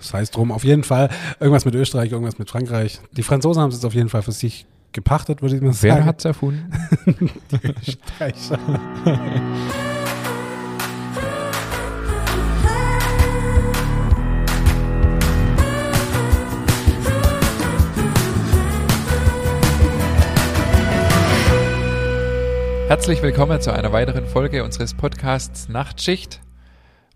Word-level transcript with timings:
sei 0.00 0.22
es 0.22 0.30
drum. 0.30 0.52
Auf 0.52 0.64
jeden 0.64 0.82
Fall 0.82 1.10
irgendwas 1.38 1.64
mit 1.64 1.74
Österreich, 1.74 2.12
irgendwas 2.12 2.38
mit 2.38 2.50
Frankreich. 2.50 3.00
Die 3.12 3.22
Franzosen 3.22 3.62
haben 3.62 3.70
es 3.70 3.76
jetzt 3.76 3.84
auf 3.84 3.94
jeden 3.94 4.08
Fall 4.08 4.22
für 4.22 4.32
sich 4.32 4.66
gepachtet, 4.92 5.42
würde 5.42 5.56
ich 5.56 5.62
mal 5.62 5.72
sagen. 5.72 5.96
Wer 5.96 6.04
hat 6.04 6.18
es 6.18 6.24
erfunden? 6.24 6.70
Die 7.52 7.74
Österreicher. 7.88 8.58
Herzlich 22.88 23.22
willkommen 23.22 23.60
zu 23.60 23.72
einer 23.72 23.92
weiteren 23.92 24.26
Folge 24.26 24.64
unseres 24.64 24.94
Podcasts 24.94 25.68
Nachtschicht. 25.68 26.40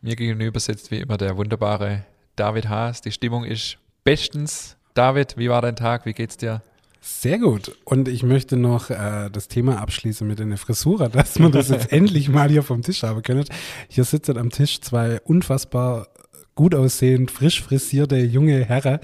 Mir 0.02 0.14
gegenüber 0.14 0.60
sitzt 0.60 0.92
wie 0.92 0.98
immer 0.98 1.16
der 1.16 1.36
wunderbare 1.36 2.04
David 2.36 2.68
Haas. 2.68 3.00
Die 3.00 3.12
Stimmung 3.12 3.44
ist 3.44 3.78
bestens. 4.04 4.76
David, 4.94 5.36
wie 5.36 5.48
war 5.48 5.62
dein 5.62 5.76
Tag? 5.76 6.06
Wie 6.06 6.12
geht's 6.12 6.36
dir? 6.36 6.62
Sehr 7.00 7.38
gut. 7.38 7.76
Und 7.84 8.08
ich 8.08 8.22
möchte 8.22 8.56
noch 8.56 8.88
äh, 8.88 9.28
das 9.30 9.48
Thema 9.48 9.78
abschließen 9.80 10.26
mit 10.26 10.40
einer 10.40 10.56
Frisur, 10.56 11.08
dass 11.08 11.38
man 11.38 11.52
das 11.52 11.68
jetzt 11.68 11.92
endlich 11.92 12.28
mal 12.30 12.48
hier 12.48 12.62
vom 12.62 12.80
Tisch 12.80 13.02
haben 13.02 13.22
können. 13.22 13.44
Hier 13.88 14.04
sitzen 14.04 14.38
am 14.38 14.50
Tisch 14.50 14.80
zwei 14.80 15.20
unfassbar 15.20 16.08
gut 16.54 16.74
aussehend, 16.74 17.30
frisch 17.30 17.62
frisierte 17.62 18.16
junge 18.16 18.64
Herren. 18.64 19.00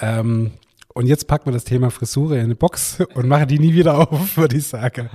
Ähm, 0.00 0.52
und 0.96 1.06
jetzt 1.06 1.26
packen 1.26 1.46
wir 1.46 1.52
das 1.52 1.64
Thema 1.64 1.90
Frisur 1.90 2.32
in 2.32 2.44
eine 2.44 2.54
Box 2.54 3.00
und 3.14 3.28
machen 3.28 3.48
die 3.48 3.58
nie 3.58 3.74
wieder 3.74 3.98
auf, 4.10 4.36
würde 4.38 4.56
ich 4.56 4.66
sagen. 4.66 5.10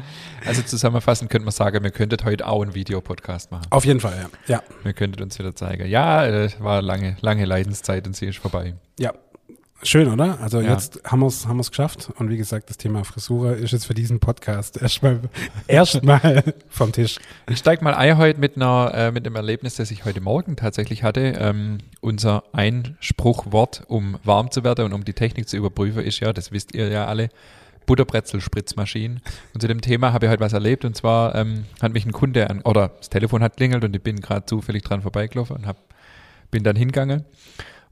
Also 0.45 0.62
zusammenfassend 0.62 1.31
könnte 1.31 1.45
man 1.45 1.52
sagen, 1.52 1.84
wir 1.84 1.89
könntet 1.89 2.23
heute 2.23 2.45
auch 2.48 2.62
einen 2.62 2.76
Videopodcast 2.76 3.52
machen. 3.52 3.66
Auf 3.72 3.84
jeden 3.84 3.99
Fall, 3.99 4.13
ja. 4.48 4.58
Ja, 4.58 4.63
Wir 4.84 4.94
könntet 4.94 5.22
uns 5.22 5.39
wieder 5.39 5.55
zeigen. 5.55 5.88
Ja, 5.88 6.23
äh, 6.25 6.49
war 6.59 6.84
lange, 6.84 7.17
lange 7.22 7.45
Leidenszeit 7.45 8.05
und 8.05 8.16
sie 8.16 8.27
ist 8.27 8.38
vorbei. 8.38 8.75
ja. 8.99 9.12
Schön, 9.84 10.08
oder? 10.08 10.40
Also 10.40 10.62
Ja. 10.62 10.73
jetzt 10.73 11.02
haben 11.03 11.21
wir 11.21 11.27
es 11.27 11.48
haben 11.48 11.58
wir's 11.58 11.71
geschafft. 11.71 12.11
Und 12.17 12.30
wie 12.30 12.38
gesagt, 12.38 12.69
das 12.69 12.78
Thema 12.78 13.03
Frisur 13.03 13.56
ist 13.56 13.72
jetzt 13.72 13.86
für 13.86 13.95
diesen 13.95 14.19
Podcast 14.19 14.80
erstmal 14.80 15.19
erstmal 15.67 16.44
vom 16.69 16.92
Tisch. 16.92 17.17
Ich 17.50 17.58
steig 17.58 17.81
mal 17.81 17.95
ein 17.95 18.17
heute 18.17 18.39
mit 18.39 18.58
einer, 18.58 18.91
äh, 18.94 19.11
mit 19.11 19.25
einem 19.25 19.36
Erlebnis, 19.36 19.75
das 19.78 19.89
ich 19.89 20.06
heute 20.06 20.22
Morgen 20.22 20.56
tatsächlich 20.56 21.03
hatte. 21.03 21.33
Ähm, 21.39 21.80
unser 22.00 22.44
Einspruchwort, 22.53 23.83
um 23.88 24.17
warm 24.23 24.52
zu 24.52 24.64
werden 24.64 24.86
und 24.86 24.94
um 24.94 25.03
die 25.03 25.14
Technik 25.14 25.50
zu 25.50 25.58
überprüfen, 25.58 26.03
ist 26.03 26.19
ja, 26.19 26.31
das 26.31 26.52
wisst 26.52 26.75
ihr 26.75 26.89
ja 26.89 27.06
alle, 27.08 27.30
Butterbrezel-Spritzmaschinen. 27.88 29.22
Und 29.56 29.61
zu 29.61 29.67
dem 29.67 29.81
Thema 29.81 30.13
habe 30.13 30.28
ich 30.28 30.31
heute 30.31 30.41
was 30.41 30.53
erlebt 30.53 30.86
und 30.86 30.95
zwar 30.95 31.34
ähm, 31.34 31.66
hat 31.81 31.91
mich 31.94 32.06
ein 32.06 32.11
Kunde 32.11 32.50
an, 32.52 32.61
oder 32.61 32.89
das 33.00 33.09
Telefon 33.09 33.41
hat 33.41 33.58
klingelt 33.58 33.84
und 33.84 33.95
ich 33.95 34.03
bin 34.03 34.19
gerade 34.19 34.45
zufällig 34.45 34.84
dran 34.84 35.02
vorbeigelaufen 35.02 35.56
und 35.56 35.66
hab, 35.66 35.78
bin 36.52 36.63
dann 36.63 36.75
hingegangen. 36.75 37.25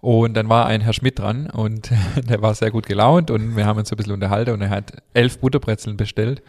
Und 0.01 0.35
dann 0.35 0.47
war 0.47 0.65
ein 0.65 0.81
Herr 0.81 0.93
Schmidt 0.93 1.19
dran 1.19 1.49
und 1.49 1.91
der 2.29 2.41
war 2.41 2.55
sehr 2.55 2.71
gut 2.71 2.85
gelaunt 2.85 3.31
und 3.31 3.57
wir 3.57 3.65
haben 3.65 3.79
uns 3.79 3.89
so 3.89 3.95
ein 3.95 3.97
bisschen 3.97 4.13
unterhalten 4.13 4.51
und 4.51 4.61
er 4.61 4.69
hat 4.69 4.93
elf 5.13 5.39
Butterbrezeln 5.39 5.97
bestellt 5.97 6.41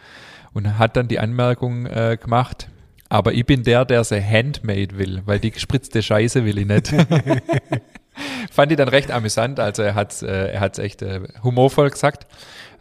und 0.53 0.77
hat 0.79 0.95
dann 0.95 1.07
die 1.07 1.19
Anmerkung 1.19 1.85
äh, 1.85 2.17
gemacht, 2.21 2.69
aber 3.09 3.33
ich 3.33 3.45
bin 3.45 3.63
der, 3.63 3.83
der 3.83 4.05
sie 4.05 4.23
handmade 4.23 4.97
will, 4.97 5.21
weil 5.25 5.39
die 5.39 5.51
gespritzte 5.51 6.01
Scheiße 6.01 6.45
will 6.45 6.57
ich 6.57 6.65
nicht. 6.65 6.87
Fand 8.51 8.71
ich 8.71 8.77
dann 8.77 8.87
recht 8.87 9.11
amüsant, 9.11 9.59
also 9.59 9.81
er 9.81 9.95
hat 9.95 10.21
äh, 10.21 10.53
er 10.53 10.59
hat's 10.61 10.79
echt 10.79 11.01
äh, 11.01 11.21
humorvoll 11.43 11.89
gesagt. 11.89 12.27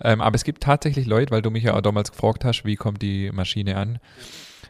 Ähm, 0.02 0.20
aber 0.20 0.36
es 0.36 0.44
gibt 0.44 0.62
tatsächlich 0.62 1.06
Leute, 1.06 1.32
weil 1.32 1.42
du 1.42 1.50
mich 1.50 1.64
ja 1.64 1.74
auch 1.74 1.80
damals 1.80 2.12
gefragt 2.12 2.44
hast, 2.44 2.64
wie 2.64 2.76
kommt 2.76 3.02
die 3.02 3.30
Maschine 3.32 3.76
an, 3.76 3.98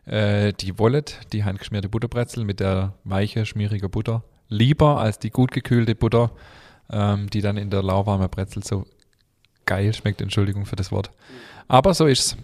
äh, 0.07 0.53
die 0.55 0.79
wollen 0.79 1.05
die 1.33 1.45
handgeschmierte 1.45 1.89
Butterbrezel 1.89 2.45
mit 2.45 2.61
der 2.61 2.95
weiche, 3.05 3.45
schmierige 3.45 3.89
Butter 3.89 4.25
lieber 4.51 5.01
als 5.01 5.19
die 5.19 5.31
gut 5.31 5.53
gekühlte 5.53 5.95
Butter, 5.95 6.31
ähm, 6.91 7.31
die 7.31 7.41
dann 7.41 7.57
in 7.57 7.71
der 7.71 7.83
lauwarmen 7.83 8.29
Brezel 8.29 8.63
so 8.63 8.85
geil 9.65 9.95
schmeckt, 9.95 10.21
Entschuldigung 10.21 10.67
für 10.67 10.77
das 10.77 10.93
Wort. 10.93 11.11
Aber 11.69 11.95
so 11.95 12.07
ist's. 12.07 12.37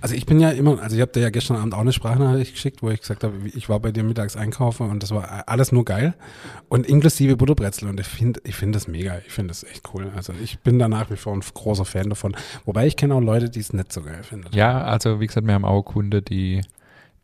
Also 0.00 0.16
ich 0.16 0.26
bin 0.26 0.40
ja 0.40 0.50
immer, 0.50 0.82
also 0.82 0.96
ich 0.96 1.00
habe 1.00 1.12
dir 1.12 1.20
ja 1.20 1.30
gestern 1.30 1.56
Abend 1.56 1.74
auch 1.74 1.78
eine 1.78 1.92
Sprachnachricht 1.92 2.54
geschickt, 2.54 2.82
wo 2.82 2.90
ich 2.90 3.00
gesagt 3.00 3.22
habe, 3.22 3.34
ich 3.54 3.68
war 3.68 3.78
bei 3.78 3.92
dir 3.92 4.02
mittags 4.02 4.36
einkaufen 4.36 4.90
und 4.90 5.00
das 5.00 5.12
war 5.12 5.44
alles 5.46 5.70
nur 5.70 5.84
geil 5.84 6.14
und 6.68 6.84
inklusive 6.84 7.36
Butterbrezel 7.36 7.88
und 7.88 8.00
ich 8.00 8.06
finde 8.08 8.40
ich 8.42 8.56
finde 8.56 8.76
das 8.76 8.88
mega, 8.88 9.18
ich 9.24 9.32
finde 9.32 9.48
das 9.48 9.62
echt 9.62 9.88
cool. 9.94 10.10
Also 10.16 10.32
ich 10.42 10.58
bin 10.58 10.80
da 10.80 10.88
nach 10.88 11.08
wie 11.08 11.16
vor 11.16 11.32
ein 11.32 11.40
großer 11.40 11.84
Fan 11.84 12.08
davon, 12.08 12.36
wobei 12.64 12.88
ich 12.88 12.96
kenne 12.96 13.14
auch 13.14 13.20
Leute, 13.20 13.48
die 13.48 13.60
es 13.60 13.72
nicht 13.72 13.92
so 13.92 14.02
geil 14.02 14.24
finden. 14.24 14.48
Ja, 14.52 14.82
also 14.82 15.20
wie 15.20 15.28
gesagt, 15.28 15.46
wir 15.46 15.54
haben 15.54 15.64
auch 15.64 15.82
Kunden, 15.82 16.24
die, 16.24 16.60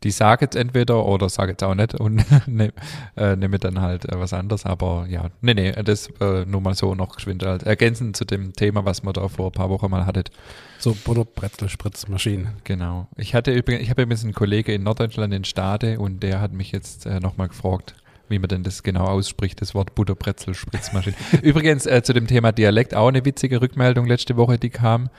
die 0.03 0.11
sagen 0.11 0.47
es 0.49 0.55
entweder 0.55 1.05
oder 1.05 1.29
sagen 1.29 1.55
es 1.57 1.63
auch 1.63 1.75
nicht 1.75 1.95
und 1.95 2.23
ne, 2.47 2.73
äh, 3.15 3.35
nehmen 3.35 3.59
dann 3.59 3.81
halt 3.81 4.05
äh, 4.05 4.19
was 4.19 4.33
anderes. 4.33 4.65
Aber 4.65 5.05
ja, 5.07 5.29
nee, 5.41 5.53
nee, 5.53 5.71
das 5.71 6.07
äh, 6.19 6.45
nur 6.45 6.61
mal 6.61 6.73
so 6.73 6.95
noch 6.95 7.15
geschwind 7.15 7.45
halt 7.45 7.63
ergänzend 7.63 8.17
zu 8.17 8.25
dem 8.25 8.53
Thema, 8.53 8.83
was 8.85 9.03
wir 9.03 9.13
da 9.13 9.27
vor 9.27 9.47
ein 9.47 9.51
paar 9.51 9.69
Wochen 9.69 9.89
mal 9.89 10.05
hattet. 10.05 10.31
So 10.79 10.95
Butterbrezel, 10.95 11.69
Spritzmaschinen. 11.69 12.53
Genau. 12.63 13.07
Ich 13.15 13.35
hatte 13.35 13.51
übrigens, 13.51 13.83
ich 13.83 13.89
habe 13.91 14.01
übrigens 14.01 14.23
einen 14.23 14.33
Kollege 14.33 14.73
in 14.73 14.83
Norddeutschland 14.83 15.33
in 15.33 15.43
Stade 15.43 15.99
und 15.99 16.23
der 16.23 16.41
hat 16.41 16.53
mich 16.53 16.71
jetzt 16.71 17.05
äh, 17.05 17.19
nochmal 17.19 17.49
gefragt, 17.49 17.95
wie 18.29 18.39
man 18.39 18.47
denn 18.47 18.63
das 18.63 18.81
genau 18.81 19.05
ausspricht, 19.05 19.61
das 19.61 19.75
Wort 19.75 19.93
Butterbrezel, 19.93 20.55
Spritzmaschine. 20.55 21.15
übrigens 21.43 21.85
äh, 21.85 22.01
zu 22.01 22.13
dem 22.13 22.25
Thema 22.25 22.51
Dialekt 22.51 22.95
auch 22.95 23.09
eine 23.09 23.23
witzige 23.23 23.61
Rückmeldung 23.61 24.07
letzte 24.07 24.35
Woche, 24.37 24.57
die 24.57 24.71
kam. 24.71 25.09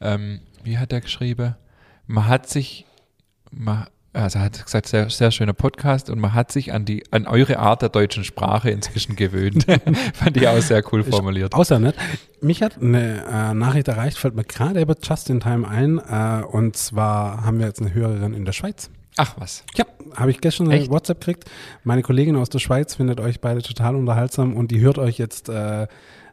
Ähm, 0.00 0.40
wie 0.64 0.78
hat 0.78 0.92
er 0.92 1.02
geschrieben? 1.02 1.56
Man 2.06 2.26
hat 2.26 2.48
sich, 2.48 2.86
man, 3.50 3.86
also 4.12 4.38
er 4.40 4.46
hat 4.46 4.64
gesagt, 4.64 4.88
sehr, 4.88 5.08
sehr 5.08 5.30
schöner 5.30 5.52
Podcast 5.52 6.10
und 6.10 6.18
man 6.18 6.34
hat 6.34 6.50
sich 6.50 6.72
an 6.72 6.84
die, 6.84 7.04
an 7.12 7.26
eure 7.26 7.58
Art 7.58 7.82
der 7.82 7.90
deutschen 7.90 8.24
Sprache 8.24 8.70
inzwischen 8.70 9.14
gewöhnt. 9.14 9.66
Fand 10.14 10.36
ich 10.36 10.48
auch 10.48 10.60
sehr 10.60 10.82
cool 10.92 11.04
formuliert. 11.04 11.54
Außer 11.54 11.78
nicht. 11.78 11.94
Mich 12.40 12.62
hat 12.62 12.80
eine 12.80 13.24
äh, 13.24 13.54
Nachricht 13.54 13.88
erreicht, 13.88 14.18
fällt 14.18 14.34
mir 14.34 14.44
gerade 14.44 14.80
über 14.80 14.96
Just 15.00 15.30
in 15.30 15.40
Time 15.40 15.68
ein 15.68 15.98
äh, 15.98 16.44
und 16.44 16.76
zwar 16.76 17.44
haben 17.44 17.60
wir 17.60 17.66
jetzt 17.66 17.80
eine 17.80 17.94
Hörerin 17.94 18.34
in 18.34 18.44
der 18.44 18.52
Schweiz. 18.52 18.90
Ach 19.16 19.34
was. 19.38 19.64
Ja, 19.76 19.84
habe 20.16 20.30
ich 20.30 20.40
gestern 20.40 20.70
eine? 20.70 20.88
WhatsApp 20.88 21.20
gekriegt. 21.20 21.50
Meine 21.84 22.02
Kollegin 22.02 22.36
aus 22.36 22.48
der 22.48 22.58
Schweiz 22.58 22.94
findet 22.94 23.20
euch 23.20 23.40
beide 23.40 23.62
total 23.62 23.94
unterhaltsam 23.94 24.56
und 24.56 24.70
die 24.70 24.80
hört 24.80 24.98
euch 24.98 25.18
jetzt 25.18 25.48
äh, 25.48 25.86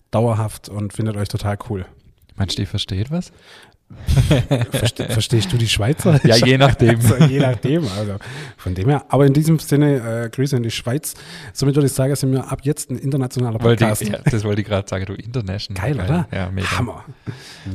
dauerhaft 0.10 0.70
und 0.70 0.94
findet 0.94 1.18
euch 1.18 1.28
total 1.28 1.58
cool. 1.70 1.86
Meinst 2.38 2.58
du, 2.58 2.62
die 2.62 2.66
versteht 2.68 3.12
was? 3.12 3.32
Verste 4.72 5.06
verstehst 5.10 5.52
du 5.54 5.58
die 5.58 5.68
Schweizer? 5.68 6.20
Ja, 6.26 6.36
je 6.36 6.58
nachdem. 6.58 7.00
Also, 7.00 7.16
je 7.26 7.40
nachdem. 7.40 7.84
Also 7.98 8.16
von 8.58 8.74
dem 8.76 8.90
her. 8.90 9.06
Aber 9.10 9.26
in 9.26 9.34
diesem 9.34 9.60
Sinne, 9.60 10.24
äh, 10.26 10.30
Grüße 10.30 10.58
in 10.58 10.64
die 10.64 10.72
Schweiz. 10.72 11.14
Somit 11.54 11.76
würde 11.76 11.88
ich 11.88 11.94
sagen, 11.94 12.16
sind 12.16 12.32
wir 12.34 12.52
ab 12.52 12.60
jetzt 12.64 12.90
ein 12.92 12.98
internationaler 12.98 13.62
Wollte 13.62 13.86
Podcast. 13.86 14.02
ich, 14.02 14.10
ja, 14.10 14.20
das 14.30 14.44
wollte 14.44 14.62
ich 14.62 14.68
gerade 14.68 14.88
sagen, 14.88 15.06
du 15.06 15.14
International. 15.14 15.82
Geil, 15.94 16.04
oder? 16.04 16.28
Ja, 16.34 16.50
mega. 16.52 16.78
Hammer. 16.78 17.06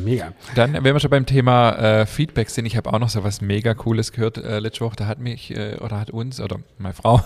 Mega. 0.05 0.33
Dann, 0.55 0.75
wenn 0.75 0.85
wir 0.95 1.01
schon 1.01 1.11
beim 1.11 1.25
Thema 1.27 1.73
äh, 2.01 2.07
Feedback 2.07 2.51
sind, 2.51 2.67
ich 2.67 2.77
habe 2.77 2.93
auch 2.93 2.99
noch 2.99 3.09
so 3.09 3.25
was 3.25 3.41
mega 3.41 3.73
Cooles 3.75 4.13
gehört 4.13 4.37
äh, 4.39 4.59
letzte 4.59 4.85
Woche. 4.85 4.97
Da 4.97 5.07
hat 5.07 5.19
mich 5.19 5.51
äh, 5.57 5.77
oder 5.81 5.99
hat 5.99 6.11
uns 6.11 6.41
oder 6.41 6.59
meine 6.79 6.95
Frau 6.95 7.23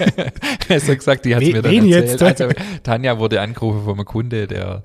besser 0.68 0.96
gesagt, 0.96 1.24
die 1.24 1.34
hat 1.34 1.42
Wen- 1.42 1.52
mir 1.52 1.62
dann 1.62 1.74
erzählt. 1.74 2.20
jetzt? 2.20 2.22
Also, 2.42 2.54
Tanja 2.82 3.18
wurde 3.18 3.40
angerufen 3.40 3.84
von 3.84 3.94
einem 3.94 4.04
Kunde, 4.04 4.46
der 4.46 4.82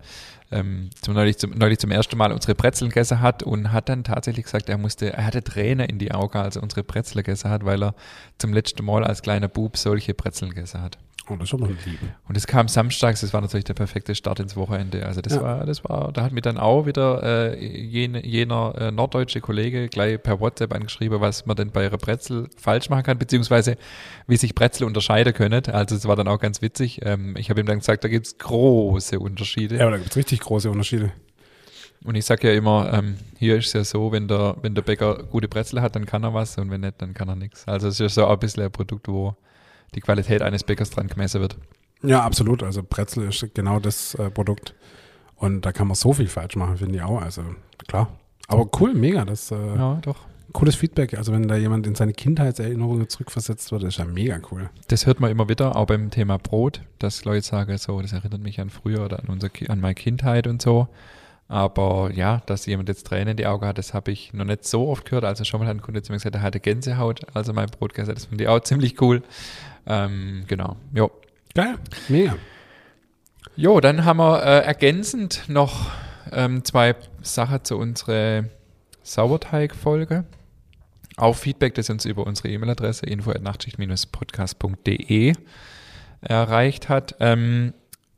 ähm, 0.52 0.90
zum, 1.02 1.14
neulich, 1.14 1.38
zum, 1.38 1.52
neulich 1.52 1.80
zum 1.80 1.92
ersten 1.92 2.18
Mal 2.18 2.32
unsere 2.32 2.56
Brezeln 2.56 2.90
gegessen 2.90 3.22
hat 3.22 3.44
und 3.44 3.72
hat 3.72 3.90
dann 3.90 4.04
tatsächlich 4.04 4.46
gesagt, 4.46 4.70
er 4.70 4.78
musste, 4.78 5.14
er 5.14 5.26
hatte 5.26 5.44
Tränen 5.44 5.88
in 5.88 6.00
die 6.00 6.12
Augen, 6.12 6.38
als 6.38 6.56
er 6.56 6.64
unsere 6.64 6.84
Brezel 6.84 7.24
gegessen 7.24 7.50
hat, 7.50 7.66
weil 7.66 7.84
er 7.84 7.96
zum 8.38 8.54
letzten 8.54 8.86
Mal 8.86 9.04
als 9.04 9.22
kleiner 9.22 9.48
Bub 9.48 9.78
solche 9.78 10.14
Brezeln 10.14 10.52
gegessen 10.52 10.82
hat. 10.82 10.98
Oh, 11.30 11.34
das 11.36 11.44
ist 11.44 11.50
schon 11.50 11.60
mal 11.60 11.70
lieb. 11.70 12.00
Und 12.28 12.38
es 12.38 12.48
kam 12.48 12.68
samstags, 12.70 13.22
das 13.22 13.34
war 13.34 13.42
natürlich 13.42 13.66
der 13.66 13.74
perfekte 13.74 14.16
Start 14.16 14.40
ins 14.40 14.56
Wochenende. 14.56 15.06
Also 15.06 15.20
das 15.22 15.34
Ja. 15.36 15.42
war, 15.42 15.66
das 15.66 15.84
war, 15.84 16.12
da 16.14 16.24
hat 16.24 16.32
mir 16.32 16.42
dann 16.42 16.58
auch 16.58 16.86
wieder 16.86 17.52
äh, 17.54 17.66
jene, 17.66 18.26
jener 18.26 18.74
äh, 18.78 18.92
norddeutsche 18.92 19.42
Kollege 19.42 19.90
gleich 19.90 20.22
per 20.24 20.40
WhatsApp 20.40 20.74
angeschrieben, 20.74 21.20
was 21.20 21.46
man 21.46 21.58
denn 21.58 21.72
bei 21.72 21.84
ihrer 21.84 21.98
Brezel 21.98 22.48
falsch 22.58 22.90
machen 22.90 23.04
kann, 23.04 23.18
beziehungsweise 23.18 23.76
wie 24.28 24.38
sich 24.38 24.56
Brezel 24.56 24.86
unterscheiden 24.86 25.34
können. 25.34 25.66
Also 25.68 25.96
es 25.96 26.08
war 26.08 26.16
dann 26.16 26.28
auch 26.30 26.40
ganz 26.40 26.62
witzig. 26.62 27.02
Ähm, 27.04 27.36
ich 27.38 27.50
habe 27.50 27.60
ihm 27.60 27.66
dann 27.66 27.80
gesagt, 27.80 28.04
da 28.04 28.08
gibt's 28.08 28.38
große 28.38 29.20
Unterschiede. 29.20 29.76
Ja, 29.76 29.82
aber 29.82 29.92
da 29.92 29.98
gibt 29.98 30.12
es 30.12 30.16
richtig 30.18 30.40
große 30.40 30.72
Unterschiede. 30.72 31.12
Und 32.06 32.16
ich 32.16 32.26
sage 32.26 32.48
ja 32.50 32.54
immer, 32.54 32.94
ähm, 32.94 33.16
hier 33.38 33.58
ist 33.58 33.68
es 33.68 33.74
ja 33.74 33.84
so, 33.84 34.12
wenn 34.12 34.28
der, 34.28 34.56
wenn 34.62 34.76
der 34.76 34.84
Bäcker 34.84 35.24
gute 35.24 35.48
Brezel 35.48 35.82
hat, 35.82 35.96
dann 35.96 36.06
kann 36.06 36.24
er 36.24 36.34
was 36.34 36.58
und 36.58 36.70
wenn 36.72 36.82
nicht, 36.82 37.02
dann 37.02 37.14
kann 37.14 37.28
er 37.28 37.36
nichts. 37.36 37.68
Also 37.68 37.88
es 37.88 38.00
ist 38.00 38.14
so 38.16 38.26
auch 38.26 38.34
ein 38.34 38.40
bisschen 38.40 38.64
ein 38.64 38.72
Produkt, 38.72 39.08
wo 39.08 39.36
die 39.96 40.02
Qualität 40.02 40.42
eines 40.42 40.64
Bäckers 40.64 40.90
dran 40.90 41.08
gemessen 41.08 41.42
wird. 41.42 41.58
Ja, 42.04 42.22
absolut. 42.24 42.64
Also 42.64 42.84
Brezel 42.88 43.28
ist 43.28 43.46
genau 43.56 43.80
das 43.80 44.14
äh, 44.16 44.30
Produkt. 44.30 44.76
Und 45.36 45.66
da 45.66 45.72
kann 45.72 45.88
man 45.88 45.96
so 45.96 46.14
viel 46.14 46.28
falsch 46.28 46.56
machen, 46.56 46.78
finde 46.78 46.96
ich 46.96 47.02
auch. 47.02 47.22
Also 47.22 47.44
klar. 47.88 48.10
Aber 48.48 48.68
cool, 48.80 48.94
mega. 48.94 49.26
Das 49.26 49.52
äh, 49.52 49.56
Ja, 49.56 50.00
doch. 50.02 50.18
cooles 50.54 50.76
Feedback. 50.76 51.18
Also 51.18 51.32
wenn 51.34 51.48
da 51.48 51.56
jemand 51.56 51.86
in 51.88 51.96
seine 51.96 52.14
Kindheitserinnerungen 52.14 53.10
zurückversetzt 53.10 53.72
wird, 53.72 53.84
ist 53.84 53.98
ja 53.98 54.06
mega 54.06 54.40
cool. 54.52 54.70
Das 54.88 55.06
hört 55.06 55.20
man 55.20 55.30
immer 55.32 55.50
wieder, 55.50 55.76
auch 55.76 55.86
beim 55.86 56.10
Thema 56.12 56.38
Brot, 56.38 56.82
dass 57.00 57.26
Leute 57.26 57.46
sagen, 57.46 57.78
so, 57.78 58.02
das 58.02 58.14
erinnert 58.14 58.42
mich 58.42 58.60
an 58.60 58.70
früher 58.70 59.04
oder 59.06 59.20
an, 59.20 59.26
unser, 59.28 59.50
an 59.68 59.80
meine 59.80 59.96
Kindheit 59.96 60.48
und 60.48 60.62
so. 60.62 60.88
Aber 61.50 62.12
ja, 62.14 62.42
dass 62.46 62.66
jemand 62.66 62.90
jetzt 62.90 63.08
Tränen 63.08 63.30
in 63.30 63.38
die 63.38 63.48
Augen 63.48 63.66
hat, 63.66 63.78
das 63.78 63.94
habe 63.94 64.12
ich 64.12 64.34
noch 64.34 64.44
nicht 64.46 64.66
so 64.66 64.90
oft 64.90 65.06
gehört. 65.06 65.24
Also 65.24 65.46
schon 65.46 65.60
mal 65.62 65.68
hat 65.68 65.78
ein 65.78 65.82
Kunde 65.82 66.02
zu 66.02 66.12
mir 66.12 66.18
gesagt, 66.18 66.36
er 66.36 66.42
hatte 66.42 66.60
Gänsehaut, 66.60 67.22
also 67.34 67.54
mein 67.54 67.68
Brot 67.70 67.94
gegessen. 67.94 68.16
Das 68.16 68.26
finde 68.26 68.44
ich 68.44 68.50
auch 68.50 68.60
ziemlich 68.60 69.02
cool. 69.02 69.24
Ähm, 69.88 70.44
genau, 70.48 70.78
jo. 70.94 71.12
Geil, 71.54 71.76
mega. 72.10 72.36
Jo, 73.56 73.80
dann 73.80 74.04
haben 74.06 74.18
wir 74.18 74.44
äh, 74.44 74.66
ergänzend 74.66 75.44
noch 75.48 75.90
ähm, 76.32 76.64
zwei 76.64 76.96
Sachen 77.22 77.64
zu 77.64 77.78
unserer 77.78 78.46
Sauerteig-Folge. 79.02 80.26
Auch 81.16 81.36
Feedback, 81.36 81.74
das 81.74 81.90
uns 81.90 82.06
über 82.06 82.28
unsere 82.28 82.50
E-Mail-Adresse 82.50 83.08
info.nachtschicht-podcast.de 83.08 85.34
erreicht 86.22 86.90
hat. 86.90 87.16
Ähm, 87.20 87.74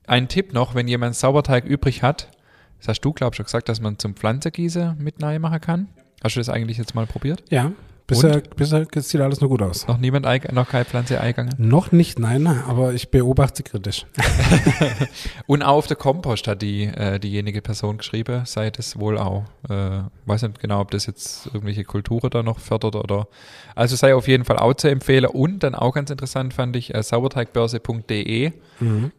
ein 0.08 0.28
Tipp 0.28 0.52
noch, 0.54 0.76
wenn 0.76 0.90
jemand 0.90 1.16
Sauerteig 1.16 1.64
übrig 1.66 2.04
hat, 2.04 2.30
das 2.80 2.90
hast 2.90 3.02
du, 3.02 3.14
glaube 3.14 3.34
ich, 3.34 3.38
schon 3.38 3.46
gesagt, 3.46 3.70
dass 3.70 3.80
man 3.80 3.98
zum 4.00 4.16
Pflanzengieße 4.16 4.98
mit 5.00 5.20
Nei 5.20 5.40
machen 5.40 5.62
kann. 5.62 5.88
Hast 6.24 6.36
du 6.36 6.40
das 6.40 6.50
eigentlich 6.50 6.78
jetzt 6.78 6.96
mal 6.96 7.06
probiert? 7.06 7.44
Ja, 7.50 7.72
bisher, 8.10 8.42
bisher 8.56 8.86
sieht 8.96 9.22
alles 9.22 9.40
nur 9.42 9.50
gut 9.50 9.62
aus. 9.62 9.88
Noch 9.88 9.98
niemand, 9.98 10.26
noch 10.54 10.70
keine 10.70 10.86
Pflanze 10.86 11.22
eingegangen? 11.22 11.54
Noch 11.58 11.92
nicht, 11.92 12.20
nein, 12.20 12.48
aber 12.48 12.94
ich 12.94 13.10
beobachte 13.10 13.58
sie 13.58 13.64
kritisch. 13.64 14.06
Und 15.48 15.64
auch 15.64 15.78
auf 15.78 15.88
der 15.88 15.98
Kompost 15.98 16.48
hat 16.48 16.62
die, 16.62 16.86
äh, 16.86 17.20
diejenige 17.20 17.62
Person 17.62 17.98
geschrieben, 17.98 18.42
sei 18.46 18.70
das 18.70 19.00
wohl 19.00 19.18
auch. 19.18 19.46
Äh, 19.70 20.02
weiß 20.26 20.44
nicht 20.44 20.60
genau, 20.60 20.82
ob 20.82 20.92
das 20.92 21.06
jetzt 21.06 21.48
irgendwelche 21.48 21.84
Kulturen 21.84 22.30
da 22.30 22.44
noch 22.44 22.60
fördert 22.60 22.96
oder. 22.96 23.28
Also 23.76 23.96
sei 23.96 24.14
auf 24.14 24.28
jeden 24.28 24.46
Fall 24.46 24.58
auch 24.58 24.74
zu 24.74 24.90
empfehlen. 24.90 25.26
Und 25.26 25.64
dann 25.64 25.76
auch 25.76 25.94
ganz 25.94 26.10
interessant 26.10 26.54
fand 26.54 26.76
ich, 26.76 26.94
äh, 26.94 27.02
sauerteigbörse.de 27.02 28.52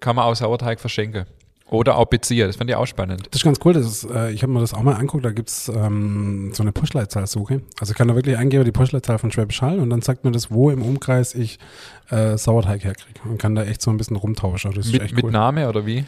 kann 0.00 0.16
man 0.16 0.24
auch 0.24 0.34
Sauerteig 0.34 0.80
verschenken. 0.80 1.26
Oder 1.70 1.96
auch 1.96 2.06
beziehen. 2.06 2.48
Das 2.48 2.56
fand 2.56 2.68
ich 2.68 2.74
auch 2.74 2.86
spannend. 2.86 3.28
Das 3.30 3.40
ist 3.40 3.44
ganz 3.44 3.60
cool. 3.64 3.72
Das 3.72 3.86
ist, 3.86 4.04
äh, 4.10 4.32
ich 4.32 4.42
habe 4.42 4.52
mir 4.52 4.58
das 4.58 4.74
auch 4.74 4.82
mal 4.82 4.94
angeguckt. 4.94 5.24
Da 5.24 5.30
gibt's 5.30 5.68
ähm, 5.68 6.50
so 6.52 6.64
eine 6.64 6.72
Postleitzahlsuche. 6.72 7.62
Also 7.78 7.92
ich 7.92 7.96
kann 7.96 8.08
da 8.08 8.16
wirklich 8.16 8.36
eingeben 8.36 8.64
die 8.64 8.72
Postleitzahl 8.72 9.18
von 9.18 9.30
Schwäbisch 9.30 9.62
Hall 9.62 9.78
und 9.78 9.88
dann 9.88 10.02
sagt 10.02 10.24
mir 10.24 10.32
das, 10.32 10.50
wo 10.50 10.70
im 10.70 10.82
Umkreis 10.82 11.32
ich 11.32 11.60
äh, 12.10 12.36
Sauerteig 12.36 12.82
herkriege. 12.82 13.20
Und 13.24 13.38
kann 13.38 13.54
da 13.54 13.62
echt 13.62 13.82
so 13.82 13.92
ein 13.92 13.98
bisschen 13.98 14.16
rumtauschen. 14.16 14.72
Das 14.72 14.86
ist 14.86 14.92
Mit, 14.92 15.02
echt 15.02 15.14
mit 15.14 15.24
cool. 15.24 15.30
Name 15.30 15.68
oder 15.68 15.86
wie? 15.86 16.04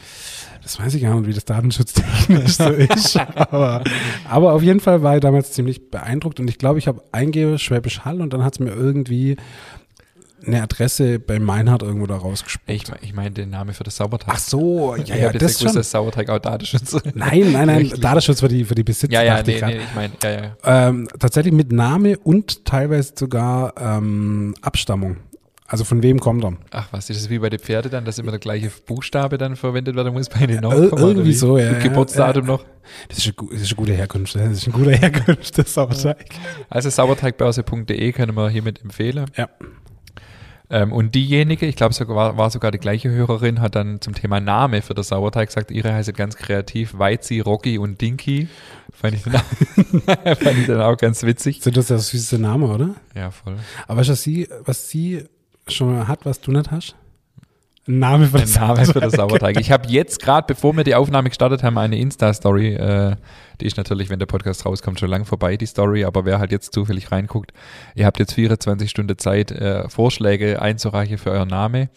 Das 0.65 0.81
weiß 0.81 0.95
ich 0.95 1.03
gar 1.03 1.15
nicht, 1.15 1.29
wie 1.29 1.33
das 1.33 1.45
datenschutztechnisch 1.45 2.57
so 2.57 2.65
ist. 2.71 3.17
Aber, 3.17 3.85
aber 4.29 4.55
auf 4.55 4.63
jeden 4.63 4.81
Fall 4.81 5.03
war 5.03 5.15
ich 5.15 5.21
damals 5.21 5.53
ziemlich 5.53 5.91
beeindruckt 5.91 6.41
und 6.41 6.49
ich 6.49 6.59
glaube, 6.59 6.81
ich 6.81 6.89
habe 6.89 7.03
eingebe 7.13 7.59
Schwäbisch 7.59 8.01
Hall 8.01 8.21
und 8.21 8.33
dann 8.33 8.43
hat 8.43 8.55
es 8.55 8.59
mir 8.59 8.73
irgendwie 8.73 9.37
eine 10.47 10.63
Adresse 10.63 11.19
bei 11.19 11.39
Meinhard 11.39 11.83
irgendwo 11.83 12.07
da 12.07 12.17
rausgespuckt. 12.17 12.69
Ich, 12.71 12.85
ich 13.03 13.15
meine 13.15 13.31
den 13.33 13.51
Namen 13.51 13.75
für 13.75 13.85
das 13.85 13.97
Sauerteig. 13.97 14.29
Ach 14.35 14.39
so, 14.39 14.97
ja, 14.97 15.17
ja, 15.17 15.33
das 15.33 15.61
schon. 15.61 15.75
dass 15.75 15.91
Sauerteig 15.91 16.29
auch 16.31 16.39
Datenschutz 16.39 16.97
Nein, 17.15 17.53
nein, 17.53 17.67
nein. 17.67 17.93
Datenschutz 18.01 18.41
für 18.41 18.49
die, 18.49 18.65
für 18.65 18.75
die 18.75 18.85
Besitzer. 18.85 19.13
Ja, 19.13 19.23
ja, 19.23 19.37
dachte 19.37 19.53
ich 19.53 19.61
nee, 19.63 19.67
nee, 19.75 19.81
ich 19.89 19.95
meine, 19.95 20.13
ja, 20.23 20.31
ja. 20.31 20.89
Ähm, 20.89 21.09
tatsächlich 21.19 21.53
mit 21.55 21.73
Name 21.73 22.19
und 22.19 22.65
teilweise 22.65 23.13
sogar 23.17 23.75
ähm, 23.81 24.55
Abstammung. 24.63 25.17
Also 25.67 25.85
von 25.85 26.03
wem 26.03 26.21
kommt 26.21 26.45
er? 26.45 26.53
Ach 26.71 26.89
was, 26.91 27.09
ist 27.09 27.23
das 27.23 27.31
wie 27.31 27.39
bei 27.39 27.49
den 27.49 27.59
Pferden 27.59 27.91
dann, 27.91 28.05
dass 28.05 28.19
immer 28.19 28.31
der 28.31 28.41
gleiche 28.41 28.71
Buchstabe 28.85 29.39
dann 29.39 29.57
verwendet 29.57 29.97
werden 29.97 30.13
muss 30.13 30.29
bei 30.29 30.41
den 30.47 30.59
Ir- 30.59 30.61
Nachkommen? 30.61 30.93
oder 30.93 31.03
irgendwie 31.03 31.31
wie? 31.31 31.33
so, 31.33 31.57
ja, 31.57 31.69
Und 31.71 31.77
ja, 31.77 31.83
Geburtsdatum 31.83 32.43
ja. 32.45 32.53
noch. 32.53 32.65
Das 33.09 33.17
ist, 33.17 33.27
eine, 33.39 33.49
das 33.53 33.63
ist 33.63 33.69
eine 33.69 33.77
gute 33.77 33.93
Herkunft. 33.95 34.35
Das 34.35 34.53
ist 34.53 34.65
eine 34.67 34.75
gute 34.77 34.91
Herkunft, 34.99 35.57
das 35.57 35.73
Sauerteig. 35.73 36.27
Also 36.69 36.91
sauerteigbörse.de 36.91 38.13
können 38.13 38.37
wir 38.37 38.51
hiermit 38.51 38.83
empfehlen. 38.83 39.25
Ja. 39.35 39.49
Ähm, 40.73 40.91
und 40.91 41.15
diejenige, 41.15 41.67
ich 41.67 41.77
glaube 41.77 41.93
sogar 41.93 42.39
war, 42.39 42.51
sogar 42.51 42.71
die 42.71 42.79
gleiche 42.79 43.11
Hörerin, 43.11 43.61
hat 43.61 43.77
dann 43.77 44.01
zum 44.01 44.15
Thema 44.15 44.41
Name 44.41 44.81
für 44.81 44.95
das 44.95 45.09
Sauerteig 45.09 45.49
gesagt, 45.49 45.71
ihre 45.71 45.93
heißt 45.93 46.15
ganz 46.15 46.35
kreativ 46.35 46.99
Weizi, 46.99 47.41
Rocky 47.41 47.77
und 47.77 48.01
Dinky. 48.01 48.49
Fand 48.91 49.15
ich, 49.15 49.23
dann 49.23 49.37
auch, 49.37 49.43
fand 50.39 50.59
ich 50.59 50.67
dann 50.67 50.81
auch 50.81 50.97
ganz 50.97 51.23
witzig. 51.25 51.61
Sind 51.61 51.77
das 51.77 51.91
ja 51.91 51.99
süße 51.99 52.39
Namen, 52.39 52.71
oder? 52.71 52.95
Ja, 53.15 53.31
voll. 53.31 53.57
Aber 53.87 54.01
weißt 54.01 54.09
du, 54.09 54.13
was 54.13 54.23
sie, 54.23 54.49
was 54.65 54.89
sie 54.89 55.25
schon 55.69 55.95
mal 55.95 56.09
hat, 56.09 56.25
was 56.25 56.41
du 56.41 56.53
nicht 56.53 56.71
hast? 56.71 56.97
Name 57.87 58.29
für 58.29 58.39
Ein 58.39 58.49
Name 58.49 58.87
für 58.87 59.01
das 59.01 59.15
Sauerteig. 59.15 59.59
Ich 59.59 59.73
habe 59.73 59.89
jetzt 59.89 60.23
gerade, 60.23 60.47
bevor 60.47 60.77
wir 60.77 60.85
die 60.85 60.95
Aufnahme 60.95 61.31
gestartet 61.31 61.65
haben, 61.65 61.79
eine 61.79 61.99
Insta-Story. 61.99 62.75
Äh, 62.75 63.17
die 63.61 63.67
ist 63.67 63.77
natürlich, 63.77 64.09
wenn 64.09 64.21
der 64.21 64.27
Podcast 64.27 64.65
rauskommt, 64.65 65.01
schon 65.01 65.11
lang 65.11 65.25
vorbei, 65.25 65.57
die 65.57 65.67
Story. 65.67 66.05
Aber 66.05 66.25
wer 66.25 66.39
halt 66.39 66.53
jetzt 66.53 66.73
zufällig 66.73 67.11
reinguckt, 67.11 67.53
ihr 67.97 68.07
habt 68.07 68.21
jetzt 68.21 68.35
24 68.35 68.89
Stunden 68.89 69.19
Zeit, 69.19 69.51
äh, 69.51 69.89
Vorschläge 69.89 70.63
einzureichen 70.63 71.19
für 71.19 71.33
euren 71.33 71.49
Name. 71.49 71.89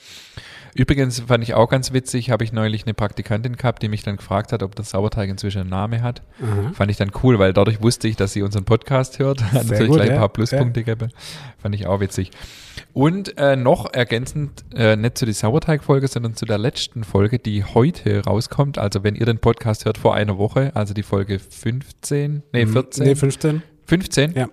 Übrigens 0.77 1.21
fand 1.21 1.41
ich 1.41 1.53
auch 1.53 1.69
ganz 1.69 1.93
witzig, 1.93 2.31
habe 2.31 2.43
ich 2.43 2.51
neulich 2.51 2.83
eine 2.83 2.93
Praktikantin 2.93 3.55
gehabt, 3.55 3.81
die 3.81 3.87
mich 3.87 4.03
dann 4.03 4.17
gefragt 4.17 4.51
hat, 4.51 4.61
ob 4.61 4.75
das 4.75 4.89
Sauerteig 4.89 5.29
inzwischen 5.29 5.61
einen 5.61 5.69
Namen 5.69 6.01
hat. 6.01 6.21
Aha. 6.43 6.73
Fand 6.73 6.91
ich 6.91 6.97
dann 6.97 7.11
cool, 7.23 7.39
weil 7.39 7.53
dadurch 7.53 7.81
wusste 7.81 8.09
ich, 8.09 8.17
dass 8.17 8.33
sie 8.33 8.41
unseren 8.41 8.65
Podcast 8.65 9.17
hört. 9.19 9.41
Hat 9.53 9.67
natürlich 9.67 9.87
gut, 9.87 9.95
gleich 9.95 10.09
ein 10.09 10.15
ja. 10.15 10.19
paar 10.19 10.29
Pluspunkte 10.29 10.83
gegeben. 10.83 11.13
Fand 11.59 11.75
ich 11.75 11.87
auch 11.87 12.01
witzig. 12.01 12.31
Und 12.91 13.37
äh, 13.37 13.55
noch 13.55 13.93
ergänzend, 13.93 14.65
äh, 14.75 14.97
nicht 14.97 15.17
zu 15.17 15.23
der 15.23 15.33
Sauerteig-Folge, 15.33 16.09
sondern 16.09 16.35
zu 16.35 16.45
der 16.45 16.57
letzten 16.57 17.05
Folge, 17.05 17.39
die 17.39 17.63
heute 17.63 18.25
rauskommt. 18.25 18.77
Also 18.77 19.01
wenn 19.05 19.15
ihr 19.15 19.25
den 19.25 19.39
Podcast 19.39 19.85
hört 19.85 19.97
vor 19.97 20.13
einer 20.13 20.37
Woche, 20.37 20.71
also 20.75 20.93
die 20.93 21.03
Folge 21.03 21.39
15, 21.39 22.43
nee 22.51 22.65
14, 22.65 23.05
Nee, 23.05 23.15
15. 23.15 23.63
15? 23.85 24.33
Ja. 24.33 24.49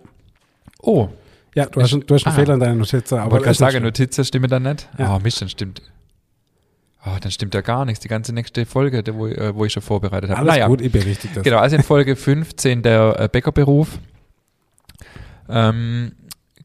Oh, 0.81 1.09
Ja, 1.57 1.67
du 1.67 1.83
hast, 1.83 1.91
du 1.93 2.15
hast 2.15 2.27
einen 2.27 2.33
Ah. 2.37 2.39
Fehler 2.39 2.55
in 2.55 2.61
deiner 2.61 2.75
Notiz. 2.77 3.13
Aber 3.13 3.39
ich 3.39 3.43
ist 3.43 3.49
nicht 3.49 3.59
sagen. 3.59 3.83
Notizen 3.83 4.25
stimmen 4.25 4.49
dann 4.49 4.63
nicht. 4.63 4.89
Ja. 4.99 5.17
Oh 5.17 5.19
Mist, 5.19 5.41
dann 5.43 5.49
stimmt. 5.49 5.83
Oh, 7.05 7.17
dann 7.21 7.33
stimmt 7.33 7.55
ja 7.55 7.63
gar 7.63 7.85
nichts. 7.85 8.01
Die 8.01 8.09
ganze 8.09 8.33
nächste 8.33 8.65
Folge, 8.65 9.03
wo, 9.15 9.27
äh, 9.27 9.55
wo 9.55 9.65
ich 9.65 9.73
schon 9.73 9.83
vorbereitet 9.83 10.31
habe. 10.31 10.51
Alles 10.51 10.67
gut, 10.67 10.81
ich 10.81 10.93
berichtige 10.93 11.35
das. 11.35 11.43
Genau, 11.43 11.59
also 11.59 11.77
in 11.77 11.83
Folge 11.83 12.15
15 12.15 12.83
der 12.83 13.17
äh, 13.19 13.29
Bäckerberuf 13.29 13.99
ähm, 15.49 16.13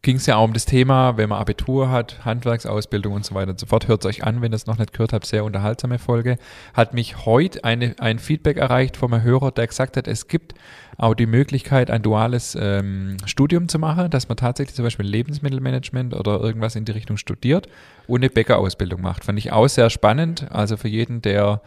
ging 0.07 0.15
es 0.15 0.25
ja 0.25 0.37
auch 0.37 0.45
um 0.45 0.53
das 0.53 0.63
Thema, 0.63 1.17
wenn 1.17 1.27
man 1.27 1.37
Abitur 1.37 1.91
hat, 1.91 2.23
Handwerksausbildung 2.23 3.11
und 3.11 3.25
so 3.25 3.35
weiter 3.35 3.51
und 3.51 3.59
so 3.59 3.65
fort. 3.65 3.89
Hört 3.89 4.05
es 4.05 4.09
euch 4.09 4.23
an, 4.23 4.41
wenn 4.41 4.53
ihr 4.53 4.55
es 4.55 4.65
noch 4.65 4.77
nicht 4.77 4.93
gehört 4.93 5.11
habt, 5.11 5.25
sehr 5.25 5.43
unterhaltsame 5.43 5.99
Folge. 5.99 6.37
Hat 6.73 6.93
mich 6.93 7.25
heute 7.25 7.65
eine, 7.65 7.93
ein 7.99 8.17
Feedback 8.17 8.55
erreicht 8.55 9.03
einem 9.03 9.21
Hörer, 9.21 9.51
der 9.51 9.67
gesagt 9.67 9.97
hat, 9.97 10.07
es 10.07 10.29
gibt 10.29 10.53
auch 10.97 11.13
die 11.13 11.25
Möglichkeit, 11.25 11.91
ein 11.91 12.03
duales 12.03 12.57
ähm, 12.57 13.17
Studium 13.25 13.67
zu 13.67 13.79
machen, 13.79 14.09
dass 14.09 14.29
man 14.29 14.37
tatsächlich 14.37 14.77
zum 14.77 14.85
Beispiel 14.85 15.05
Lebensmittelmanagement 15.05 16.13
oder 16.13 16.39
irgendwas 16.39 16.77
in 16.77 16.85
die 16.85 16.93
Richtung 16.93 17.17
studiert 17.17 17.67
und 18.07 18.21
eine 18.21 18.29
Bäckerausbildung 18.29 19.01
macht. 19.01 19.25
Fand 19.25 19.37
ich 19.37 19.51
auch 19.51 19.67
sehr 19.67 19.89
spannend. 19.89 20.49
Also 20.51 20.77
für 20.77 20.87
jeden, 20.87 21.21
der 21.21 21.61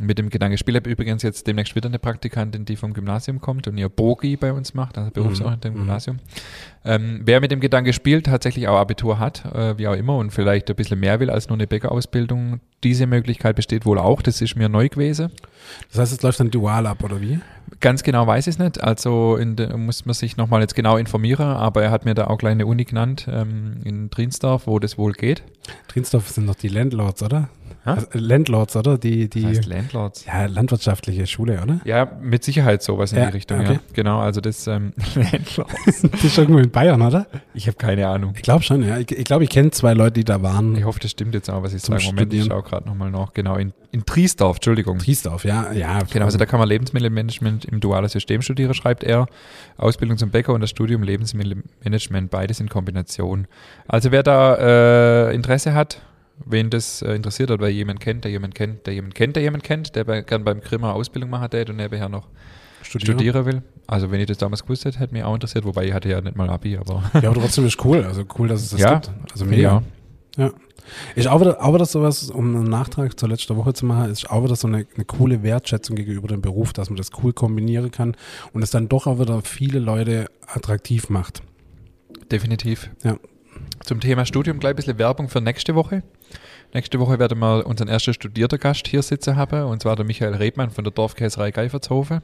mit 0.00 0.18
dem 0.18 0.30
Gedanke 0.30 0.56
spielt, 0.56 0.76
habe 0.76 0.90
übrigens 0.90 1.22
jetzt 1.22 1.46
demnächst 1.46 1.74
wieder 1.74 1.88
eine 1.88 1.98
Praktikantin, 1.98 2.64
die 2.64 2.76
vom 2.76 2.94
Gymnasium 2.94 3.40
kommt 3.40 3.68
und 3.68 3.76
ihr 3.76 3.88
Bogi 3.88 4.36
bei 4.36 4.52
uns 4.52 4.74
macht, 4.74 4.96
also 4.96 5.10
Berufsorientierung 5.10 5.76
im 5.76 5.82
Mhm. 5.82 5.86
Gymnasium. 5.86 6.18
Ähm, 6.84 7.20
wer 7.24 7.40
mit 7.40 7.50
dem 7.50 7.60
Gedanke 7.60 7.92
spielt, 7.92 8.26
tatsächlich 8.26 8.68
auch 8.68 8.76
Abitur 8.78 9.18
hat, 9.18 9.44
äh, 9.54 9.76
wie 9.78 9.86
auch 9.86 9.94
immer, 9.94 10.16
und 10.16 10.30
vielleicht 10.30 10.70
ein 10.70 10.76
bisschen 10.76 10.98
mehr 10.98 11.20
will 11.20 11.30
als 11.30 11.48
nur 11.48 11.56
eine 11.56 11.66
Bäckerausbildung, 11.66 12.60
diese 12.82 13.06
Möglichkeit 13.06 13.54
besteht 13.54 13.86
wohl 13.86 13.98
auch. 13.98 14.22
Das 14.22 14.40
ist 14.40 14.56
mir 14.56 14.68
neu 14.68 14.88
gewesen. 14.88 15.30
Das 15.90 16.00
heißt, 16.00 16.12
es 16.12 16.22
läuft 16.22 16.40
dann 16.40 16.50
dual 16.50 16.86
ab, 16.86 17.04
oder 17.04 17.20
wie? 17.20 17.38
Ganz 17.80 18.02
genau 18.02 18.26
weiß 18.26 18.46
ich 18.48 18.54
es 18.54 18.58
nicht. 18.58 18.82
Also 18.82 19.36
in 19.36 19.56
de, 19.56 19.76
muss 19.76 20.04
man 20.04 20.14
sich 20.14 20.36
nochmal 20.36 20.60
jetzt 20.60 20.74
genau 20.74 20.96
informieren, 20.96 21.46
aber 21.46 21.82
er 21.82 21.90
hat 21.90 22.04
mir 22.04 22.14
da 22.14 22.26
auch 22.26 22.38
gleich 22.38 22.52
eine 22.52 22.66
Uni 22.66 22.84
genannt 22.84 23.28
ähm, 23.30 23.80
in 23.84 24.10
Trinsdorf, 24.10 24.66
wo 24.66 24.78
das 24.78 24.98
wohl 24.98 25.12
geht. 25.12 25.42
Trinsdorf 25.88 26.28
sind 26.30 26.48
doch 26.48 26.56
die 26.56 26.68
Landlords, 26.68 27.22
oder? 27.22 27.48
Also, 27.84 28.06
Landlords, 28.12 28.76
oder? 28.76 28.96
Die, 28.96 29.28
die 29.28 29.42
Das 29.42 29.50
heißt 29.58 29.66
Landlords. 29.66 30.24
ja, 30.24 30.46
landwirtschaftliche 30.46 31.26
Schule, 31.26 31.60
oder? 31.62 31.80
Ja, 31.84 32.10
mit 32.20 32.44
Sicherheit 32.44 32.82
sowas 32.82 33.12
in 33.12 33.18
Ja, 33.18 33.26
die 33.26 33.32
Richtung, 33.32 33.60
okay. 33.60 33.72
ja. 33.74 33.80
Genau, 33.92 34.20
also 34.20 34.40
das 34.40 34.66
ähm, 34.68 34.92
Landlords. 35.14 36.02
Das 36.12 36.24
ist 36.24 36.38
irgendwo 36.38 36.60
in 36.60 36.70
Bayern, 36.70 37.02
oder? 37.02 37.26
Ich 37.54 37.66
habe 37.66 37.76
keine 37.76 38.06
Ahnung. 38.06 38.34
Ich 38.36 38.42
glaube 38.42 38.62
schon, 38.62 38.82
ja. 38.82 38.98
Ich 38.98 39.06
glaube, 39.06 39.20
ich, 39.20 39.24
glaub, 39.24 39.42
ich 39.42 39.50
kenne 39.50 39.70
zwei 39.72 39.94
Leute, 39.94 40.12
die 40.12 40.24
da 40.24 40.42
waren. 40.42 40.76
Ich 40.76 40.84
hoffe, 40.84 41.00
das 41.00 41.10
stimmt 41.10 41.34
jetzt 41.34 41.50
auch, 41.50 41.62
was 41.62 41.74
ich 41.74 41.82
sage. 41.82 42.02
Moment, 42.04 42.32
ich 42.32 42.40
Studieren. 42.42 42.48
schaue 42.50 42.62
gerade 42.68 42.86
nochmal 42.88 43.10
nach. 43.10 43.32
Genau, 43.34 43.56
in, 43.56 43.72
in 43.90 44.04
Triesdorf, 44.06 44.56
Entschuldigung. 44.58 44.98
Triesdorf, 44.98 45.44
ja. 45.44 45.72
ja 45.72 46.00
Genau, 46.12 46.26
also 46.26 46.38
da 46.38 46.46
kann 46.46 46.60
man 46.60 46.68
Lebensmittelmanagement 46.68 47.64
im 47.64 47.80
dualen 47.80 48.08
System 48.08 48.42
studieren, 48.42 48.74
schreibt 48.74 49.02
er. 49.02 49.26
Ausbildung 49.76 50.18
zum 50.18 50.30
Bäcker 50.30 50.52
und 50.54 50.60
das 50.60 50.70
Studium 50.70 51.02
Lebensmittelmanagement, 51.02 52.30
beides 52.30 52.60
in 52.60 52.68
Kombination. 52.68 53.46
Also 53.88 54.12
wer 54.12 54.22
da 54.22 55.28
äh, 55.30 55.34
Interesse 55.34 55.74
hat, 55.74 56.00
wen 56.44 56.70
das 56.70 57.02
äh, 57.02 57.14
interessiert 57.14 57.50
oder 57.50 57.60
wer 57.62 57.72
jemand 57.72 58.00
kennt, 58.00 58.24
der 58.24 58.30
jemand 58.30 58.54
kennt, 58.54 58.86
der 58.86 58.94
jemand 58.94 59.14
kennt, 59.14 59.36
der 59.36 59.42
jemand 59.42 59.64
kennt, 59.64 59.94
der 59.96 60.04
bei, 60.04 60.20
gern 60.22 60.44
beim 60.44 60.60
Grimmer 60.60 60.94
Ausbildung 60.94 61.30
machen 61.30 61.50
tät 61.50 61.70
und 61.70 61.76
nebenher 61.76 62.08
noch 62.08 62.28
Studieren. 62.82 63.18
studieren 63.18 63.46
will. 63.46 63.62
Also 63.86 64.10
wenn 64.10 64.20
ich 64.20 64.26
das 64.26 64.38
damals 64.38 64.62
gewusst 64.62 64.84
hätte, 64.84 64.98
hätte 64.98 65.12
mich 65.12 65.22
auch 65.22 65.34
interessiert, 65.34 65.64
wobei 65.64 65.86
ich 65.86 65.92
hatte 65.92 66.08
ja 66.08 66.20
nicht 66.20 66.36
mal 66.36 66.48
Abi, 66.50 66.76
aber 66.76 67.02
Ja, 67.20 67.30
aber 67.30 67.40
trotzdem 67.40 67.64
ist 67.66 67.82
cool. 67.84 68.04
Also 68.04 68.24
cool, 68.38 68.48
dass 68.48 68.62
es 68.62 68.70
das 68.70 68.80
Ja, 68.80 68.94
gibt. 68.94 69.10
Also 69.32 69.44
mega. 69.44 69.82
ja. 70.38 70.50
Ja. 71.16 71.30
Auch 71.30 71.40
wieder, 71.40 71.62
auch 71.62 71.74
wieder 71.74 71.84
sowas, 71.86 72.28
um 72.30 72.56
einen 72.56 72.64
Nachtrag 72.64 73.18
zur 73.20 73.28
letzten 73.28 73.54
Woche 73.56 73.72
zu 73.72 73.86
machen, 73.86 74.10
ist 74.10 74.28
auch 74.30 74.42
wieder 74.42 74.56
so 74.56 74.66
eine, 74.66 74.86
eine 74.96 75.04
coole 75.04 75.42
Wertschätzung 75.42 75.94
gegenüber 75.94 76.26
dem 76.26 76.40
Beruf, 76.42 76.72
dass 76.72 76.90
man 76.90 76.96
das 76.96 77.10
cool 77.22 77.32
kombinieren 77.32 77.90
kann 77.92 78.16
und 78.52 78.62
es 78.62 78.70
dann 78.70 78.88
doch 78.88 79.06
auch 79.06 79.20
wieder 79.20 79.42
viele 79.42 79.78
Leute 79.78 80.26
attraktiv 80.46 81.08
macht. 81.08 81.42
Definitiv. 82.32 82.90
Ja. 83.04 83.16
Zum 83.84 84.00
Thema 84.00 84.24
Studium 84.26 84.58
gleich 84.58 84.70
ein 84.72 84.76
bisschen 84.76 84.98
Werbung 84.98 85.28
für 85.28 85.40
nächste 85.40 85.74
Woche. 85.74 86.02
Nächste 86.74 86.98
Woche 86.98 87.18
werden 87.18 87.38
wir 87.38 87.66
unseren 87.66 87.88
ersten 87.88 88.14
studierten 88.14 88.58
Gast 88.58 88.88
hier 88.88 89.02
sitzen 89.02 89.36
haben, 89.36 89.64
und 89.64 89.82
zwar 89.82 89.94
der 89.94 90.06
Michael 90.06 90.34
Rebmann 90.34 90.70
von 90.70 90.84
der 90.84 90.92
Dorfkäserei 90.92 91.50
Geifertshofen. 91.50 92.22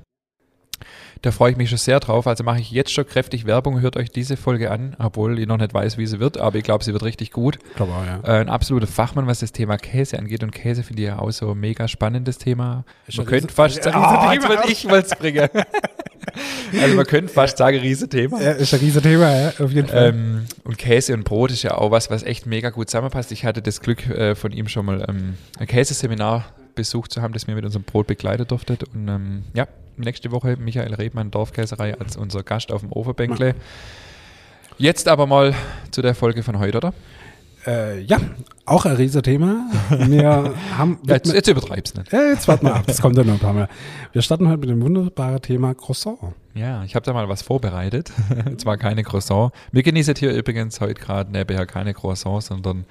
Da 1.23 1.33
freue 1.33 1.51
ich 1.51 1.57
mich 1.57 1.69
schon 1.69 1.79
sehr 1.79 1.99
drauf. 2.01 2.27
Also 2.27 2.45
mache 2.45 2.61
ich 2.61 2.71
jetzt 2.71 2.93
schon 2.93 3.05
kräftig 3.05 3.45
Werbung. 3.45 3.81
Hört 3.81 3.97
euch 3.97 4.11
diese 4.11 4.37
Folge 4.37 4.71
an, 4.71 4.95
obwohl 4.99 5.39
ich 5.39 5.47
noch 5.47 5.57
nicht 5.57 5.75
weiß, 5.75 5.99
wie 5.99 6.07
sie 6.07 6.21
wird, 6.21 6.39
aber 6.39 6.57
ich 6.57 6.63
glaube, 6.63 6.85
sie 6.85 6.93
wird 6.93 7.03
richtig 7.03 7.33
gut. 7.33 7.59
Ich 7.71 7.75
glaube 7.77 7.93
auch, 7.93 8.07
ja. 8.07 8.21
Äh, 8.23 8.41
ein 8.41 8.49
absoluter 8.49 8.87
Fachmann, 8.87 9.27
was 9.27 9.41
das 9.41 9.53
Thema 9.53 9.77
Käse 9.77 10.19
angeht. 10.19 10.43
Und 10.45 10.53
Käse 10.53 10.85
finde 10.85 11.03
ich 11.03 11.09
ja 11.09 11.19
auch 11.19 11.31
so 11.33 11.51
ein 11.51 11.59
mega 11.59 11.89
spannendes 11.89 12.39
Thema. 12.39 12.85
Man 13.17 13.27
könnte 13.27 13.53
fast 13.53 13.83
sagen, 13.83 13.99
oh, 13.99 14.33
jetzt 14.33 14.49
wollte 14.49 14.71
ich 14.71 14.85
mal 14.85 15.03
bringen. 15.03 15.49
also 16.81 16.95
man 16.95 17.07
könnte 17.07 17.33
fast 17.33 17.59
sagen, 17.59 17.79
Riesenthema. 17.79 18.41
Ja, 18.41 18.53
ist 18.53 18.73
ein 18.75 18.81
riesen 18.81 19.03
Thema, 19.03 19.35
ja, 19.35 19.49
auf 19.59 19.73
jeden 19.73 19.89
Fall. 19.89 20.11
Ähm, 20.11 20.47
und 20.65 20.79
Käse 20.79 21.15
und 21.15 21.25
Brot 21.25 21.51
ist 21.51 21.63
ja 21.63 21.77
auch 21.77 21.91
was, 21.91 22.11
was 22.11 22.23
echt 22.23 22.47
mega 22.47 22.71
gut 22.71 22.91
zusammenpasst. 22.91 23.33
Ich 23.33 23.45
hatte 23.45 23.63
das 23.63 23.81
Glück, 23.81 24.09
äh, 24.09 24.35
von 24.35 24.53
ihm 24.53 24.69
schon 24.69 24.87
mal 24.87 25.05
ähm, 25.09 25.35
ein 25.59 25.67
Käseseminar 25.67 26.47
besucht 26.75 27.13
zu 27.13 27.23
haben, 27.23 27.33
das 27.33 27.47
mir 27.47 27.55
mit 27.55 27.65
unserem 27.65 27.83
Brot 27.83 28.07
begleitet 28.07 28.51
durfte. 28.51 28.79
Und 28.95 29.09
ähm, 29.09 29.43
ja, 29.55 29.67
nächste 29.97 30.31
Woche 30.31 30.57
Michael 30.57 30.95
Rebmann, 30.95 31.31
Dorfkäserei, 31.31 31.99
als 31.99 32.17
unser 32.17 32.43
Gast 32.43 32.73
auf 32.73 32.83
dem 32.83 32.93
Ofenbänkle. 32.93 33.55
Jetzt 34.79 35.09
aber 35.09 35.27
mal 35.27 35.55
zu 35.91 36.03
der 36.03 36.15
Folge 36.15 36.45
von 36.45 36.59
heute, 36.61 36.77
oder? 36.79 36.95
Äh, 37.67 38.01
ja, 38.03 38.19
auch 38.67 38.85
ein 38.85 38.97
riesen 38.97 39.23
Thema. 39.23 39.67
Wir 39.91 40.55
haben. 40.77 40.99
Ja, 41.07 41.15
jetzt, 41.15 41.33
jetzt 41.33 41.49
übertreib's 41.49 41.95
nicht. 41.95 42.13
Ja, 42.13 42.23
jetzt 42.29 42.47
warten 42.49 42.67
wir 42.67 42.75
ab, 42.77 42.85
das 42.87 43.01
kommt 43.01 43.19
dann 43.19 43.27
noch 43.27 43.35
ein 43.35 43.41
paar 43.41 43.53
Mal. 43.53 43.69
Wir 44.13 44.23
starten 44.23 44.49
heute 44.49 44.59
mit 44.59 44.71
dem 44.71 44.81
wunderbaren 44.81 45.43
Thema 45.43 45.75
Croissant. 45.75 46.19
Ja, 46.55 46.85
ich 46.85 46.95
habe 46.95 47.05
da 47.05 47.13
mal 47.13 47.29
was 47.29 47.43
vorbereitet. 47.43 48.13
Zwar 48.59 48.77
keine 48.79 49.03
Croissant. 49.03 49.53
Wir 49.73 49.83
genießen 49.83 50.15
hier 50.17 50.33
übrigens 50.33 50.81
heute 50.81 50.95
gerade 50.95 51.33
nebenher 51.33 51.67
keine 51.67 51.95
Croissant, 51.95 52.43
sondern 52.45 52.85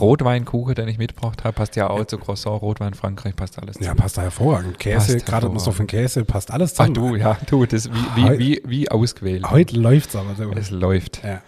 Rotweinkuchen, 0.00 0.74
den 0.74 0.88
ich 0.88 0.98
mitgebracht 0.98 1.44
habe. 1.44 1.52
Passt 1.54 1.76
ja 1.76 1.90
auch 1.90 2.04
zu 2.06 2.16
Croissant, 2.18 2.62
Rotwein, 2.62 2.94
Frankreich, 2.94 3.36
passt 3.36 3.58
alles 3.58 3.76
Ja, 3.76 3.80
zusammen. 3.82 4.00
passt 4.00 4.16
da 4.18 4.22
hervorragend. 4.22 4.78
Käse, 4.78 5.14
Passt 5.14 5.26
gerade 5.26 5.58
so 5.58 5.70
von 5.72 5.86
Käse, 5.86 6.24
passt 6.24 6.50
alles 6.50 6.72
Ach 6.78 6.86
zusammen. 6.86 6.94
du, 6.94 7.16
ja, 7.16 7.36
du, 7.46 7.66
das 7.66 7.90
wie, 7.92 8.16
wie, 8.16 8.38
wie, 8.38 8.62
wie 8.64 8.90
ausgewählt. 8.90 9.50
Heute 9.50 9.78
läuft's 9.78 10.16
aber 10.16 10.34
so. 10.34 10.50
Es 10.52 10.70
läuft. 10.70 11.22
Ja. 11.24 11.42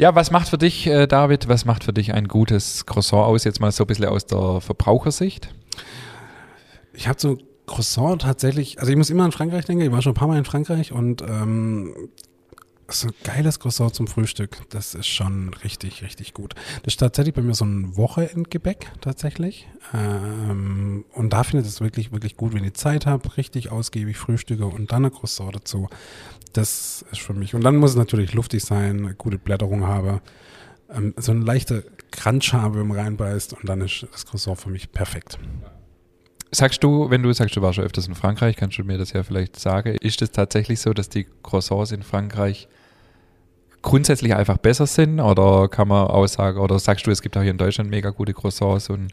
Ja, 0.00 0.14
was 0.14 0.30
macht 0.30 0.48
für 0.48 0.56
dich, 0.56 0.86
äh, 0.86 1.06
David, 1.06 1.46
was 1.46 1.66
macht 1.66 1.84
für 1.84 1.92
dich 1.92 2.14
ein 2.14 2.26
gutes 2.26 2.86
Croissant 2.86 3.22
aus? 3.22 3.44
Jetzt 3.44 3.60
mal 3.60 3.70
so 3.70 3.84
ein 3.84 3.86
bisschen 3.86 4.06
aus 4.06 4.24
der 4.24 4.62
Verbrauchersicht. 4.62 5.52
Ich 6.94 7.06
habe 7.06 7.20
so 7.20 7.36
Croissant 7.66 8.22
tatsächlich, 8.22 8.80
also 8.80 8.90
ich 8.90 8.96
muss 8.96 9.10
immer 9.10 9.24
an 9.24 9.32
Frankreich 9.32 9.66
denken, 9.66 9.84
ich 9.84 9.92
war 9.92 10.00
schon 10.00 10.12
ein 10.12 10.14
paar 10.14 10.26
Mal 10.26 10.38
in 10.38 10.46
Frankreich 10.46 10.92
und 10.92 11.20
ähm, 11.20 11.94
so 12.90 13.08
ein 13.08 13.14
geiles 13.24 13.58
Croissant 13.60 13.94
zum 13.94 14.06
Frühstück, 14.06 14.58
das 14.70 14.94
ist 14.94 15.06
schon 15.06 15.54
richtig, 15.64 16.02
richtig 16.02 16.34
gut. 16.34 16.54
Das 16.82 16.94
ist 16.94 16.98
tatsächlich 16.98 17.34
bei 17.34 17.42
mir 17.42 17.54
so 17.54 17.64
ein 17.64 17.96
Wochenendgebäck 17.96 18.90
tatsächlich. 19.00 19.68
Ähm, 19.94 21.04
und 21.12 21.32
da 21.32 21.42
finde 21.42 21.62
ich 21.62 21.68
es 21.68 21.80
wirklich, 21.80 22.12
wirklich 22.12 22.36
gut, 22.36 22.54
wenn 22.54 22.64
ich 22.64 22.74
Zeit 22.74 23.06
habe, 23.06 23.36
richtig 23.36 23.70
ausgiebig 23.70 24.16
frühstücke 24.16 24.66
und 24.66 24.92
dann 24.92 25.04
ein 25.04 25.12
Croissant 25.12 25.54
dazu. 25.54 25.88
Das 26.52 27.04
ist 27.12 27.20
für 27.20 27.34
mich. 27.34 27.54
Und 27.54 27.62
dann 27.62 27.76
muss 27.76 27.90
es 27.90 27.96
natürlich 27.96 28.34
luftig 28.34 28.64
sein, 28.64 29.04
eine 29.04 29.14
gute 29.14 29.38
Blätterung 29.38 29.86
habe, 29.86 30.20
ähm, 30.92 31.14
so 31.16 31.32
eine 31.32 31.44
leichte 31.44 31.84
Crunch 32.10 32.52
habe, 32.52 32.84
man 32.84 32.98
reinbeißt 32.98 33.52
und 33.54 33.68
dann 33.68 33.80
ist 33.80 34.06
das 34.10 34.26
Croissant 34.26 34.60
für 34.60 34.70
mich 34.70 34.92
perfekt. 34.92 35.38
Sagst 36.52 36.82
du, 36.82 37.10
wenn 37.10 37.22
du 37.22 37.32
sagst, 37.32 37.54
du 37.54 37.62
warst 37.62 37.76
schon 37.76 37.84
öfters 37.84 38.08
in 38.08 38.16
Frankreich, 38.16 38.56
kannst 38.56 38.76
du 38.76 38.82
mir 38.82 38.98
das 38.98 39.12
ja 39.12 39.22
vielleicht 39.22 39.58
sagen, 39.58 39.96
ist 40.00 40.20
es 40.20 40.32
tatsächlich 40.32 40.80
so, 40.80 40.92
dass 40.92 41.08
die 41.08 41.26
Croissants 41.44 41.92
in 41.92 42.02
Frankreich 42.02 42.68
grundsätzlich 43.82 44.34
einfach 44.34 44.58
besser 44.58 44.86
sind 44.86 45.20
oder 45.20 45.68
kann 45.68 45.88
man 45.88 46.06
auch 46.06 46.26
sagen, 46.26 46.58
oder 46.58 46.78
sagst 46.78 47.06
du, 47.06 47.10
es 47.10 47.22
gibt 47.22 47.36
auch 47.36 47.42
hier 47.42 47.50
in 47.50 47.58
Deutschland 47.58 47.90
mega 47.90 48.10
gute 48.10 48.34
Croissants 48.34 48.90
und 48.90 49.12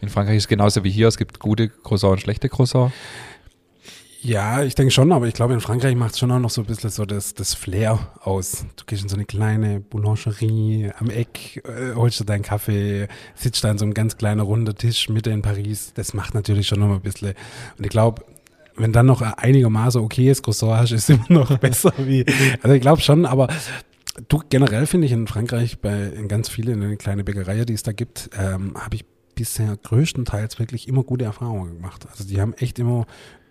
in 0.00 0.08
Frankreich 0.08 0.36
ist 0.36 0.44
es 0.44 0.48
genauso 0.48 0.84
wie 0.84 0.90
hier, 0.90 1.08
es 1.08 1.18
gibt 1.18 1.40
gute 1.40 1.68
Croissants 1.68 2.12
und 2.12 2.20
schlechte 2.20 2.48
Croissants? 2.48 2.94
Ja, 4.20 4.64
ich 4.64 4.74
denke 4.74 4.90
schon, 4.90 5.12
aber 5.12 5.26
ich 5.28 5.34
glaube, 5.34 5.54
in 5.54 5.60
Frankreich 5.60 5.94
macht 5.94 6.12
es 6.12 6.18
schon 6.18 6.32
auch 6.32 6.40
noch 6.40 6.50
so 6.50 6.62
ein 6.62 6.66
bisschen 6.66 6.90
so 6.90 7.04
das, 7.04 7.34
das 7.34 7.54
Flair 7.54 8.00
aus. 8.20 8.66
Du 8.76 8.84
gehst 8.84 9.04
in 9.04 9.08
so 9.08 9.14
eine 9.14 9.26
kleine 9.26 9.78
Boulangerie 9.78 10.90
am 10.98 11.08
Eck, 11.08 11.62
äh, 11.64 11.94
holst 11.94 12.18
dir 12.18 12.24
deinen 12.24 12.42
Kaffee, 12.42 13.06
sitzt 13.36 13.62
da 13.62 13.70
an 13.70 13.78
so 13.78 13.84
einem 13.84 13.94
ganz 13.94 14.16
kleinen 14.16 14.40
runden 14.40 14.74
Tisch 14.74 15.08
Mitte 15.08 15.30
in 15.30 15.42
Paris. 15.42 15.92
Das 15.94 16.14
macht 16.14 16.34
natürlich 16.34 16.66
schon 16.66 16.80
noch 16.80 16.90
ein 16.90 17.00
bisschen. 17.00 17.34
Und 17.78 17.84
ich 17.84 17.90
glaube, 17.90 18.24
wenn 18.76 18.92
dann 18.92 19.06
noch 19.06 19.22
ein 19.22 19.34
einigermaßen 19.34 20.00
okayes 20.00 20.42
Croissant 20.42 20.72
hast, 20.72 20.90
ist 20.90 21.10
immer 21.10 21.26
noch 21.28 21.56
besser 21.60 21.92
wie. 21.98 22.26
Also 22.60 22.74
ich 22.74 22.80
glaube 22.80 23.00
schon, 23.00 23.24
aber 23.24 23.46
du 24.28 24.42
generell 24.48 24.86
finde 24.86 25.06
ich 25.06 25.12
in 25.12 25.26
Frankreich 25.26 25.80
bei 25.80 26.04
in 26.04 26.28
ganz 26.28 26.48
vielen 26.48 26.98
kleinen 26.98 27.24
Bäckereien, 27.24 27.66
die 27.66 27.74
es 27.74 27.82
da 27.82 27.92
gibt, 27.92 28.30
ähm, 28.38 28.74
habe 28.76 28.96
ich 28.96 29.04
bisher 29.34 29.76
größtenteils 29.76 30.58
wirklich 30.58 30.88
immer 30.88 31.04
gute 31.04 31.24
Erfahrungen 31.24 31.76
gemacht. 31.76 32.06
Also 32.10 32.24
die 32.24 32.40
haben 32.40 32.54
echt 32.54 32.78
immer 32.78 33.06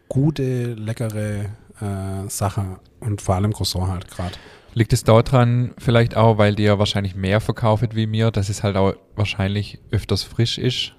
gute, 0.10 0.74
leckere 0.74 1.46
äh, 1.80 2.30
Sachen 2.30 2.78
und 3.00 3.22
vor 3.22 3.36
allem 3.36 3.54
Croissant 3.54 3.88
halt 3.88 4.10
gerade. 4.10 4.34
Liegt 4.74 4.94
es 4.94 5.04
daran 5.04 5.74
vielleicht 5.78 6.16
auch, 6.16 6.38
weil 6.38 6.56
die 6.56 6.64
ja 6.64 6.78
wahrscheinlich 6.78 7.16
mehr 7.16 7.40
verkauft 7.40 7.96
wie 7.96 8.06
mir, 8.06 8.32
dass 8.32 8.50
es 8.50 8.64
halt 8.64 8.76
auch 8.76 8.94
wahrscheinlich 9.16 9.80
öfters 9.92 10.24
frisch 10.24 10.58
ist? 10.58 10.94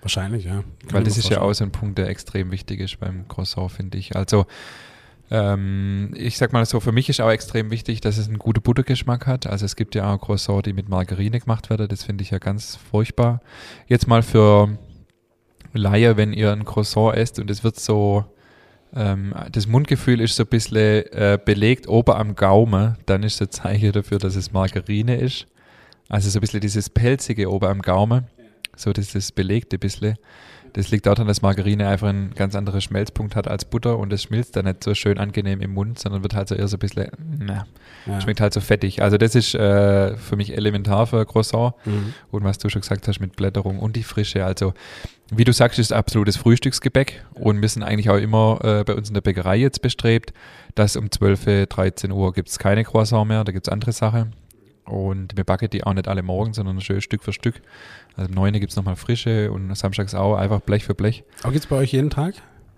Wahrscheinlich, 0.00 0.46
ja. 0.46 0.62
Kann 0.62 0.64
Weil 0.90 1.04
das 1.04 1.18
ist 1.18 1.28
ja 1.28 1.40
auch 1.40 1.52
so 1.52 1.62
ein 1.62 1.70
Punkt, 1.70 1.98
der 1.98 2.08
extrem 2.08 2.50
wichtig 2.50 2.80
ist 2.80 2.98
beim 2.98 3.28
Croissant, 3.28 3.70
finde 3.70 3.98
ich. 3.98 4.16
Also 4.16 4.46
ähm, 5.30 6.12
ich 6.16 6.38
sag 6.38 6.52
mal 6.52 6.66
so, 6.66 6.80
für 6.80 6.90
mich 6.90 7.08
ist 7.08 7.20
auch 7.20 7.30
extrem 7.30 7.70
wichtig, 7.70 8.00
dass 8.00 8.18
es 8.18 8.26
einen 8.26 8.38
guten 8.38 8.62
Buttergeschmack 8.62 9.26
hat. 9.26 9.46
Also 9.46 9.64
es 9.64 9.76
gibt 9.76 9.94
ja 9.94 10.12
auch 10.12 10.18
Croissant, 10.18 10.66
die 10.66 10.72
mit 10.72 10.88
Margarine 10.88 11.38
gemacht 11.38 11.70
werden. 11.70 11.86
Das 11.88 12.02
finde 12.02 12.22
ich 12.22 12.30
ja 12.30 12.38
ganz 12.38 12.76
furchtbar. 12.76 13.40
Jetzt 13.86 14.08
mal 14.08 14.22
für 14.22 14.76
Laie, 15.72 16.16
wenn 16.16 16.32
ihr 16.32 16.52
ein 16.52 16.64
Croissant 16.64 17.16
esst 17.16 17.38
und 17.38 17.48
es 17.48 17.62
wird 17.62 17.78
so, 17.78 18.24
ähm, 18.92 19.32
das 19.52 19.68
Mundgefühl 19.68 20.20
ist 20.20 20.34
so 20.34 20.42
ein 20.42 20.48
bisschen 20.48 21.04
äh, 21.12 21.38
belegt 21.42 21.88
ober 21.88 22.18
am 22.18 22.34
Gaumen, 22.34 22.96
dann 23.06 23.22
ist 23.22 23.40
das 23.40 23.50
Zeichen 23.50 23.92
dafür, 23.92 24.18
dass 24.18 24.34
es 24.34 24.52
Margarine 24.52 25.16
ist. 25.16 25.46
Also 26.08 26.28
so 26.28 26.38
ein 26.38 26.40
bisschen 26.40 26.60
dieses 26.60 26.90
pelzige 26.90 27.48
ober 27.48 27.68
am 27.68 27.82
Gaumen, 27.82 28.26
so 28.74 28.92
dieses 28.92 29.30
belegte 29.30 29.78
bisschen. 29.78 30.16
Das 30.74 30.90
liegt 30.90 31.06
daran, 31.06 31.26
dass 31.26 31.42
Margarine 31.42 31.88
einfach 31.88 32.08
einen 32.08 32.34
ganz 32.34 32.54
anderen 32.54 32.80
Schmelzpunkt 32.80 33.36
hat 33.36 33.48
als 33.48 33.64
Butter 33.64 33.98
und 33.98 34.12
es 34.12 34.22
schmilzt 34.22 34.56
dann 34.56 34.64
nicht 34.66 34.84
so 34.84 34.94
schön 34.94 35.18
angenehm 35.18 35.60
im 35.60 35.72
Mund, 35.74 35.98
sondern 35.98 36.22
wird 36.22 36.34
halt 36.34 36.48
so 36.48 36.54
eher 36.54 36.68
so 36.68 36.76
ein 36.76 36.80
bisschen, 36.80 37.08
na, 37.38 37.66
Ja. 38.06 38.20
schmeckt 38.20 38.40
halt 38.40 38.52
so 38.54 38.60
fettig. 38.60 39.02
Also 39.02 39.16
das 39.18 39.34
ist 39.34 39.54
äh, 39.54 40.16
für 40.16 40.36
mich 40.36 40.56
elementar 40.56 41.06
für 41.06 41.20
ein 41.20 41.26
Croissant. 41.26 41.74
Mhm. 41.84 42.14
Und 42.30 42.44
was 42.44 42.58
du 42.58 42.68
schon 42.68 42.82
gesagt 42.82 43.06
hast 43.08 43.20
mit 43.20 43.36
Blätterung 43.36 43.78
und 43.78 43.96
die 43.96 44.02
Frische. 44.02 44.44
Also, 44.44 44.74
wie 45.30 45.44
du 45.44 45.52
sagst, 45.52 45.78
ist 45.78 45.92
absolutes 45.92 46.36
Frühstücksgebäck. 46.36 47.24
Und 47.34 47.60
wir 47.60 47.68
sind 47.68 47.82
eigentlich 47.82 48.10
auch 48.10 48.16
immer 48.16 48.58
äh, 48.62 48.84
bei 48.84 48.94
uns 48.94 49.08
in 49.08 49.14
der 49.14 49.20
Bäckerei 49.20 49.56
jetzt 49.56 49.82
bestrebt, 49.82 50.32
dass 50.74 50.96
um 50.96 51.10
12, 51.10 51.66
13 51.68 52.10
Uhr 52.12 52.32
gibt 52.32 52.48
es 52.48 52.58
keine 52.58 52.84
Croissant 52.84 53.28
mehr, 53.28 53.44
da 53.44 53.52
gibt 53.52 53.66
es 53.66 53.72
andere 53.72 53.92
Sachen. 53.92 54.32
Und 54.90 55.36
wir 55.36 55.44
backen 55.44 55.70
die 55.70 55.84
auch 55.84 55.94
nicht 55.94 56.08
alle 56.08 56.22
morgen, 56.22 56.52
sondern 56.52 56.80
schön 56.80 57.00
Stück 57.00 57.22
für 57.22 57.32
Stück. 57.32 57.62
Also 58.16 58.28
um 58.28 58.34
9 58.34 58.54
gibt 58.54 58.70
es 58.70 58.76
nochmal 58.76 58.96
frische 58.96 59.52
und 59.52 59.74
samstags 59.74 60.14
auch 60.14 60.36
einfach 60.36 60.60
Blech 60.60 60.84
für 60.84 60.94
Blech. 60.94 61.24
Aber 61.42 61.52
geht's 61.52 61.66
bei 61.66 61.76
euch 61.76 61.92
jeden 61.92 62.10
Tag? 62.10 62.34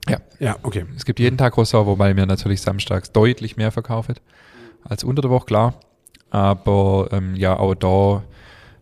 Ja. 0.08 0.18
Ja, 0.38 0.56
okay. 0.62 0.84
Es 0.96 1.04
gibt 1.04 1.20
jeden 1.20 1.38
Tag 1.38 1.54
Croissant, 1.54 1.86
wobei 1.86 2.16
wir 2.16 2.26
natürlich 2.26 2.60
samstags 2.60 3.12
deutlich 3.12 3.56
mehr 3.56 3.70
verkaufen 3.70 4.16
als 4.84 5.04
unter 5.04 5.22
der 5.22 5.30
Woche, 5.30 5.46
klar. 5.46 5.74
Aber 6.30 7.08
ähm, 7.12 7.34
ja, 7.36 7.56
auch 7.56 7.74
da, 7.74 8.22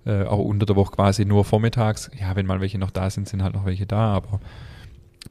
äh, 0.06 0.24
auch 0.24 0.38
unter 0.38 0.66
der 0.66 0.76
Woche 0.76 0.92
quasi 0.92 1.24
nur 1.24 1.44
vormittags. 1.44 2.10
Ja, 2.18 2.36
wenn 2.36 2.46
mal 2.46 2.60
welche 2.60 2.78
noch 2.78 2.90
da 2.90 3.10
sind, 3.10 3.28
sind 3.28 3.42
halt 3.42 3.54
noch 3.54 3.66
welche 3.66 3.86
da, 3.86 4.14
aber 4.14 4.40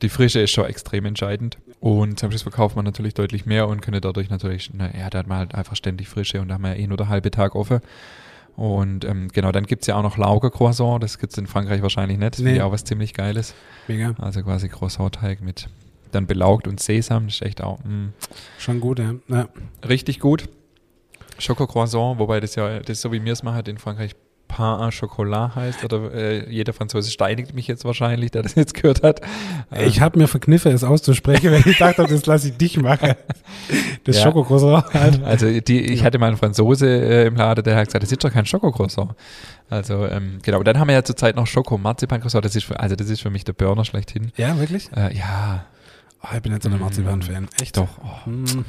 die 0.01 0.09
Frische 0.09 0.39
ist 0.39 0.51
schon 0.51 0.65
extrem 0.65 1.05
entscheidend. 1.05 1.57
Und 1.79 2.19
samstags 2.19 2.43
verkauft 2.43 2.75
man 2.75 2.85
natürlich 2.85 3.13
deutlich 3.13 3.45
mehr 3.45 3.67
und 3.67 3.81
könnte 3.81 4.01
dadurch 4.01 4.29
natürlich, 4.29 4.71
na, 4.73 4.89
ja, 4.97 5.09
da 5.09 5.19
hat 5.19 5.27
man 5.27 5.37
halt 5.37 5.55
einfach 5.55 5.75
ständig 5.75 6.09
Frische 6.09 6.41
und 6.41 6.49
da 6.49 6.55
haben 6.55 6.63
wir 6.63 6.75
ja 6.75 6.83
eh 6.83 6.87
nur 6.87 6.97
der 6.97 7.09
halbe 7.09 7.31
Tag 7.31 7.55
offen. 7.55 7.79
Und 8.55 9.05
ähm, 9.05 9.29
genau, 9.31 9.53
dann 9.53 9.65
gibt's 9.65 9.87
ja 9.87 9.95
auch 9.95 10.03
noch 10.03 10.17
Lauge 10.17 10.51
Croissant, 10.51 11.01
das 11.01 11.17
gibt's 11.17 11.37
in 11.37 11.47
Frankreich 11.47 11.81
wahrscheinlich 11.81 12.17
nicht. 12.17 12.33
Das 12.33 12.39
Nee. 12.39 12.49
finde 12.49 12.65
auch 12.65 12.71
was 12.73 12.83
ziemlich 12.83 13.13
Geiles. 13.13 13.53
Mega. 13.87 14.13
Also 14.19 14.41
quasi 14.43 14.67
Croissant-Teig 14.67 15.41
mit 15.41 15.69
dann 16.11 16.27
belaugt 16.27 16.67
und 16.67 16.79
Sesam, 16.79 17.27
das 17.27 17.35
ist 17.35 17.41
echt 17.43 17.61
auch 17.61 17.79
mm, 17.83 18.07
Schon 18.57 18.79
gut, 18.81 18.99
ja. 18.99 19.13
ja. 19.29 19.47
richtig 19.87 20.19
gut. 20.19 20.49
Schoko-Croissant, 21.37 22.19
wobei 22.19 22.39
das 22.41 22.55
ja, 22.55 22.79
das 22.79 22.89
ist 22.89 23.01
so 23.01 23.11
wie 23.13 23.19
mir 23.19 23.33
es 23.33 23.43
macht, 23.43 23.67
in 23.69 23.77
Frankreich 23.77 24.15
Pain 24.49 24.81
à 24.81 24.91
Chocolat 24.91 25.55
heißt, 25.55 25.85
oder 25.85 26.13
äh, 26.13 26.49
jeder 26.51 26.73
Franzose 26.73 27.09
steinigt 27.09 27.53
mich 27.53 27.67
jetzt 27.67 27.85
wahrscheinlich, 27.85 28.31
der 28.31 28.41
das 28.43 28.55
jetzt 28.55 28.73
gehört 28.73 29.03
hat. 29.03 29.21
Äh, 29.71 29.85
Ich 29.85 30.01
habe 30.01 30.19
mir 30.19 30.27
verkniffen, 30.27 30.73
es 30.73 30.83
auszusprechen, 30.83 31.51
weil 31.53 31.65
ich 31.65 31.77
dachte, 31.77 32.05
das 32.05 32.25
lasse 32.25 32.49
ich 32.49 32.57
dich 32.57 32.77
machen. 32.81 33.13
Das 34.03 34.17
Ja. 34.17 34.23
Schokocroissant 34.23 34.93
halt. 34.93 35.23
Also 35.23 35.47
die, 35.61 35.79
ich 35.81 36.03
hatte 36.03 36.17
mal 36.19 36.27
einen 36.27 36.37
Franzose 36.37 36.87
äh, 36.87 37.27
im 37.27 37.35
Laden, 37.35 37.63
der 37.63 37.77
hat 37.77 37.85
gesagt, 37.85 38.03
das 38.03 38.11
ist 38.11 38.21
doch 38.23 38.31
kein 38.33 38.45
Schokocroissant. 38.45 39.11
Also 39.69 40.05
ähm, 40.07 40.39
genau, 40.41 40.57
und 40.59 40.67
dann 40.67 40.79
haben 40.79 40.87
wir 40.87 40.95
ja 40.95 41.03
zurzeit 41.03 41.35
noch 41.35 41.47
Schoko 41.47 41.77
Marzipan 41.77 42.19
Croissant, 42.19 42.43
das 42.43 42.55
ist 42.55 42.63
für, 42.65 42.79
also 42.79 42.95
das 42.95 43.09
ist 43.09 43.21
für 43.21 43.29
mich 43.29 43.45
der 43.45 43.53
Burner 43.53 43.85
schlechthin. 43.85 44.31
Ja, 44.35 44.59
wirklich? 44.59 44.89
Äh, 44.95 45.15
ja, 45.15 45.65
Oh, 46.21 46.35
ich 46.35 46.41
bin 46.41 46.51
jetzt 46.51 46.63
so 46.63 46.69
ein 46.69 46.77
Marzipan-Fan. 46.77 47.47
Echt? 47.61 47.77
doch. 47.77 47.87
Oh. 48.03 48.25
Hm. 48.25 48.65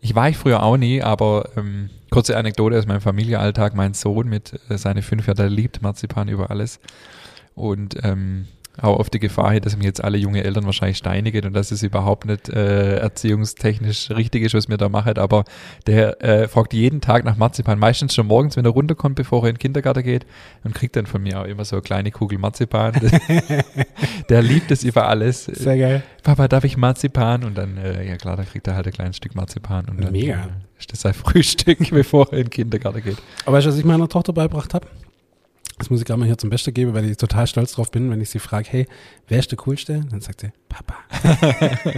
Ich 0.00 0.14
war 0.14 0.28
ich 0.28 0.36
früher 0.36 0.62
auch 0.62 0.76
nie, 0.76 1.02
aber 1.02 1.48
ähm, 1.56 1.90
kurze 2.14 2.36
Anekdote 2.36 2.78
aus 2.78 2.86
meinem 2.86 3.00
Familienalltag. 3.00 3.74
Mein 3.74 3.92
Sohn 3.92 4.28
mit 4.28 4.52
äh, 4.68 4.78
seine 4.78 5.02
fünf 5.02 5.26
Jahre, 5.26 5.34
der 5.34 5.50
liebt 5.50 5.82
Marzipan 5.82 6.28
über 6.28 6.48
alles. 6.48 6.78
Und 7.56 7.96
ähm, 8.04 8.46
auch 8.80 8.98
auf 8.98 9.10
die 9.10 9.20
Gefahr 9.20 9.52
hin, 9.52 9.62
dass 9.62 9.76
mir 9.76 9.84
jetzt 9.84 10.02
alle 10.02 10.18
junge 10.18 10.42
Eltern 10.42 10.64
wahrscheinlich 10.66 10.98
steinigen 10.98 11.46
und 11.46 11.52
dass 11.52 11.70
es 11.70 11.82
überhaupt 11.82 12.26
nicht 12.26 12.48
äh, 12.48 12.96
erziehungstechnisch 12.96 14.10
richtig 14.10 14.42
ist, 14.42 14.54
was 14.54 14.68
mir 14.68 14.76
da 14.76 14.88
macht. 14.88 15.18
Aber 15.18 15.44
der 15.86 16.22
äh, 16.22 16.48
fragt 16.48 16.72
jeden 16.72 17.00
Tag 17.00 17.24
nach 17.24 17.36
Marzipan, 17.36 17.78
meistens 17.78 18.14
schon 18.14 18.26
morgens, 18.26 18.56
wenn 18.56 18.64
er 18.64 18.72
runterkommt, 18.72 19.14
bevor 19.14 19.42
er 19.42 19.50
in 19.50 19.54
den 19.54 19.60
Kindergarten 19.60 20.02
geht 20.02 20.26
und 20.64 20.74
kriegt 20.74 20.96
dann 20.96 21.06
von 21.06 21.22
mir 21.22 21.40
auch 21.40 21.44
immer 21.44 21.64
so 21.64 21.76
eine 21.76 21.82
kleine 21.82 22.10
Kugel 22.10 22.38
Marzipan. 22.38 22.94
der 24.28 24.42
liebt 24.42 24.70
es 24.70 24.82
über 24.82 25.08
alles. 25.08 25.44
Sehr 25.44 25.78
geil. 25.78 26.02
Papa, 26.22 26.48
darf 26.48 26.64
ich 26.64 26.76
Marzipan? 26.76 27.44
Und 27.44 27.56
dann, 27.56 27.76
äh, 27.76 28.06
ja 28.06 28.16
klar, 28.16 28.36
da 28.36 28.44
kriegt 28.44 28.66
er 28.66 28.74
halt 28.74 28.86
ein 28.86 28.92
kleines 28.92 29.16
Stück 29.16 29.34
Marzipan. 29.34 29.88
Und 29.88 30.02
dann, 30.02 30.12
Mega. 30.12 30.34
Äh, 30.34 30.78
ist 30.78 30.92
das 30.92 31.00
sein 31.02 31.14
Frühstück, 31.14 31.90
bevor 31.90 32.32
er 32.32 32.38
in 32.38 32.44
den 32.44 32.50
Kindergarten 32.50 33.02
geht. 33.02 33.18
Aber 33.46 33.56
weißt 33.56 33.66
du, 33.66 33.70
was 33.70 33.78
ich 33.78 33.84
meiner 33.84 34.08
Tochter 34.08 34.32
beigebracht 34.32 34.74
habe? 34.74 34.86
Das 35.78 35.90
muss 35.90 35.98
ich 36.00 36.06
gerade 36.06 36.20
mal 36.20 36.26
hier 36.26 36.38
zum 36.38 36.50
Besten 36.50 36.72
geben, 36.72 36.94
weil 36.94 37.04
ich 37.10 37.16
total 37.16 37.48
stolz 37.48 37.72
drauf 37.72 37.90
bin, 37.90 38.08
wenn 38.08 38.20
ich 38.20 38.30
sie 38.30 38.38
frage, 38.38 38.68
hey, 38.70 38.86
wer 39.26 39.40
ist 39.40 39.50
der 39.50 39.58
Coolste? 39.58 40.04
Dann 40.08 40.20
sagt 40.20 40.42
sie, 40.42 40.52
Papa. 40.68 40.94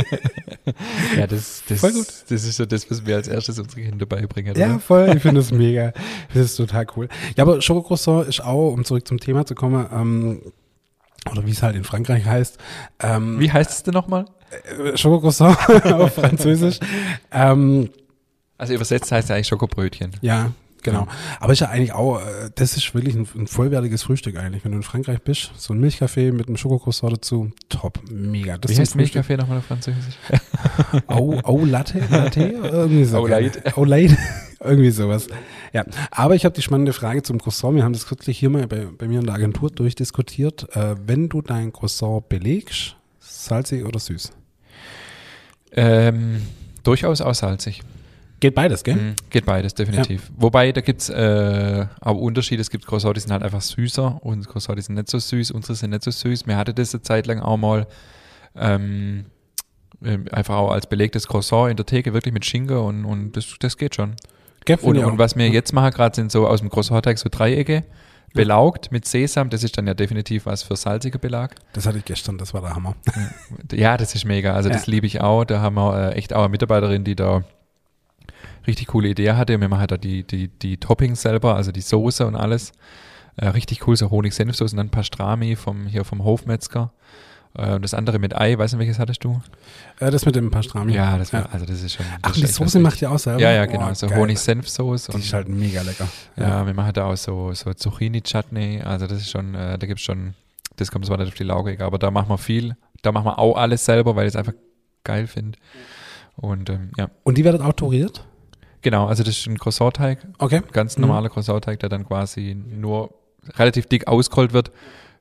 ja, 1.17 1.27
das, 1.27 1.63
das, 1.69 1.81
Voll 1.81 1.93
gut. 1.93 2.07
das 2.07 2.45
ist 2.45 2.57
so 2.57 2.65
das, 2.67 2.91
was 2.91 3.05
wir 3.05 3.17
als 3.17 3.29
erstes 3.29 3.59
unsere 3.59 3.83
Kinder 3.83 4.07
beibringen. 4.07 4.57
Ja, 4.57 4.71
oder? 4.71 4.79
voll. 4.81 5.13
Ich 5.17 5.23
finde 5.23 5.41
das 5.41 5.51
mega. 5.53 5.93
Das 6.33 6.45
ist 6.45 6.57
total 6.57 6.87
cool. 6.97 7.09
Ja, 7.37 7.45
aber 7.45 7.61
Schokocroissant 7.61 8.29
ist 8.29 8.41
auch, 8.43 8.73
um 8.73 8.85
zurück 8.85 9.07
zum 9.07 9.19
Thema 9.21 9.45
zu 9.47 9.55
kommen, 9.55 9.87
ähm, 9.93 10.41
oder 11.31 11.45
wie 11.45 11.51
es 11.51 11.63
halt 11.63 11.77
in 11.77 11.85
Frankreich 11.85 12.25
heißt, 12.25 12.59
ähm, 13.01 13.39
Wie 13.41 13.51
heißt 13.51 13.71
es 13.71 13.83
denn 13.83 13.95
nochmal? 13.95 14.27
äh, 14.91 14.97
Schokocroissant 14.97 15.59
auf 15.93 16.15
Französisch. 16.15 16.79
Ähm, 17.33 17.91
Also 18.59 18.73
übersetzt 18.75 19.11
heißt 19.13 19.29
es 19.29 19.31
eigentlich 19.35 19.49
Schokobrötchen. 19.49 20.13
ja, 20.23 20.53
genau. 20.87 21.07
Aber 21.41 21.53
ist 21.53 21.61
ja 21.61 21.69
eigentlich 21.69 21.93
auch, 21.93 22.21
äh, 22.21 22.51
das 22.55 22.77
ist 22.77 22.95
wirklich 22.95 23.15
ein, 23.15 23.29
ein 23.35 23.47
vollwertiges 23.47 24.03
Frühstück 24.03 24.37
eigentlich. 24.39 24.65
Wenn 24.65 24.73
du 24.73 24.79
in 24.79 24.83
Frankreich 24.83 25.21
bist, 25.21 25.51
so 25.57 25.75
ein 25.75 25.81
Milchkaffee 25.81 26.33
mit 26.33 26.49
einem 26.49 26.57
Schokocroissant 26.57 27.13
dazu, 27.13 27.51
top, 27.69 28.01
mega. 28.11 28.57
Das 28.57 28.71
Wie 28.71 28.79
heißt 28.79 28.93
Frühstück. 28.93 28.97
Milchkaffee 28.97 29.37
nochmal 29.37 29.59
auf 29.59 29.67
Französisch? 29.67 30.17
Au, 31.07 31.39
au 31.43 31.65
Latte? 31.65 32.01
Latte? 32.11 32.41
Irgendwie 32.41 33.05
so. 33.05 33.19
Au 33.19 33.27
Lait. 33.27 33.77
Au 33.77 33.85
Lait. 33.85 34.17
Irgendwie 34.61 34.91
sowas. 34.91 35.29
Ja, 35.73 35.85
aber 36.11 36.35
ich 36.35 36.45
habe 36.45 36.55
die 36.55 36.63
spannende 36.63 36.93
Frage 36.93 37.23
zum 37.23 37.41
Croissant. 37.41 37.75
Wir 37.77 37.85
haben 37.85 37.93
das 37.93 38.07
kürzlich 38.07 38.39
hier 38.39 38.51
mal 38.51 38.67
bei, 38.67 38.87
bei 38.87 39.07
mir 39.07 39.21
in 39.21 39.27
der 39.27 39.35
Agentur 39.35 39.71
durchdiskutiert. 39.71 40.75
Äh, 40.75 40.97
wenn 41.07 41.29
du 41.29 41.43
dein 41.43 41.73
Croissant 41.73 42.29
belegst, 42.29 42.97
salzig 43.21 43.85
oder 43.85 43.99
süß? 43.99 44.33
Ähm, 45.73 46.43
durchaus 46.83 47.21
auch 47.21 47.35
salzig. 47.35 47.83
Geht 48.47 48.55
beides, 48.55 48.85
gell? 48.85 48.95
Mhm, 48.97 49.15
geht 49.31 49.45
beides, 49.45 49.75
definitiv. 49.75 50.31
Wobei, 50.37 50.71
da 50.73 50.81
gibt's 50.81 51.09
äh, 51.09 51.87
auch 52.01 52.17
Unterschiede. 52.17 52.61
Es 52.61 52.71
gibt 52.71 52.87
Croissants, 52.87 53.15
die 53.15 53.21
sind 53.21 53.33
halt 53.33 53.43
einfach 53.43 53.61
süßer 53.61 54.21
und 54.23 54.47
Croissants, 54.49 54.77
die 54.81 54.83
sind 54.87 54.95
nicht 54.95 55.11
so 55.11 55.19
süß. 55.19 55.51
Unsere 55.51 55.75
sind 55.75 55.91
nicht 55.91 56.05
so 56.05 56.11
süß. 56.13 56.47
Mir 56.47 56.57
hatte 56.57 56.73
das 56.73 56.95
eine 56.95 57.03
Zeit 57.03 57.27
lang 57.27 57.41
auch 57.41 57.57
mal 57.57 57.87
ähm, 58.55 59.27
ähm, 60.05 60.27
einfach 60.31 60.57
auch 60.57 60.71
als 60.71 60.87
belegtes 60.87 61.27
Croissant 61.27 61.71
in 61.71 61.77
der 61.77 61.87
Theke, 61.87 62.13
wirklich 62.13 62.33
mit 62.35 62.45
Schinken 62.45 62.77
und, 62.77 63.05
und 63.05 63.33
das, 63.37 63.47
das 63.59 63.77
geht 63.77 63.95
schon. 63.97 64.15
Gell, 64.65 64.79
Und, 64.83 64.99
und 64.99 65.19
was 65.19 65.37
wir 65.37 65.49
jetzt 65.49 65.73
machen 65.73 65.91
gerade, 65.93 66.15
sind 66.15 66.31
so 66.33 66.47
aus 66.47 66.61
dem 66.61 66.71
Croissant-Teig 66.71 67.19
so 67.19 67.29
Dreiecke, 67.31 67.85
belaugt 68.35 68.93
mit 68.93 69.07
Sesam. 69.07 69.49
Das 69.49 69.63
ist 69.65 69.79
dann 69.79 69.87
ja 69.87 69.95
definitiv 69.95 70.45
was 70.47 70.63
für 70.63 70.77
salziger 70.77 71.19
Belag. 71.19 71.55
Das 71.73 71.87
hatte 71.87 71.99
ich 71.99 72.05
gestern, 72.05 72.37
das 72.37 72.53
war 72.53 72.61
der 72.61 72.75
Hammer. 72.75 72.95
Ja, 73.73 73.97
das 73.97 74.15
ist 74.15 74.25
mega. 74.27 74.53
Also 74.55 74.69
das 74.69 74.87
Ja. 74.87 74.91
liebe 74.93 75.07
ich 75.07 75.21
auch. 75.21 75.45
Da 75.45 75.61
haben 75.61 75.77
wir 75.77 76.11
äh, 76.11 76.15
echt 76.17 76.35
auch 76.35 76.41
eine 76.41 76.51
Mitarbeiterin, 76.51 77.03
die 77.05 77.17
da 77.17 77.45
richtig 78.67 78.89
coole 78.89 79.09
Idee 79.09 79.33
hatte. 79.33 79.61
Wir 79.61 79.69
machen 79.69 79.87
da 79.89 79.97
die, 79.97 80.23
die, 80.25 80.49
die 80.49 80.77
Toppings 80.79 81.23
selber, 81.23 81.55
also 81.57 81.73
die 81.73 81.81
Soße 81.81 82.27
und 82.27 82.37
alles. 82.37 82.73
Äh, 83.37 83.49
richtig 83.49 83.87
cool, 83.87 83.97
so 83.97 84.11
Honig-Senfsoße 84.11 84.73
und 84.75 84.79
dann 84.79 84.91
Pastrami 84.91 85.57
vom, 85.57 85.87
hier 85.87 86.05
vom 86.05 86.25
Hofmetzger. 86.25 86.93
Äh, 87.55 87.75
und 87.75 87.83
das 87.83 87.93
andere 87.93 88.19
mit 88.19 88.35
Ei, 88.35 88.57
weißt 88.57 88.75
du, 88.75 88.79
welches 88.79 88.99
hattest 88.99 89.25
du? 89.25 89.41
Äh, 90.01 90.11
das 90.11 90.25
mit 90.25 90.37
dem 90.37 90.51
Pastrami. 90.51 90.95
Ja, 90.95 91.19
das 91.19 91.33
war, 91.35 91.41
Ja. 91.43 91.49
also 91.53 91.67
das 91.67 91.83
ist 91.83 91.93
schon. 91.95 92.07
das 92.07 92.19
Ach, 92.23 92.31
ist 92.37 92.43
die 92.43 92.47
Soße 92.47 92.81
macht 92.81 93.01
ihr 93.03 93.11
auch 93.11 93.19
selber? 93.19 93.41
Ja, 93.41 93.53
ja, 93.53 93.67
genau. 93.67 93.91
Oh, 93.91 93.95
so. 93.95 94.09
Honig-Senfsoße 94.11 95.13
Die 95.13 95.19
ist 95.19 95.33
halt 95.35 95.49
mega 95.49 95.83
lecker. 95.83 96.09
ja, 96.37 96.65
wir 96.67 96.73
machen 96.75 96.93
da 96.95 97.05
auch 97.07 97.17
so, 97.17 97.53
so 97.53 97.73
Zucchini-Chutney. 97.75 98.83
Also 98.83 99.07
das 99.07 99.19
ist 99.21 99.31
schon, 99.31 99.55
äh, 99.55 99.79
da 99.79 99.87
gibt's 99.87 100.03
schon, 100.03 100.35
das 100.77 100.91
kommt 100.91 101.05
zwar 101.07 101.19
nicht 101.19 101.29
auf 101.29 101.35
die 101.35 101.45
Lauge, 101.45 101.77
aber 101.85 101.99
da 101.99 102.11
machen 102.11 102.29
wir 102.31 102.39
viel. 102.39 102.77
Da 103.03 103.13
machen 103.13 103.27
wir 103.27 103.39
auch 103.39 103.57
alles 103.57 103.85
selber, 103.85 104.17
weil 104.17 104.27
ich 104.27 104.33
es 104.33 104.37
einfach 104.37 104.55
geil 105.05 105.27
finde. 105.27 105.59
Und 106.37 106.69
ähm, 106.71 106.91
ja, 106.97 107.09
Und 107.23 107.39
die 107.39 107.45
werdet 107.45 107.61
autoriert? 107.63 108.26
Genau, 108.87 109.07
also 109.07 109.23
das 109.25 109.37
ist 109.37 109.47
ein 109.49 109.59
Croissant-Teig, 109.59 110.19
Okay. 110.39 110.63
ganz 110.73 110.97
Mhm. 110.97 111.03
normaler 111.03 111.29
Croissant-Teig, 111.29 111.81
der 111.81 111.89
dann 111.89 112.07
quasi 112.07 112.55
nur 112.55 113.13
relativ 113.59 113.87
dick 113.87 114.07
ausgerollt 114.07 114.53
wird, 114.53 114.71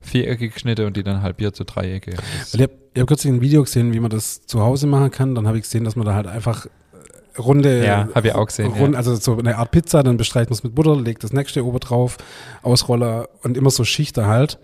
viereckig 0.01 0.53
geschnitten 0.53 0.85
und 0.85 0.95
die 0.97 1.03
dann 1.03 1.21
halbiert 1.23 1.55
zu 1.55 1.63
Dreiecke. 1.65 2.11
Das, 2.11 2.53
Weil 2.53 2.61
ich 2.61 2.67
habe 2.67 2.73
hab 2.99 3.07
kürzlich 3.07 3.33
ein 3.33 3.41
Video 3.41 3.63
gesehen, 3.63 3.91
wie 3.93 3.99
man 3.99 4.11
das 4.11 4.45
zu 4.45 4.61
Hause 4.61 4.85
machen 4.87 5.09
kann. 5.09 5.33
Dann 5.35 5.47
habe 5.47 5.57
ich 5.57 5.63
gesehen, 5.63 5.83
dass 5.83 5.95
man 5.95 6.05
da 6.05 6.13
halt 6.13 6.27
einfach 6.27 6.67
äh, 6.67 7.39
runde, 7.41 7.83
Ja, 7.83 8.07
hab 8.13 8.23
ich 8.23 8.33
auch 8.33 8.45
gesehen, 8.45 8.71
Rund, 8.73 8.93
ja. 8.93 8.97
Also 8.99 9.15
so 9.15 9.37
eine 9.37 9.57
Art 9.57 9.71
Pizza, 9.71 10.03
dann 10.03 10.17
bestreicht 10.17 10.49
man 10.51 10.55
es 10.57 10.63
mit 10.63 10.75
Butter, 10.75 10.95
legt 10.95 11.23
das 11.23 11.33
nächste 11.33 11.65
oben 11.65 11.79
drauf, 11.79 12.17
Ausroller 12.61 13.29
und 13.43 13.57
immer 13.57 13.71
so 13.71 13.83
Schichten 13.83 14.25
halt. 14.27 14.59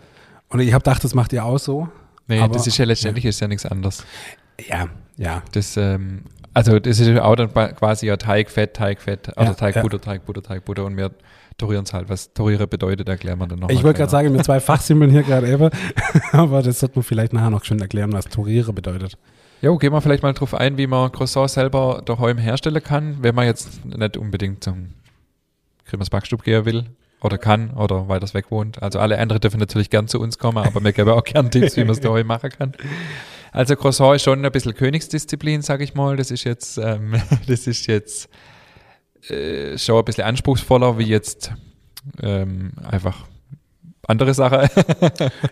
Und 0.49 0.59
ich 0.59 0.73
habe 0.73 0.83
gedacht, 0.83 1.03
das 1.03 1.15
macht 1.15 1.33
ihr 1.33 1.43
auch 1.43 1.57
so. 1.59 1.89
nee, 2.27 2.39
aber- 2.39 2.53
das 2.53 2.67
ist 2.67 2.77
ja 2.77 2.85
letztendlich 2.85 3.25
ist 3.25 3.39
ja 3.41 3.47
nichts 3.47 3.65
anderes. 3.65 4.05
Ja, 4.69 4.87
ja. 5.17 5.41
Das, 5.53 5.75
ähm, 5.75 6.23
also 6.53 6.79
das 6.79 6.99
ist 6.99 7.07
ja 7.07 7.23
auch 7.23 7.35
dann 7.35 7.51
quasi 7.51 8.07
ja 8.07 8.17
Teigfett, 8.17 8.73
Teigfett, 8.73 9.29
oder 9.37 9.45
Ja, 9.45 9.53
Teigbutter, 9.53 10.01
Teigbutter, 10.01 10.43
Teigbutter 10.43 10.85
und 10.85 10.97
wir 10.97 11.11
torieren 11.57 11.83
es 11.83 11.93
halt. 11.93 12.09
Was 12.09 12.33
toriere 12.33 12.67
bedeutet, 12.67 13.07
erklären 13.07 13.39
wir 13.39 13.47
dann 13.47 13.59
noch. 13.59 13.69
Ich 13.69 13.83
wollte 13.83 13.99
gerade 13.99 14.11
sagen, 14.11 14.31
mir 14.31 14.43
zwei 14.43 14.59
Fachsimpeln 14.59 15.11
hier 15.11 15.23
gerade 15.23 15.47
eben, 15.47 15.69
aber 16.31 16.61
das 16.61 16.79
sollte 16.79 16.97
man 16.97 17.03
vielleicht 17.03 17.33
nachher 17.33 17.49
noch 17.49 17.63
schön 17.63 17.79
erklären, 17.79 18.11
was 18.13 18.25
Toriere 18.25 18.73
bedeutet. 18.73 19.17
Jo, 19.61 19.77
gehen 19.77 19.93
wir 19.93 20.01
vielleicht 20.01 20.23
mal 20.23 20.33
drauf 20.33 20.55
ein, 20.55 20.77
wie 20.77 20.87
man 20.87 21.11
Croissant 21.11 21.49
selber 21.51 22.01
daheim 22.03 22.39
herstellen 22.39 22.83
kann, 22.83 23.17
wenn 23.21 23.35
man 23.35 23.45
jetzt 23.45 23.85
nicht 23.85 24.17
unbedingt 24.17 24.63
zum 24.63 24.93
Grimmers 25.85 26.09
Backstub 26.09 26.43
gehen 26.43 26.65
will 26.65 26.85
oder 27.21 27.37
kann 27.37 27.71
oder 27.71 28.07
weiters 28.07 28.33
weg 28.33 28.49
wohnt. 28.49 28.81
Also 28.81 28.99
alle 28.99 29.19
anderen 29.19 29.39
dürfen 29.39 29.59
natürlich 29.59 29.91
gern 29.91 30.07
zu 30.07 30.19
uns 30.19 30.39
kommen, 30.39 30.57
aber 30.57 30.83
wir 30.83 30.91
geben 30.91 31.11
auch 31.11 31.23
gern 31.23 31.51
Tipps, 31.51 31.77
wie 31.77 31.81
man 31.81 31.91
es 31.91 31.99
daheim 32.01 32.25
machen 32.25 32.49
kann. 32.49 32.73
Also 33.51 33.75
Croissant 33.75 34.15
ist 34.15 34.23
schon 34.23 34.43
ein 34.45 34.51
bisschen 34.51 34.73
Königsdisziplin, 34.73 35.61
sag 35.61 35.81
ich 35.81 35.93
mal. 35.93 36.15
Das 36.15 36.31
ist 36.31 36.43
jetzt, 36.43 36.77
ähm, 36.77 37.15
das 37.47 37.67
ist 37.67 37.87
jetzt 37.87 38.29
äh, 39.29 39.77
schon 39.77 39.99
ein 39.99 40.05
bisschen 40.05 40.23
anspruchsvoller 40.23 40.97
wie 40.97 41.05
jetzt 41.05 41.51
ähm, 42.21 42.71
einfach 42.83 43.25
andere 44.07 44.33
Sachen. 44.33 44.67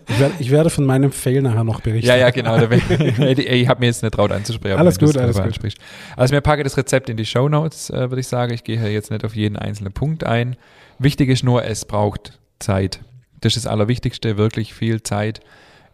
Ich 0.08 0.18
werde, 0.18 0.34
ich 0.38 0.50
werde 0.50 0.70
von 0.70 0.84
meinem 0.84 1.12
Fail 1.12 1.40
nachher 1.42 1.64
noch 1.64 1.80
berichten. 1.80 2.06
Ja, 2.08 2.16
ja, 2.16 2.30
genau. 2.30 2.56
Ich 2.56 2.62
habe 3.68 3.80
mir 3.80 3.86
jetzt 3.86 4.02
nicht 4.02 4.12
traut 4.12 4.32
anzusprechen. 4.32 4.72
aber 4.74 4.80
Alles 4.80 4.98
gut, 4.98 5.10
es 5.10 5.16
alles 5.16 5.36
gut. 5.36 5.46
ansprichst. 5.46 5.78
Also 6.16 6.34
mir 6.34 6.40
packe 6.40 6.64
das 6.64 6.76
Rezept 6.76 7.08
in 7.08 7.16
die 7.16 7.26
Show 7.26 7.48
Notes, 7.48 7.90
äh, 7.90 8.10
würde 8.10 8.20
ich 8.20 8.26
sagen. 8.26 8.52
Ich 8.52 8.64
gehe 8.64 8.78
hier 8.78 8.92
jetzt 8.92 9.10
nicht 9.10 9.24
auf 9.24 9.34
jeden 9.34 9.56
einzelnen 9.56 9.92
Punkt 9.92 10.24
ein. 10.24 10.56
Wichtig 10.98 11.28
ist 11.28 11.44
nur, 11.44 11.64
es 11.64 11.84
braucht 11.84 12.38
Zeit. 12.58 13.00
Das 13.40 13.56
ist 13.56 13.64
das 13.64 13.72
Allerwichtigste, 13.72 14.36
wirklich 14.36 14.74
viel 14.74 15.02
Zeit. 15.02 15.40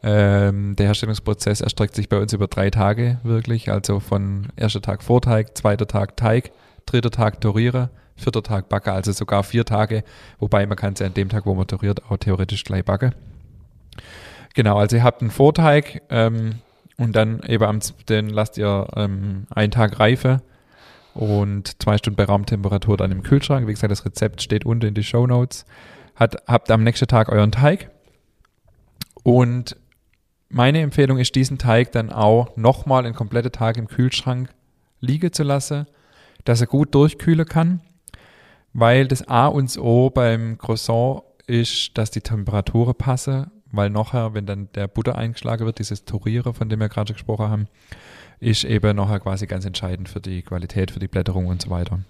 Ähm, 0.09 0.77
der 0.77 0.87
Herstellungsprozess 0.87 1.61
erstreckt 1.61 1.97
sich 1.97 2.09
bei 2.09 2.21
uns 2.21 2.33
über 2.33 2.47
drei 2.47 2.71
Tage 2.71 3.19
wirklich. 3.25 3.73
Also 3.73 3.99
von 3.99 4.47
erster 4.55 4.81
Tag 4.81 5.03
Vorteig, 5.03 5.59
zweiter 5.59 5.89
Tag 5.89 6.17
Teig, 6.17 6.53
dritter 6.87 7.11
Tag 7.11 7.41
Toriere, 7.41 7.91
vierter 8.15 8.45
Tag 8.45 8.69
Backe, 8.69 8.93
also 8.93 9.11
sogar 9.11 9.43
vier 9.43 9.65
Tage. 9.65 10.05
Wobei 10.39 10.65
man 10.65 10.77
kann 10.77 10.93
es 10.93 11.03
an 11.03 11.13
dem 11.13 11.29
Tag, 11.29 11.45
wo 11.45 11.55
man 11.55 11.67
toriert, 11.67 12.09
auch 12.09 12.19
theoretisch 12.19 12.63
gleich 12.63 12.85
backe. 12.85 13.15
Genau, 14.55 14.79
also 14.79 14.95
ihr 14.95 15.03
habt 15.03 15.23
einen 15.23 15.33
Vorteig 15.33 16.03
ähm, 16.09 16.61
und 16.97 17.17
dann 17.17 17.43
eben 17.43 17.65
am, 17.65 17.81
den 18.09 18.29
lasst 18.29 18.59
ihr 18.59 18.87
ähm, 18.95 19.49
einen 19.51 19.73
Tag 19.73 19.99
reife 19.99 20.41
und 21.15 21.83
zwei 21.83 21.99
Stunden 21.99 22.17
bei 22.17 22.27
Raumtemperatur 22.27 22.97
dann 22.97 23.11
im 23.11 23.25
Kühlschrank. 23.25 23.67
Wie 23.67 23.73
gesagt, 23.73 23.91
das 23.91 24.05
Rezept 24.05 24.41
steht 24.41 24.65
unten 24.65 24.87
in 24.87 24.95
die 24.95 25.03
Show 25.03 25.27
Notes. 25.27 25.67
Hat, 26.15 26.37
habt 26.47 26.71
am 26.71 26.85
nächsten 26.85 27.09
Tag 27.09 27.29
euren 27.29 27.51
Teig 27.51 27.91
und 29.25 29.77
meine 30.49 30.81
Empfehlung 30.81 31.19
ist, 31.19 31.35
diesen 31.35 31.59
Teig 31.59 31.93
dann 31.93 32.11
auch 32.11 32.57
nochmal 32.57 33.05
einen 33.05 33.15
kompletten 33.15 33.53
Tag 33.53 33.77
im 33.77 33.89
Kühlschrank 33.89 34.51
liegen 35.01 35.33
zu 35.33 35.43
lassen, 35.43 35.87
dass 36.45 36.61
er 36.61 36.67
gut 36.67 36.95
durchkühlen 36.95 37.47
kann, 37.47 37.81
weil 38.73 39.09
das 39.09 39.27
A 39.29 39.47
und 39.47 39.77
O 39.79 40.11
beim 40.11 40.59
Croissant 40.59 41.23
ist, 41.47 41.97
dass 41.99 42.11
die 42.11 42.21
Temperaturen 42.21 42.95
passen, 42.95 43.51
weil 43.73 43.91
nachher, 43.91 44.35
wenn 44.35 44.47
dann 44.47 44.69
der 44.75 44.89
Butter 44.89 45.17
eingeschlagen 45.17 45.67
wird, 45.67 45.79
dieses 45.79 46.05
Torieren, 46.05 46.55
von 46.55 46.69
dem 46.69 46.81
wir 46.81 46.89
gerade 46.89 47.13
gesprochen 47.13 47.49
haben, 47.49 47.69
ist 48.39 48.65
eben 48.65 48.97
nachher 48.97 49.21
quasi 49.21 49.47
ganz 49.47 49.65
entscheidend 49.65 50.09
für 50.09 50.21
die 50.21 50.43
Qualität, 50.43 50.91
für 50.91 51.01
die 51.01 51.09
Blätterung 51.09 51.47
und 51.47 51.63
so 51.63 51.71
weiter. 51.71 52.01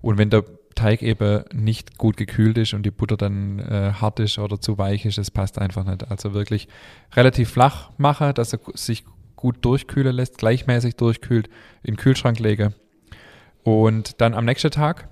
Und 0.00 0.18
wenn 0.18 0.30
der 0.30 0.44
Teig 0.74 1.02
eben 1.02 1.44
nicht 1.52 1.98
gut 1.98 2.16
gekühlt 2.16 2.58
ist 2.58 2.74
und 2.74 2.84
die 2.84 2.90
Butter 2.90 3.16
dann 3.16 3.58
äh, 3.58 3.92
hart 3.92 4.20
ist 4.20 4.38
oder 4.38 4.60
zu 4.60 4.78
weich 4.78 5.04
ist, 5.04 5.18
das 5.18 5.30
passt 5.30 5.58
einfach 5.58 5.84
nicht. 5.84 6.10
Also 6.10 6.34
wirklich 6.34 6.68
relativ 7.14 7.50
flach 7.50 7.90
machen, 7.96 8.34
dass 8.34 8.52
er 8.52 8.60
sich 8.74 9.04
gut 9.36 9.64
durchkühlen 9.64 10.14
lässt, 10.14 10.38
gleichmäßig 10.38 10.96
durchkühlt, 10.96 11.48
in 11.82 11.94
den 11.94 11.96
Kühlschrank 11.96 12.38
lege. 12.38 12.72
Und 13.62 14.20
dann 14.20 14.34
am 14.34 14.44
nächsten 14.44 14.70
Tag, 14.70 15.08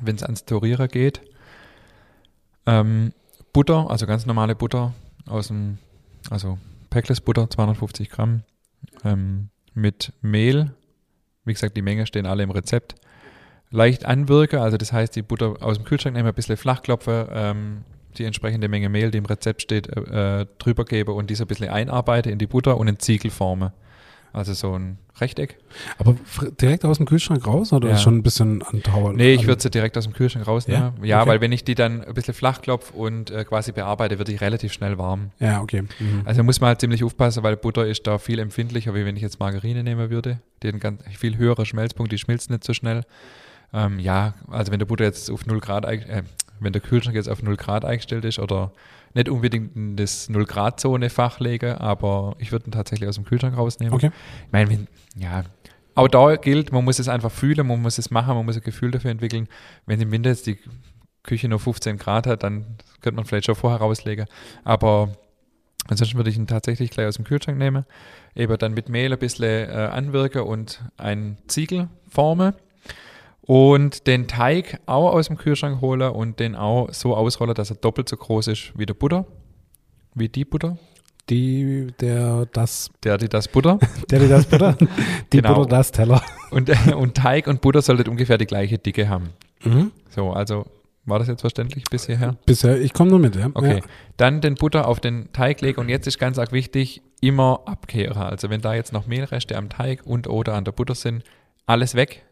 wenn 0.00 0.16
es 0.16 0.22
ans 0.22 0.44
Torieren 0.44 0.88
geht, 0.88 1.20
ähm, 2.66 3.12
Butter, 3.52 3.90
also 3.90 4.06
ganz 4.06 4.26
normale 4.26 4.54
Butter 4.54 4.94
aus 5.26 5.48
dem 5.48 5.78
also 6.30 6.58
Packless 6.90 7.20
Butter, 7.20 7.48
250 7.48 8.10
Gramm, 8.10 8.42
ähm, 9.04 9.50
mit 9.74 10.12
Mehl. 10.20 10.74
Wie 11.44 11.52
gesagt, 11.52 11.76
die 11.76 11.82
Menge 11.82 12.06
stehen 12.06 12.26
alle 12.26 12.42
im 12.42 12.50
Rezept. 12.50 12.94
Leicht 13.70 14.04
anwirke, 14.06 14.60
also 14.60 14.76
das 14.78 14.92
heißt, 14.92 15.14
die 15.16 15.22
Butter 15.22 15.56
aus 15.60 15.76
dem 15.76 15.84
Kühlschrank 15.84 16.16
nehmen, 16.16 16.28
ein 16.28 16.34
bisschen 16.34 16.56
Flachklopfe, 16.56 17.28
ähm, 17.32 17.78
die 18.16 18.24
entsprechende 18.24 18.68
Menge 18.68 18.88
Mehl, 18.88 19.10
die 19.10 19.18
im 19.18 19.26
Rezept 19.26 19.60
steht, 19.62 19.88
äh, 19.94 20.46
drüber 20.58 20.84
gebe 20.84 21.12
und 21.12 21.28
diese 21.30 21.44
ein 21.44 21.46
bisschen 21.48 21.68
einarbeite 21.68 22.30
in 22.30 22.38
die 22.38 22.46
Butter 22.46 22.78
und 22.78 22.88
in 22.88 22.98
Ziegel 22.98 23.30
forme. 23.30 23.72
Also 24.32 24.52
so 24.52 24.74
ein 24.78 24.98
Rechteck. 25.20 25.56
Aber 25.98 26.14
direkt 26.60 26.84
aus 26.84 26.98
dem 26.98 27.06
Kühlschrank 27.06 27.46
raus 27.46 27.72
oder 27.72 27.88
Ja. 27.88 27.94
ist 27.94 28.02
schon 28.02 28.16
ein 28.18 28.22
bisschen 28.22 28.62
andauernd? 28.62 29.16
Nee, 29.16 29.32
ich 29.32 29.46
würde 29.46 29.60
sie 29.62 29.70
direkt 29.70 29.96
aus 29.96 30.04
dem 30.04 30.12
Kühlschrank 30.12 30.46
rausnehmen. 30.46 30.92
Ja? 31.00 31.04
Ja, 31.04 31.20
Okay. 31.22 31.30
weil 31.30 31.40
wenn 31.40 31.50
ich 31.52 31.64
die 31.64 31.74
dann 31.74 32.04
ein 32.04 32.14
bisschen 32.14 32.34
flach 32.34 32.60
klopfe 32.60 32.92
und 32.94 33.30
äh, 33.30 33.44
quasi 33.44 33.72
bearbeite, 33.72 34.18
wird 34.18 34.28
die 34.28 34.36
relativ 34.36 34.72
schnell 34.72 34.98
warm. 34.98 35.30
Ja, 35.40 35.60
okay. 35.62 35.82
Mhm. 35.82 36.22
Also 36.24 36.42
muss 36.44 36.60
man 36.60 36.68
halt 36.68 36.80
ziemlich 36.80 37.02
aufpassen, 37.04 37.42
weil 37.42 37.56
Butter 37.56 37.86
ist 37.86 38.06
da 38.06 38.18
viel 38.18 38.38
empfindlicher, 38.38 38.94
wie 38.94 39.04
wenn 39.06 39.16
ich 39.16 39.22
jetzt 39.22 39.40
Margarine 39.40 39.82
nehmen 39.82 40.10
würde. 40.10 40.40
Die 40.62 40.68
hat 40.68 40.74
einen 40.74 40.80
ganz 40.80 41.02
viel 41.16 41.36
höherer 41.38 41.64
Schmelzpunkt, 41.64 42.12
die 42.12 42.18
schmilzt 42.18 42.50
nicht 42.50 42.64
so 42.64 42.74
schnell. 42.74 43.02
Ähm, 43.72 43.98
ja, 43.98 44.34
also 44.48 44.72
wenn 44.72 44.78
der 44.78 44.86
Butter 44.86 45.04
jetzt 45.04 45.30
auf 45.30 45.46
0 45.46 45.60
Grad, 45.60 45.84
äh, 45.84 46.22
wenn 46.60 46.72
der 46.72 46.82
Kühlschrank 46.82 47.16
jetzt 47.16 47.28
auf 47.28 47.42
0 47.42 47.56
Grad 47.56 47.84
eingestellt 47.84 48.24
ist 48.24 48.38
oder 48.38 48.72
nicht 49.14 49.28
unbedingt 49.28 49.76
in 49.76 49.96
das 49.96 50.28
0 50.28 50.44
Grad 50.44 50.80
Zone 50.80 51.10
Fach 51.10 51.40
lege, 51.40 51.80
aber 51.80 52.34
ich 52.38 52.52
würde 52.52 52.66
ihn 52.66 52.72
tatsächlich 52.72 53.08
aus 53.08 53.16
dem 53.16 53.24
Kühlschrank 53.24 53.56
rausnehmen. 53.56 53.94
Okay. 53.94 54.10
Ich 54.46 54.52
meine, 54.52 54.70
wenn, 54.70 54.88
ja, 55.16 55.44
auch 55.94 56.08
da 56.08 56.36
gilt, 56.36 56.72
man 56.72 56.84
muss 56.84 56.98
es 56.98 57.08
einfach 57.08 57.32
fühlen, 57.32 57.66
man 57.66 57.82
muss 57.82 57.98
es 57.98 58.10
machen, 58.10 58.34
man 58.34 58.46
muss 58.46 58.56
ein 58.56 58.62
Gefühl 58.62 58.90
dafür 58.90 59.10
entwickeln. 59.10 59.48
Wenn 59.84 60.00
im 60.00 60.12
Winter 60.12 60.30
jetzt 60.30 60.46
die 60.46 60.58
Küche 61.24 61.48
nur 61.48 61.58
15 61.58 61.98
Grad 61.98 62.26
hat, 62.26 62.42
dann 62.42 62.76
könnte 63.00 63.16
man 63.16 63.24
vielleicht 63.24 63.46
schon 63.46 63.56
vorher 63.56 63.80
rauslegen. 63.80 64.26
Aber 64.64 65.16
ansonsten 65.88 66.16
würde 66.16 66.30
ich 66.30 66.36
ihn 66.36 66.46
tatsächlich 66.46 66.90
gleich 66.90 67.06
aus 67.06 67.16
dem 67.16 67.24
Kühlschrank 67.24 67.58
nehmen, 67.58 67.84
eben 68.34 68.56
dann 68.58 68.74
mit 68.74 68.88
Mehl 68.88 69.12
ein 69.12 69.18
bisschen 69.18 69.68
äh, 69.68 69.88
anwirken 69.90 70.42
und 70.42 70.84
ein 70.96 71.36
Ziegel 71.48 71.88
forme. 72.08 72.54
Und 73.48 74.06
den 74.06 74.28
Teig 74.28 74.78
auch 74.84 75.14
aus 75.14 75.28
dem 75.28 75.38
Kühlschrank 75.38 75.80
hole 75.80 76.12
und 76.12 76.38
den 76.38 76.54
auch 76.54 76.92
so 76.92 77.16
ausrolle, 77.16 77.54
dass 77.54 77.70
er 77.70 77.76
doppelt 77.76 78.06
so 78.06 78.18
groß 78.18 78.48
ist 78.48 78.72
wie 78.76 78.84
der 78.84 78.92
Butter. 78.92 79.24
Wie 80.14 80.28
die 80.28 80.44
Butter. 80.44 80.76
Die, 81.30 81.86
der, 81.98 82.44
das, 82.52 82.90
Der, 83.02 83.16
die 83.16 83.26
das 83.26 83.48
Butter. 83.48 83.78
der, 84.10 84.18
die 84.18 84.28
das 84.28 84.44
Butter, 84.44 84.76
die 85.32 85.38
Genau. 85.38 85.54
Butter, 85.54 85.68
das 85.70 85.92
Teller. 85.92 86.22
Und, 86.50 86.70
und 86.94 87.14
Teig 87.16 87.46
und 87.46 87.62
Butter 87.62 87.80
sollten 87.80 88.10
ungefähr 88.10 88.36
die 88.36 88.44
gleiche 88.44 88.76
Dicke 88.76 89.08
haben. 89.08 89.30
Mhm. 89.64 89.92
So, 90.10 90.30
also 90.30 90.66
war 91.06 91.18
das 91.18 91.28
jetzt 91.28 91.40
verständlich 91.40 91.84
bis 91.90 92.04
hierher? 92.04 92.36
Bisher, 92.44 92.78
ich 92.78 92.92
komme 92.92 93.08
nur 93.08 93.18
mit, 93.18 93.34
ja. 93.34 93.46
Okay. 93.54 93.78
Ja. 93.78 93.82
Dann 94.18 94.42
den 94.42 94.56
Butter 94.56 94.86
auf 94.86 95.00
den 95.00 95.32
Teig 95.32 95.62
legen 95.62 95.80
und 95.80 95.88
jetzt 95.88 96.06
ist 96.06 96.18
ganz 96.18 96.38
arg 96.38 96.52
wichtig, 96.52 97.00
immer 97.22 97.62
abkehren. 97.64 98.18
Also 98.18 98.50
wenn 98.50 98.60
da 98.60 98.74
jetzt 98.74 98.92
noch 98.92 99.06
Mehlreste 99.06 99.56
am 99.56 99.70
Teig 99.70 100.04
und 100.04 100.28
oder 100.28 100.52
an 100.52 100.64
der 100.64 100.72
Butter 100.72 100.94
sind, 100.94 101.24
alles 101.64 101.94
weg. 101.94 102.26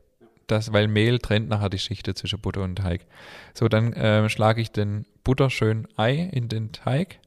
Das, 0.46 0.72
weil 0.72 0.88
Mehl 0.88 1.18
trennt 1.18 1.48
nachher 1.48 1.70
die 1.70 1.78
Schichte 1.78 2.14
zwischen 2.14 2.40
Butter 2.40 2.62
und 2.62 2.76
Teig. 2.76 3.06
So, 3.52 3.68
dann 3.68 3.92
äh, 3.94 4.28
schlage 4.28 4.60
ich 4.60 4.70
den 4.70 5.06
Butter 5.24 5.50
schön 5.50 5.88
Ei 5.96 6.30
in 6.32 6.48
den 6.48 6.72
Teig. 6.72 7.18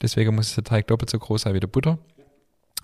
Deswegen 0.00 0.34
muss 0.34 0.54
der 0.54 0.64
Teig 0.64 0.86
doppelt 0.86 1.10
so 1.10 1.18
groß 1.18 1.42
sein 1.42 1.54
wie 1.54 1.60
der 1.60 1.66
Butter. 1.66 1.98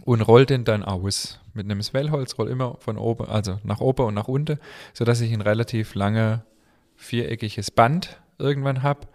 Und 0.05 0.21
roll 0.23 0.45
den 0.45 0.65
dann 0.65 0.83
aus. 0.83 1.41
Mit 1.55 1.65
einem 1.65 1.83
Swellholz 1.83 2.37
roll 2.37 2.49
immer 2.49 2.77
von 2.81 2.99
oben, 2.99 3.27
also 3.27 3.61
nach 3.63 3.81
oben 3.81 4.07
und 4.07 4.15
nach 4.15 4.29
unten, 4.29 4.59
sodass 4.93 5.21
ich 5.21 5.33
ein 5.33 5.41
relativ 5.41 5.95
lange 5.95 6.45
viereckiges 6.97 7.71
Band 7.71 8.21
irgendwann 8.39 8.83
habe 8.83 9.07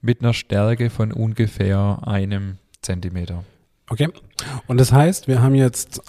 mit 0.00 0.20
einer 0.22 0.34
Stärke 0.34 0.90
von 0.90 1.12
ungefähr 1.12 2.00
einem 2.04 2.58
Zentimeter. 2.82 3.44
Okay. 3.88 4.10
Und 4.66 4.78
das 4.78 4.92
heißt, 4.92 5.28
wir 5.28 5.42
haben 5.42 5.54
jetzt 5.54 6.02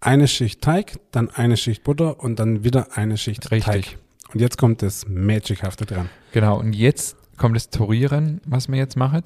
eine 0.00 0.28
Schicht 0.28 0.62
Teig, 0.62 0.98
dann 1.10 1.30
eine 1.30 1.56
Schicht 1.56 1.84
Butter 1.84 2.20
und 2.20 2.38
dann 2.38 2.64
wieder 2.64 2.96
eine 2.96 3.16
Schicht 3.16 3.50
Richtig. 3.50 3.64
Teig. 3.64 3.98
Und 4.32 4.40
jetzt 4.40 4.58
kommt 4.58 4.82
das 4.82 5.08
Magichhafte 5.08 5.86
dran. 5.86 6.10
Genau, 6.32 6.58
und 6.58 6.74
jetzt 6.74 7.16
kommt 7.36 7.56
das 7.56 7.70
Torieren, 7.70 8.40
was 8.44 8.68
wir 8.68 8.76
jetzt 8.76 8.96
machen. 8.96 9.22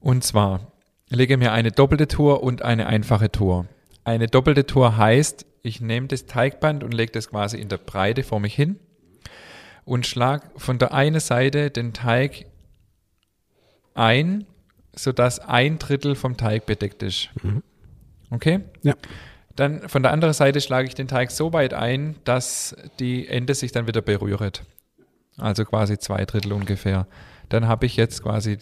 Und 0.00 0.24
zwar 0.24 0.72
lege 1.08 1.36
mir 1.36 1.52
eine 1.52 1.70
doppelte 1.70 2.08
Tour 2.08 2.42
und 2.42 2.62
eine 2.62 2.86
einfache 2.86 3.30
Tour. 3.30 3.66
Eine 4.04 4.26
doppelte 4.26 4.66
Tour 4.66 4.96
heißt, 4.96 5.44
ich 5.62 5.80
nehme 5.80 6.06
das 6.06 6.26
Teigband 6.26 6.82
und 6.82 6.94
lege 6.94 7.12
das 7.12 7.28
quasi 7.28 7.58
in 7.58 7.68
der 7.68 7.76
Breite 7.76 8.22
vor 8.22 8.40
mich 8.40 8.54
hin 8.54 8.78
und 9.84 10.06
schlage 10.06 10.48
von 10.56 10.78
der 10.78 10.94
einen 10.94 11.20
Seite 11.20 11.70
den 11.70 11.92
Teig 11.92 12.46
ein, 13.94 14.46
sodass 14.94 15.40
ein 15.40 15.78
Drittel 15.78 16.14
vom 16.14 16.36
Teig 16.36 16.64
bedeckt 16.64 17.02
ist. 17.02 17.28
Okay? 18.30 18.60
Ja. 18.82 18.94
Dann 19.56 19.88
von 19.88 20.02
der 20.02 20.12
anderen 20.12 20.32
Seite 20.34 20.60
schlage 20.60 20.88
ich 20.88 20.94
den 20.94 21.08
Teig 21.08 21.30
so 21.30 21.52
weit 21.52 21.74
ein, 21.74 22.16
dass 22.24 22.76
die 22.98 23.26
Ende 23.28 23.54
sich 23.54 23.72
dann 23.72 23.86
wieder 23.86 24.00
berührt. 24.02 24.64
Also 25.36 25.64
quasi 25.64 25.98
zwei 25.98 26.24
Drittel 26.24 26.52
ungefähr. 26.52 27.06
Dann 27.48 27.66
habe 27.66 27.86
ich 27.86 27.96
jetzt 27.96 28.22
quasi, 28.22 28.58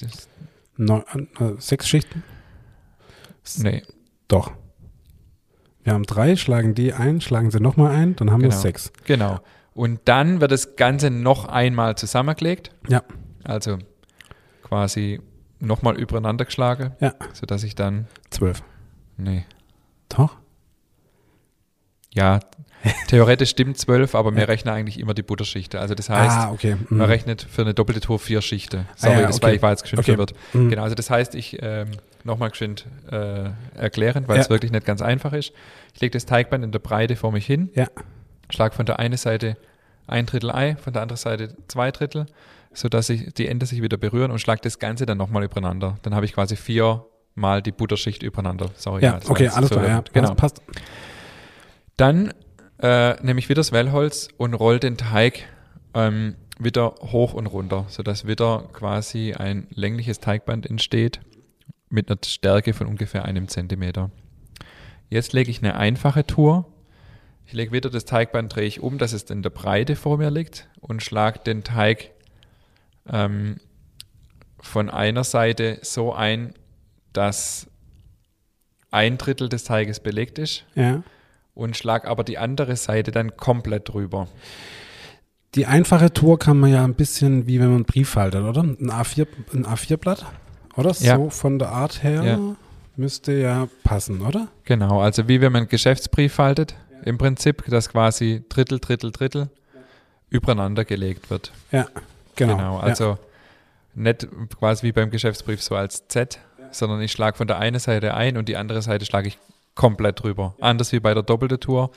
Neun, 0.76 1.02
äh, 1.40 1.52
sechs 1.58 1.88
Schichten? 1.88 2.22
nee, 3.58 3.82
Doch. 4.28 4.52
Wir 5.82 5.94
haben 5.94 6.04
drei, 6.04 6.36
schlagen 6.36 6.74
die 6.74 6.92
ein, 6.92 7.20
schlagen 7.22 7.50
sie 7.50 7.60
nochmal 7.60 7.94
ein, 7.94 8.14
dann 8.16 8.30
haben 8.30 8.42
wir 8.42 8.50
Genau. 8.50 8.60
sechs. 8.60 8.92
genau. 9.04 9.40
Und 9.74 10.00
dann 10.04 10.40
wird 10.40 10.52
das 10.52 10.76
Ganze 10.76 11.08
noch 11.10 11.46
einmal 11.46 11.96
zusammengelegt. 11.96 12.70
Ja. 12.88 13.02
Also 13.44 13.78
quasi 14.62 15.20
nochmal 15.60 15.96
übereinander 15.98 16.44
geschlagen, 16.44 16.92
Ja. 17.00 17.14
sodass 17.32 17.62
ich 17.64 17.74
dann, 17.74 18.06
Zwölf. 18.30 18.62
nee, 19.16 19.44
Doch? 20.10 20.36
Ja, 22.14 22.40
theoretisch 23.08 23.50
stimmt 23.50 23.76
zwölf, 23.78 24.14
aber 24.14 24.34
wir 24.34 24.48
rechnen 24.48 24.72
eigentlich 24.72 24.98
immer 25.00 25.14
die 25.14 25.22
Butterschichte. 25.22 25.80
Also 25.80 25.94
das 25.94 26.08
heißt, 26.10 26.36
ah, 26.36 26.50
okay. 26.52 26.76
Mhm. 26.88 26.98
Man 26.98 27.06
rechnet 27.08 27.42
für 27.42 27.62
eine 27.62 27.74
doppelte 27.74 28.00
Tour 28.00 28.18
vier 28.18 28.40
Schichten. 28.40 28.86
Sorry, 28.96 29.14
Ah 29.16 29.20
ja, 29.20 29.26
das 29.26 29.36
okay. 29.36 29.46
war, 29.46 29.52
ich 29.54 29.62
war 29.62 29.70
jetzt 29.70 29.82
geschwind 29.82 30.00
Okay. 30.00 30.12
verwirrt. 30.12 30.34
Mhm. 30.52 30.70
Genau, 30.70 30.82
also 30.82 30.94
das 30.94 31.10
heißt, 31.10 31.34
ich 31.34 31.58
ähm, 31.60 31.88
nochmal 32.24 32.50
geschwind 32.50 32.86
äh, 33.10 33.50
erklären, 33.74 34.24
weil 34.28 34.36
Ja. 34.36 34.42
es 34.42 34.50
wirklich 34.50 34.72
nicht 34.72 34.86
ganz 34.86 35.02
einfach 35.02 35.32
ist. 35.32 35.52
Ich 35.94 36.00
lege 36.00 36.12
das 36.12 36.26
Teigband 36.26 36.64
in 36.64 36.72
der 36.72 36.78
Breite 36.78 37.16
vor 37.16 37.32
mich 37.32 37.46
hin, 37.46 37.70
Ja. 37.74 37.86
schlage 38.50 38.74
von 38.74 38.86
der 38.86 38.98
einen 38.98 39.16
Seite 39.16 39.56
ein 40.06 40.26
Drittel 40.26 40.50
Ei, 40.50 40.76
von 40.76 40.92
der 40.92 41.02
anderen 41.02 41.18
Seite 41.18 41.54
zwei 41.68 41.90
Drittel, 41.90 42.26
sodass 42.72 43.08
sich 43.08 43.34
die 43.34 43.48
Ende 43.48 43.66
sich 43.66 43.82
wieder 43.82 43.96
berühren 43.96 44.30
und 44.30 44.38
schlage 44.38 44.60
das 44.62 44.78
Ganze 44.78 45.04
dann 45.04 45.18
nochmal 45.18 45.42
übereinander. 45.44 45.98
Dann 46.02 46.14
habe 46.14 46.24
ich 46.26 46.32
quasi 46.32 46.54
viermal 46.56 47.60
die 47.62 47.72
Butterschicht 47.72 48.22
übereinander. 48.22 48.70
Sorry, 48.76 49.02
Ja, 49.04 49.18
okay, 49.28 49.48
alles 49.48 49.70
klar, 49.70 49.86
ja. 49.86 50.04
Genau. 50.12 50.34
Passt. 50.34 50.62
Dann 51.98 52.32
äh, 52.80 53.20
nehme 53.24 53.40
ich 53.40 53.48
wieder 53.48 53.58
das 53.58 53.72
Wellholz 53.72 54.28
und 54.36 54.54
roll 54.54 54.78
den 54.78 54.96
Teig 54.96 55.48
ähm, 55.94 56.36
wieder 56.56 56.94
hoch 57.00 57.34
und 57.34 57.46
runter, 57.48 57.86
sodass 57.88 58.24
wieder 58.24 58.68
quasi 58.72 59.34
ein 59.34 59.66
längliches 59.70 60.20
Teigband 60.20 60.64
entsteht 60.64 61.20
mit 61.90 62.08
einer 62.08 62.20
Stärke 62.24 62.72
von 62.72 62.86
ungefähr 62.86 63.24
einem 63.24 63.48
Zentimeter. 63.48 64.12
Jetzt 65.10 65.32
lege 65.32 65.50
ich 65.50 65.58
eine 65.58 65.74
einfache 65.74 66.24
Tour. 66.24 66.72
Ich 67.46 67.52
lege 67.52 67.72
wieder 67.72 67.90
das 67.90 68.04
Teigband, 68.04 68.54
drehe 68.54 68.66
ich 68.66 68.80
um, 68.80 68.98
dass 68.98 69.12
es 69.12 69.24
in 69.24 69.42
der 69.42 69.50
Breite 69.50 69.96
vor 69.96 70.18
mir 70.18 70.30
liegt 70.30 70.68
und 70.80 71.02
schlage 71.02 71.40
den 71.40 71.64
Teig 71.64 72.12
ähm, 73.10 73.56
von 74.60 74.88
einer 74.88 75.24
Seite 75.24 75.80
so 75.82 76.12
ein, 76.12 76.54
dass 77.12 77.66
ein 78.92 79.18
Drittel 79.18 79.48
des 79.48 79.64
Teiges 79.64 79.98
belegt 79.98 80.38
ist 80.38 80.64
Ja. 80.76 81.02
Und 81.58 81.76
schlag 81.76 82.06
aber 82.06 82.22
die 82.22 82.38
andere 82.38 82.76
Seite 82.76 83.10
dann 83.10 83.36
komplett 83.36 83.88
drüber. 83.92 84.28
Die 85.56 85.66
einfache 85.66 86.12
Tour 86.12 86.38
kann 86.38 86.60
man 86.60 86.70
ja 86.70 86.84
ein 86.84 86.94
bisschen 86.94 87.46
wie 87.46 87.58
wenn 87.58 87.66
man 87.66 87.76
einen 87.76 87.84
Brief 87.84 88.10
faltet, 88.10 88.42
oder? 88.44 88.62
Ein 88.62 88.90
A4, 88.90 89.26
ein 89.52 89.66
A4-Blatt, 89.66 90.24
oder? 90.76 90.94
Ja. 91.00 91.16
So 91.16 91.30
von 91.30 91.58
der 91.58 91.70
Art 91.70 92.02
her 92.04 92.22
Ja. 92.22 92.38
müsste 92.96 93.32
ja 93.32 93.68
passen, 93.82 94.20
oder? 94.20 94.48
Genau, 94.64 95.00
also 95.00 95.26
wie 95.26 95.40
wenn 95.40 95.50
man 95.50 95.62
einen 95.62 95.68
Geschäftsbrief 95.68 96.34
faltet, 96.34 96.76
im 97.04 97.18
Prinzip, 97.18 97.64
dass 97.66 97.88
quasi 97.88 98.44
Drittel, 98.48 98.78
Drittel, 98.78 99.10
Drittel 99.10 99.50
übereinander 100.30 100.84
gelegt 100.84 101.28
wird. 101.28 101.50
Ja, 101.72 101.88
genau. 102.36 102.56
Genau, 102.56 102.76
ja. 102.76 102.82
also 102.84 103.18
nicht 103.94 104.28
quasi 104.60 104.86
wie 104.86 104.92
beim 104.92 105.10
Geschäftsbrief 105.10 105.60
so 105.60 105.74
als 105.74 106.06
Z, 106.06 106.38
sondern 106.70 107.00
ich 107.00 107.10
schlage 107.10 107.36
von 107.36 107.48
der 107.48 107.58
einen 107.58 107.80
Seite 107.80 108.14
ein 108.14 108.36
und 108.36 108.48
die 108.48 108.56
andere 108.56 108.82
Seite 108.82 109.04
schlage 109.06 109.28
ich 109.28 109.38
komplett 109.78 110.22
drüber. 110.22 110.54
Anders 110.60 110.92
wie 110.92 110.98
bei 110.98 111.14
der 111.14 111.22
doppelten 111.22 111.60
Tour, 111.60 111.90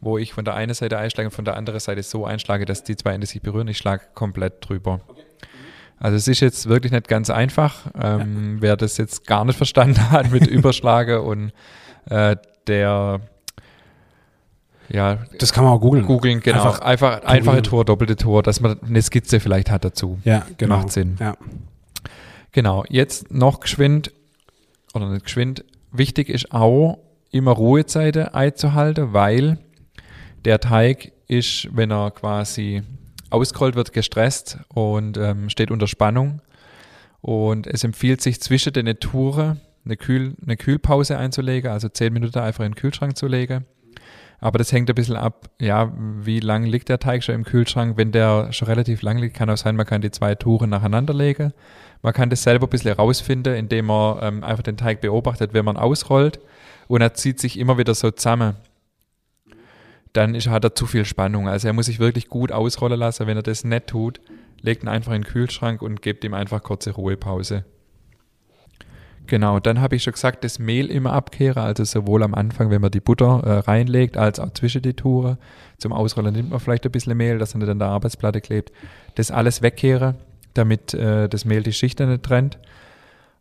wo 0.00 0.16
ich 0.16 0.32
von 0.32 0.44
der 0.46 0.54
einen 0.54 0.72
Seite 0.72 0.96
einschlage 0.96 1.28
und 1.28 1.34
von 1.34 1.44
der 1.44 1.54
anderen 1.54 1.78
Seite 1.78 2.02
so 2.02 2.24
einschlage, 2.24 2.64
dass 2.64 2.82
die 2.82 2.96
zwei 2.96 3.12
Ende 3.12 3.26
sich 3.26 3.42
berühren. 3.42 3.68
Ich 3.68 3.76
schlage 3.76 4.04
komplett 4.14 4.66
drüber. 4.66 5.00
Also 5.98 6.16
es 6.16 6.28
ist 6.28 6.40
jetzt 6.40 6.66
wirklich 6.66 6.92
nicht 6.92 7.08
ganz 7.08 7.28
einfach. 7.28 7.88
Ähm, 8.00 8.56
Wer 8.60 8.76
das 8.78 8.96
jetzt 8.96 9.26
gar 9.26 9.44
nicht 9.44 9.56
verstanden 9.56 10.10
hat 10.10 10.30
mit 10.32 10.46
Überschlage 10.48 11.20
und 11.20 11.52
äh, 12.08 12.36
der 12.66 13.20
ja, 14.88 15.18
Das 15.38 15.52
kann 15.52 15.64
man 15.64 15.74
auch 15.74 15.80
googeln. 15.80 16.06
googeln, 16.06 16.40
genau. 16.40 16.58
Einfach 16.58 16.80
Einfach, 16.80 17.24
einfache. 17.24 17.62
Tour, 17.62 17.84
doppelte 17.84 18.16
Tour, 18.16 18.42
dass 18.42 18.60
man 18.60 18.80
eine 18.82 19.02
Skizze 19.02 19.40
vielleicht 19.40 19.70
hat 19.70 19.84
dazu. 19.84 20.18
Ja, 20.24 20.46
genau. 20.56 20.78
Macht 20.78 20.92
Sinn. 20.92 21.16
Ja. 21.20 21.36
Genau, 22.52 22.84
jetzt 22.88 23.30
noch 23.30 23.60
geschwind 23.60 24.10
oder 24.94 25.10
nicht 25.10 25.24
geschwind. 25.24 25.64
Wichtig 25.92 26.28
ist 26.30 26.52
auch, 26.52 26.98
immer 27.30 27.52
Ruhezeiten 27.52 28.28
einzuhalten, 28.28 29.12
weil 29.12 29.58
der 30.44 30.60
Teig 30.60 31.12
ist, 31.28 31.68
wenn 31.72 31.90
er 31.90 32.10
quasi 32.10 32.82
ausgerollt 33.30 33.74
wird, 33.74 33.92
gestresst 33.92 34.58
und 34.68 35.16
ähm, 35.16 35.50
steht 35.50 35.70
unter 35.70 35.86
Spannung. 35.86 36.40
Und 37.20 37.66
es 37.66 37.82
empfiehlt 37.82 38.20
sich 38.20 38.40
zwischen 38.40 38.72
den 38.72 38.86
Touren 39.00 39.60
eine, 39.84 39.96
Kühl, 39.96 40.34
eine 40.42 40.56
Kühlpause 40.56 41.18
einzulegen, 41.18 41.70
also 41.70 41.88
zehn 41.88 42.12
Minuten 42.12 42.38
einfach 42.38 42.64
in 42.64 42.72
den 42.72 42.76
Kühlschrank 42.76 43.16
zu 43.16 43.26
legen. 43.26 43.64
Aber 44.38 44.58
das 44.58 44.70
hängt 44.70 44.88
ein 44.90 44.94
bisschen 44.94 45.16
ab, 45.16 45.48
ja, 45.60 45.92
wie 45.96 46.40
lang 46.40 46.64
liegt 46.64 46.88
der 46.90 46.98
Teig 46.98 47.24
schon 47.24 47.34
im 47.34 47.44
Kühlschrank. 47.44 47.96
Wenn 47.96 48.12
der 48.12 48.52
schon 48.52 48.68
relativ 48.68 49.00
lang 49.02 49.18
liegt, 49.18 49.34
kann 49.34 49.48
auch 49.48 49.56
sein, 49.56 49.76
man 49.76 49.86
kann 49.86 50.02
die 50.02 50.10
zwei 50.10 50.34
Touren 50.34 50.70
nacheinander 50.70 51.14
legen. 51.14 51.52
Man 52.02 52.12
kann 52.12 52.28
das 52.28 52.42
selber 52.42 52.66
ein 52.66 52.70
bisschen 52.70 52.92
rausfinden, 52.92 53.54
indem 53.54 53.86
man 53.86 54.18
ähm, 54.20 54.44
einfach 54.44 54.62
den 54.62 54.76
Teig 54.76 55.00
beobachtet, 55.00 55.54
wenn 55.54 55.64
man 55.64 55.76
ausrollt. 55.76 56.38
Und 56.88 57.00
er 57.00 57.14
zieht 57.14 57.40
sich 57.40 57.58
immer 57.58 57.78
wieder 57.78 57.94
so 57.94 58.10
zusammen. 58.10 58.56
Dann 60.12 60.34
ist, 60.34 60.48
hat 60.48 60.64
er 60.64 60.74
zu 60.74 60.86
viel 60.86 61.04
Spannung. 61.04 61.48
Also 61.48 61.68
er 61.68 61.74
muss 61.74 61.86
sich 61.86 61.98
wirklich 61.98 62.28
gut 62.28 62.52
ausrollen 62.52 62.98
lassen. 62.98 63.26
Wenn 63.26 63.36
er 63.36 63.42
das 63.42 63.64
nicht 63.64 63.88
tut, 63.88 64.20
legt 64.60 64.82
ihn 64.82 64.88
einfach 64.88 65.12
in 65.12 65.22
den 65.22 65.28
Kühlschrank 65.28 65.82
und 65.82 66.00
gebt 66.02 66.24
ihm 66.24 66.34
einfach 66.34 66.62
kurze 66.62 66.92
Ruhepause. 66.92 67.64
Genau, 69.26 69.58
dann 69.58 69.80
habe 69.80 69.96
ich 69.96 70.04
schon 70.04 70.12
gesagt, 70.12 70.44
das 70.44 70.58
Mehl 70.58 70.90
immer 70.90 71.12
abkehren, 71.12 71.62
also 71.62 71.82
sowohl 71.84 72.22
am 72.22 72.34
Anfang, 72.34 72.70
wenn 72.70 72.80
man 72.80 72.92
die 72.92 73.00
Butter 73.00 73.42
äh, 73.44 73.58
reinlegt, 73.58 74.16
als 74.16 74.38
auch 74.38 74.52
zwischen 74.52 74.82
die 74.82 74.94
Touren. 74.94 75.36
Zum 75.78 75.92
Ausrollen 75.92 76.32
nimmt 76.32 76.50
man 76.50 76.60
vielleicht 76.60 76.84
ein 76.84 76.92
bisschen 76.92 77.16
Mehl, 77.16 77.38
dass 77.38 77.54
er 77.54 77.58
nicht 77.58 77.68
an 77.68 77.80
der 77.80 77.88
Arbeitsplatte 77.88 78.40
klebt. 78.40 78.72
Das 79.16 79.32
alles 79.32 79.62
wegkehren, 79.62 80.14
damit 80.54 80.94
äh, 80.94 81.28
das 81.28 81.44
Mehl 81.44 81.62
die 81.62 81.72
Schichten 81.72 82.08
nicht 82.08 82.22
trennt. 82.22 82.58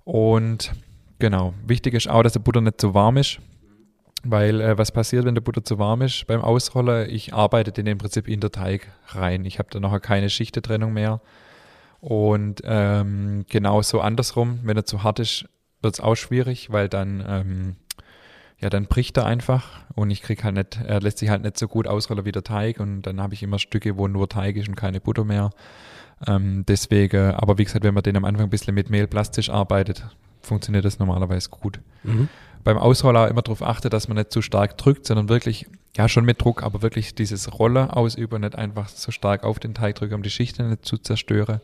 Und 0.05 0.71
genau, 1.19 1.53
wichtig 1.65 1.93
ist 1.93 2.09
auch, 2.09 2.23
dass 2.23 2.33
die 2.33 2.39
Butter 2.39 2.61
nicht 2.61 2.81
zu 2.81 2.93
warm 2.93 3.17
ist, 3.17 3.39
weil 4.23 4.61
äh, 4.61 4.77
was 4.77 4.91
passiert, 4.91 5.25
wenn 5.25 5.35
die 5.35 5.41
Butter 5.41 5.63
zu 5.63 5.77
warm 5.77 6.01
ist 6.01 6.25
beim 6.27 6.41
Ausrollen? 6.41 7.09
Ich 7.09 7.33
arbeite 7.33 7.71
den 7.71 7.87
im 7.87 7.97
Prinzip 7.97 8.27
in 8.27 8.39
der 8.39 8.51
Teig 8.51 8.87
rein. 9.09 9.45
Ich 9.45 9.59
habe 9.59 9.69
dann 9.71 9.83
nachher 9.83 9.99
keine 9.99 10.29
Schichtetrennung 10.29 10.93
mehr. 10.93 11.21
Und 11.99 12.61
ähm, 12.65 13.45
genauso 13.49 13.99
andersrum, 14.01 14.59
wenn 14.63 14.77
er 14.77 14.85
zu 14.85 15.03
hart 15.03 15.19
ist, 15.19 15.45
wird 15.81 15.95
es 15.95 15.99
auch 15.99 16.15
schwierig, 16.15 16.71
weil 16.71 16.89
dann, 16.89 17.23
ähm, 17.27 17.75
ja, 18.59 18.69
dann 18.69 18.85
bricht 18.85 19.17
er 19.17 19.25
einfach 19.25 19.81
und 19.95 20.09
ich 20.09 20.21
krieg 20.21 20.43
halt 20.43 20.55
nicht, 20.55 20.79
er 20.85 21.01
lässt 21.01 21.17
sich 21.17 21.29
halt 21.29 21.43
nicht 21.43 21.57
so 21.57 21.67
gut 21.67 21.87
ausrollen 21.87 22.25
wie 22.25 22.31
der 22.31 22.43
Teig 22.43 22.79
und 22.79 23.03
dann 23.03 23.21
habe 23.21 23.33
ich 23.33 23.43
immer 23.43 23.59
Stücke, 23.59 23.97
wo 23.97 24.07
nur 24.07 24.29
Teig 24.29 24.55
ist 24.55 24.67
und 24.67 24.75
keine 24.75 25.01
Butter 25.01 25.25
mehr. 25.25 25.51
Ähm, 26.25 26.63
deswegen, 26.67 27.33
aber 27.35 27.57
wie 27.57 27.65
gesagt, 27.65 27.83
wenn 27.83 27.93
man 27.93 28.03
den 28.03 28.15
am 28.15 28.25
Anfang 28.25 28.45
ein 28.45 28.49
bisschen 28.49 28.73
mit 28.73 28.89
Mehl 28.89 29.07
plastisch 29.07 29.49
arbeitet, 29.49 30.05
funktioniert 30.41 30.85
das 30.85 30.99
normalerweise 30.99 31.49
gut. 31.49 31.79
Mhm. 32.03 32.29
Beim 32.63 32.77
Ausroller 32.77 33.27
immer 33.27 33.41
darauf 33.41 33.61
achte, 33.61 33.89
dass 33.89 34.07
man 34.07 34.17
nicht 34.17 34.31
zu 34.31 34.41
stark 34.41 34.77
drückt, 34.77 35.05
sondern 35.05 35.29
wirklich, 35.29 35.67
ja 35.95 36.09
schon 36.09 36.25
mit 36.25 36.41
Druck, 36.41 36.63
aber 36.63 36.81
wirklich 36.81 37.13
dieses 37.13 37.59
Roller 37.59 37.95
ausüben, 37.95 38.41
nicht 38.41 38.55
einfach 38.55 38.87
so 38.87 39.11
stark 39.11 39.43
auf 39.43 39.59
den 39.59 39.73
Teig 39.73 39.95
drücken, 39.95 40.15
um 40.15 40.23
die 40.23 40.29
Schichten 40.29 40.69
nicht 40.69 40.85
zu 40.85 40.97
zerstören 40.97 41.61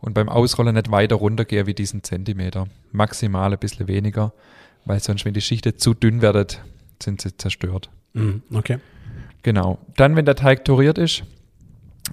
und 0.00 0.14
beim 0.14 0.28
Ausrollen 0.28 0.74
nicht 0.74 0.90
weiter 0.90 1.16
runtergehe 1.16 1.66
wie 1.66 1.74
diesen 1.74 2.02
Zentimeter. 2.02 2.68
Maximal 2.92 3.52
ein 3.52 3.58
bisschen 3.58 3.88
weniger, 3.88 4.32
weil 4.86 5.00
sonst, 5.00 5.24
wenn 5.24 5.34
die 5.34 5.42
Schichten 5.42 5.76
zu 5.76 5.92
dünn 5.92 6.22
werden, 6.22 6.46
sind 7.02 7.20
sie 7.20 7.36
zerstört. 7.36 7.90
Mhm, 8.14 8.42
okay. 8.54 8.78
Genau. 9.42 9.78
Dann, 9.96 10.16
wenn 10.16 10.24
der 10.24 10.36
Teig 10.36 10.64
toriert 10.64 10.96
ist, 10.96 11.24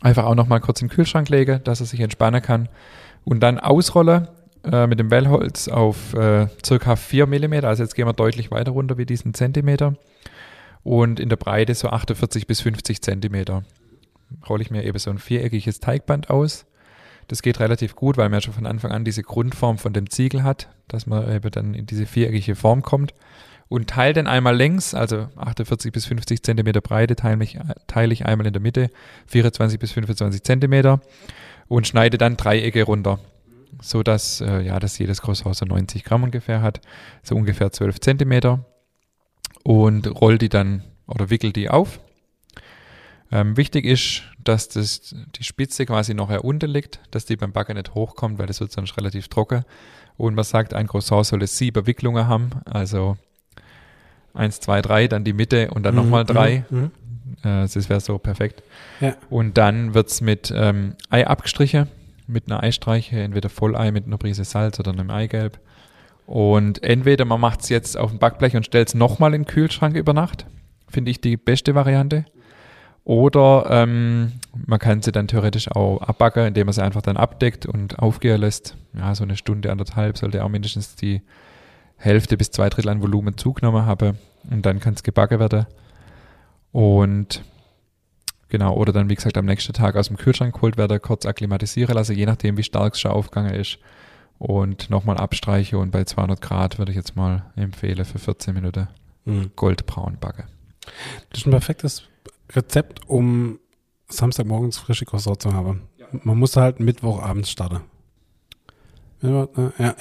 einfach 0.01 0.25
auch 0.25 0.35
nochmal 0.35 0.59
kurz 0.59 0.81
in 0.81 0.87
den 0.87 0.95
Kühlschrank 0.95 1.29
legen, 1.29 1.61
dass 1.63 1.79
er 1.79 1.85
sich 1.85 1.99
entspannen 2.01 2.41
kann. 2.41 2.67
Und 3.23 3.39
dann 3.39 3.59
ausrollen 3.59 4.27
äh, 4.63 4.87
mit 4.87 4.99
dem 4.99 5.11
Wellholz 5.11 5.67
auf 5.67 6.13
äh, 6.13 6.47
circa 6.65 6.95
4 6.95 7.27
mm. 7.27 7.53
Also 7.63 7.83
jetzt 7.83 7.95
gehen 7.95 8.07
wir 8.07 8.13
deutlich 8.13 8.51
weiter 8.51 8.71
runter 8.71 8.97
wie 8.97 9.05
diesen 9.05 9.33
Zentimeter. 9.33 9.95
Und 10.83 11.19
in 11.19 11.29
der 11.29 11.37
Breite 11.37 11.73
so 11.75 11.89
48 11.89 12.47
bis 12.47 12.61
50 12.61 13.01
Zentimeter. 13.01 13.63
Rolle 14.49 14.63
ich 14.63 14.71
mir 14.71 14.83
eben 14.83 14.97
so 14.97 15.11
ein 15.11 15.19
viereckiges 15.19 15.79
Teigband 15.79 16.29
aus 16.29 16.65
das 17.33 17.41
geht 17.41 17.59
relativ 17.59 17.95
gut, 17.95 18.15
weil 18.17 18.29
man 18.29 18.37
ja 18.37 18.41
schon 18.41 18.53
von 18.53 18.67
Anfang 18.67 18.91
an 18.91 19.05
diese 19.05 19.23
Grundform 19.23 19.79
von 19.79 19.91
dem 19.91 20.07
Ziegel 20.07 20.43
hat, 20.43 20.69
dass 20.87 21.07
man 21.07 21.27
eben 21.33 21.49
dann 21.49 21.73
in 21.73 21.87
diese 21.87 22.05
viereckige 22.05 22.53
Form 22.53 22.83
kommt. 22.83 23.15
Und 23.69 23.89
teile 23.89 24.13
den 24.13 24.27
einmal 24.27 24.55
längs, 24.55 24.93
also 24.93 25.29
48 25.37 25.91
bis 25.91 26.05
50 26.05 26.43
Zentimeter 26.43 26.79
Breite, 26.79 27.15
teile 27.15 27.43
ich, 27.43 27.57
teile 27.87 28.13
ich 28.13 28.27
einmal 28.27 28.45
in 28.45 28.53
der 28.53 28.61
Mitte, 28.61 28.91
24 29.25 29.79
bis 29.79 29.93
25 29.93 30.43
Zentimeter 30.43 31.01
und 31.67 31.87
schneide 31.87 32.19
dann 32.19 32.37
Dreiecke 32.37 32.83
runter, 32.83 33.17
so 33.81 34.03
dass, 34.03 34.39
äh, 34.41 34.61
ja, 34.61 34.77
dass 34.77 34.99
jedes 34.99 35.23
Croissant 35.23 35.55
so 35.55 35.65
90 35.65 36.03
Gramm 36.03 36.21
ungefähr 36.21 36.61
hat, 36.61 36.81
so 37.23 37.35
ungefähr 37.35 37.71
12 37.71 37.99
Zentimeter 37.99 38.63
und 39.63 40.05
roll 40.21 40.37
die 40.37 40.49
dann 40.49 40.83
oder 41.07 41.31
wickel 41.31 41.51
die 41.51 41.71
auf 41.71 41.99
ähm, 43.33 43.57
wichtig 43.57 43.85
ist, 43.85 44.21
dass 44.43 44.69
das, 44.69 45.15
die 45.35 45.43
Spitze 45.43 45.87
quasi 45.87 46.13
nachher 46.13 46.45
unten 46.45 46.69
liegt, 46.69 46.99
dass 47.09 47.25
die 47.25 47.35
beim 47.35 47.51
Backen 47.51 47.75
nicht 47.75 47.95
hochkommt, 47.95 48.37
weil 48.37 48.45
das 48.45 48.59
wird 48.59 48.71
sonst 48.71 48.95
relativ 48.95 49.27
trocken. 49.27 49.65
Und 50.17 50.35
man 50.35 50.43
sagt, 50.43 50.75
ein 50.75 50.87
Croissant 50.87 51.25
soll 51.25 51.45
sieben 51.47 51.87
Wicklungen 51.87 52.27
haben, 52.27 52.51
also 52.65 53.17
eins, 54.35 54.59
zwei, 54.59 54.83
drei, 54.83 55.07
dann 55.07 55.23
die 55.23 55.33
Mitte 55.33 55.71
und 55.71 55.81
dann 55.81 55.95
mhm, 55.95 56.01
nochmal 56.01 56.25
drei. 56.25 56.63
Mhm, 56.69 56.79
mhm. 56.79 56.91
Äh, 57.43 57.67
das 57.67 57.89
wäre 57.89 58.01
so 58.01 58.19
perfekt. 58.19 58.61
Ja. 59.01 59.15
Und 59.31 59.57
dann 59.57 59.95
wird 59.95 60.09
es 60.09 60.21
mit 60.21 60.53
ähm, 60.55 60.95
Ei 61.09 61.25
abgestrichen, 61.25 61.87
mit 62.27 62.51
einer 62.51 62.61
Eistreiche, 62.61 63.19
entweder 63.19 63.49
Vollei 63.49 63.89
mit 63.89 64.05
einer 64.05 64.19
Prise 64.19 64.43
Salz 64.43 64.79
oder 64.79 64.91
einem 64.91 65.09
Eigelb. 65.09 65.59
Und 66.27 66.83
entweder 66.83 67.25
man 67.25 67.41
macht 67.41 67.61
es 67.61 67.69
jetzt 67.69 67.97
auf 67.97 68.11
dem 68.11 68.19
Backblech 68.19 68.55
und 68.55 68.65
stellt 68.67 68.89
es 68.89 68.93
nochmal 68.93 69.33
in 69.33 69.41
den 69.41 69.47
Kühlschrank 69.47 69.95
über 69.95 70.13
Nacht. 70.13 70.45
Finde 70.87 71.09
ich 71.09 71.19
die 71.19 71.35
beste 71.35 71.73
Variante. 71.73 72.25
Oder 73.05 73.65
ähm, 73.69 74.33
man 74.65 74.79
kann 74.79 75.01
sie 75.01 75.11
dann 75.11 75.27
theoretisch 75.27 75.69
auch 75.71 76.01
abbacken, 76.01 76.45
indem 76.45 76.67
man 76.67 76.73
sie 76.73 76.83
einfach 76.83 77.01
dann 77.01 77.17
abdeckt 77.17 77.65
und 77.65 77.99
aufgehen 77.99 78.39
lässt. 78.39 78.77
Ja, 78.97 79.13
so 79.13 79.23
eine 79.23 79.35
Stunde, 79.35 79.71
anderthalb 79.71 80.17
sollte 80.17 80.43
auch 80.43 80.49
mindestens 80.49 80.95
die 80.95 81.21
Hälfte 81.97 82.37
bis 82.37 82.51
zwei 82.51 82.69
Drittel 82.69 82.89
an 82.89 83.01
Volumen 83.01 83.37
zugenommen 83.37 83.85
haben. 83.85 84.17
Und 84.49 84.65
dann 84.65 84.79
kann 84.79 84.93
es 84.93 85.03
gebacken 85.03 85.39
werden. 85.39 85.65
Und 86.71 87.43
genau, 88.47 88.75
oder 88.75 88.93
dann, 88.93 89.09
wie 89.09 89.15
gesagt, 89.15 89.37
am 89.37 89.45
nächsten 89.45 89.73
Tag 89.73 89.95
aus 89.95 90.07
dem 90.07 90.17
Kühlschrank 90.17 90.53
geholt 90.55 90.77
werden, 90.77 91.01
kurz 91.01 91.25
akklimatisieren 91.25 91.95
lassen, 91.95 92.15
je 92.15 92.25
nachdem, 92.25 92.57
wie 92.57 92.63
stark 92.63 92.93
es 92.93 93.01
schon 93.01 93.11
aufgegangen 93.11 93.53
ist. 93.53 93.79
Und 94.39 94.89
nochmal 94.89 95.17
abstreiche 95.17 95.77
und 95.77 95.91
bei 95.91 96.03
200 96.05 96.41
Grad 96.41 96.77
würde 96.77 96.91
ich 96.91 96.97
jetzt 96.97 97.15
mal 97.15 97.45
empfehlen 97.55 98.03
für 98.03 98.19
14 98.19 98.53
Minuten 98.53 98.87
mhm. 99.25 99.51
goldbraun 99.55 100.17
backen. 100.19 100.45
Das 101.29 101.41
ist 101.41 101.45
ein 101.45 101.51
perfektes 101.51 102.03
Rezept, 102.51 103.07
um 103.07 103.59
Samstagmorgens 104.09 104.77
frische 104.77 105.05
Croissant 105.05 105.41
zu 105.41 105.53
haben. 105.53 105.83
Ja. 105.97 106.07
Man 106.23 106.37
muss 106.37 106.55
halt 106.55 106.79
Mittwochabends 106.79 107.49
starten. 107.49 107.81
Ja, 109.21 109.47
ja. 109.77 109.95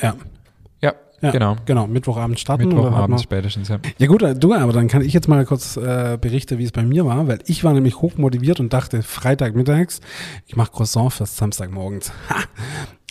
Ja, 0.80 0.94
ja 1.20 1.30
genau. 1.30 1.56
Genau, 1.64 1.86
Mittwochabend 1.86 2.40
starten. 2.40 2.68
Mittwochabend 2.68 3.20
spätestens, 3.20 3.68
ja. 3.68 3.78
Ja 3.98 4.06
gut, 4.08 4.22
du, 4.22 4.52
aber 4.52 4.72
dann 4.72 4.88
kann 4.88 5.02
ich 5.02 5.12
jetzt 5.12 5.28
mal 5.28 5.44
kurz 5.44 5.76
äh, 5.76 6.18
berichten, 6.20 6.58
wie 6.58 6.64
es 6.64 6.72
bei 6.72 6.82
mir 6.82 7.06
war, 7.06 7.28
weil 7.28 7.38
ich 7.46 7.62
war 7.62 7.72
nämlich 7.72 8.00
hochmotiviert 8.00 8.58
und 8.58 8.72
dachte, 8.72 9.02
Freitagmittags, 9.02 10.00
ich 10.46 10.56
mache 10.56 10.72
Croissant 10.72 11.12
fürs 11.12 11.36
Samstagmorgens. 11.36 12.12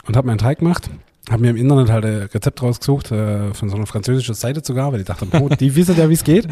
und 0.08 0.18
habe 0.18 0.28
meinen 0.28 0.38
Teig 0.40 0.60
gemacht. 0.60 0.90
Habe 1.30 1.44
mir 1.44 1.52
im 1.52 1.56
Internet 1.56 1.90
halt 1.90 2.04
ein 2.04 2.24
Rezept 2.24 2.62
rausgesucht, 2.62 3.12
äh, 3.12 3.54
von 3.54 3.70
so 3.70 3.78
einer 3.78 3.86
französischen 3.86 4.36
Seite 4.36 4.62
sogar, 4.64 4.92
weil 4.92 5.02
ich 5.02 5.06
dachte, 5.06 5.28
oh, 5.40 5.48
die 5.48 5.76
wissen 5.76 5.96
ja, 5.96 6.10
wie 6.10 6.16
es 6.16 6.24
geht. 6.24 6.48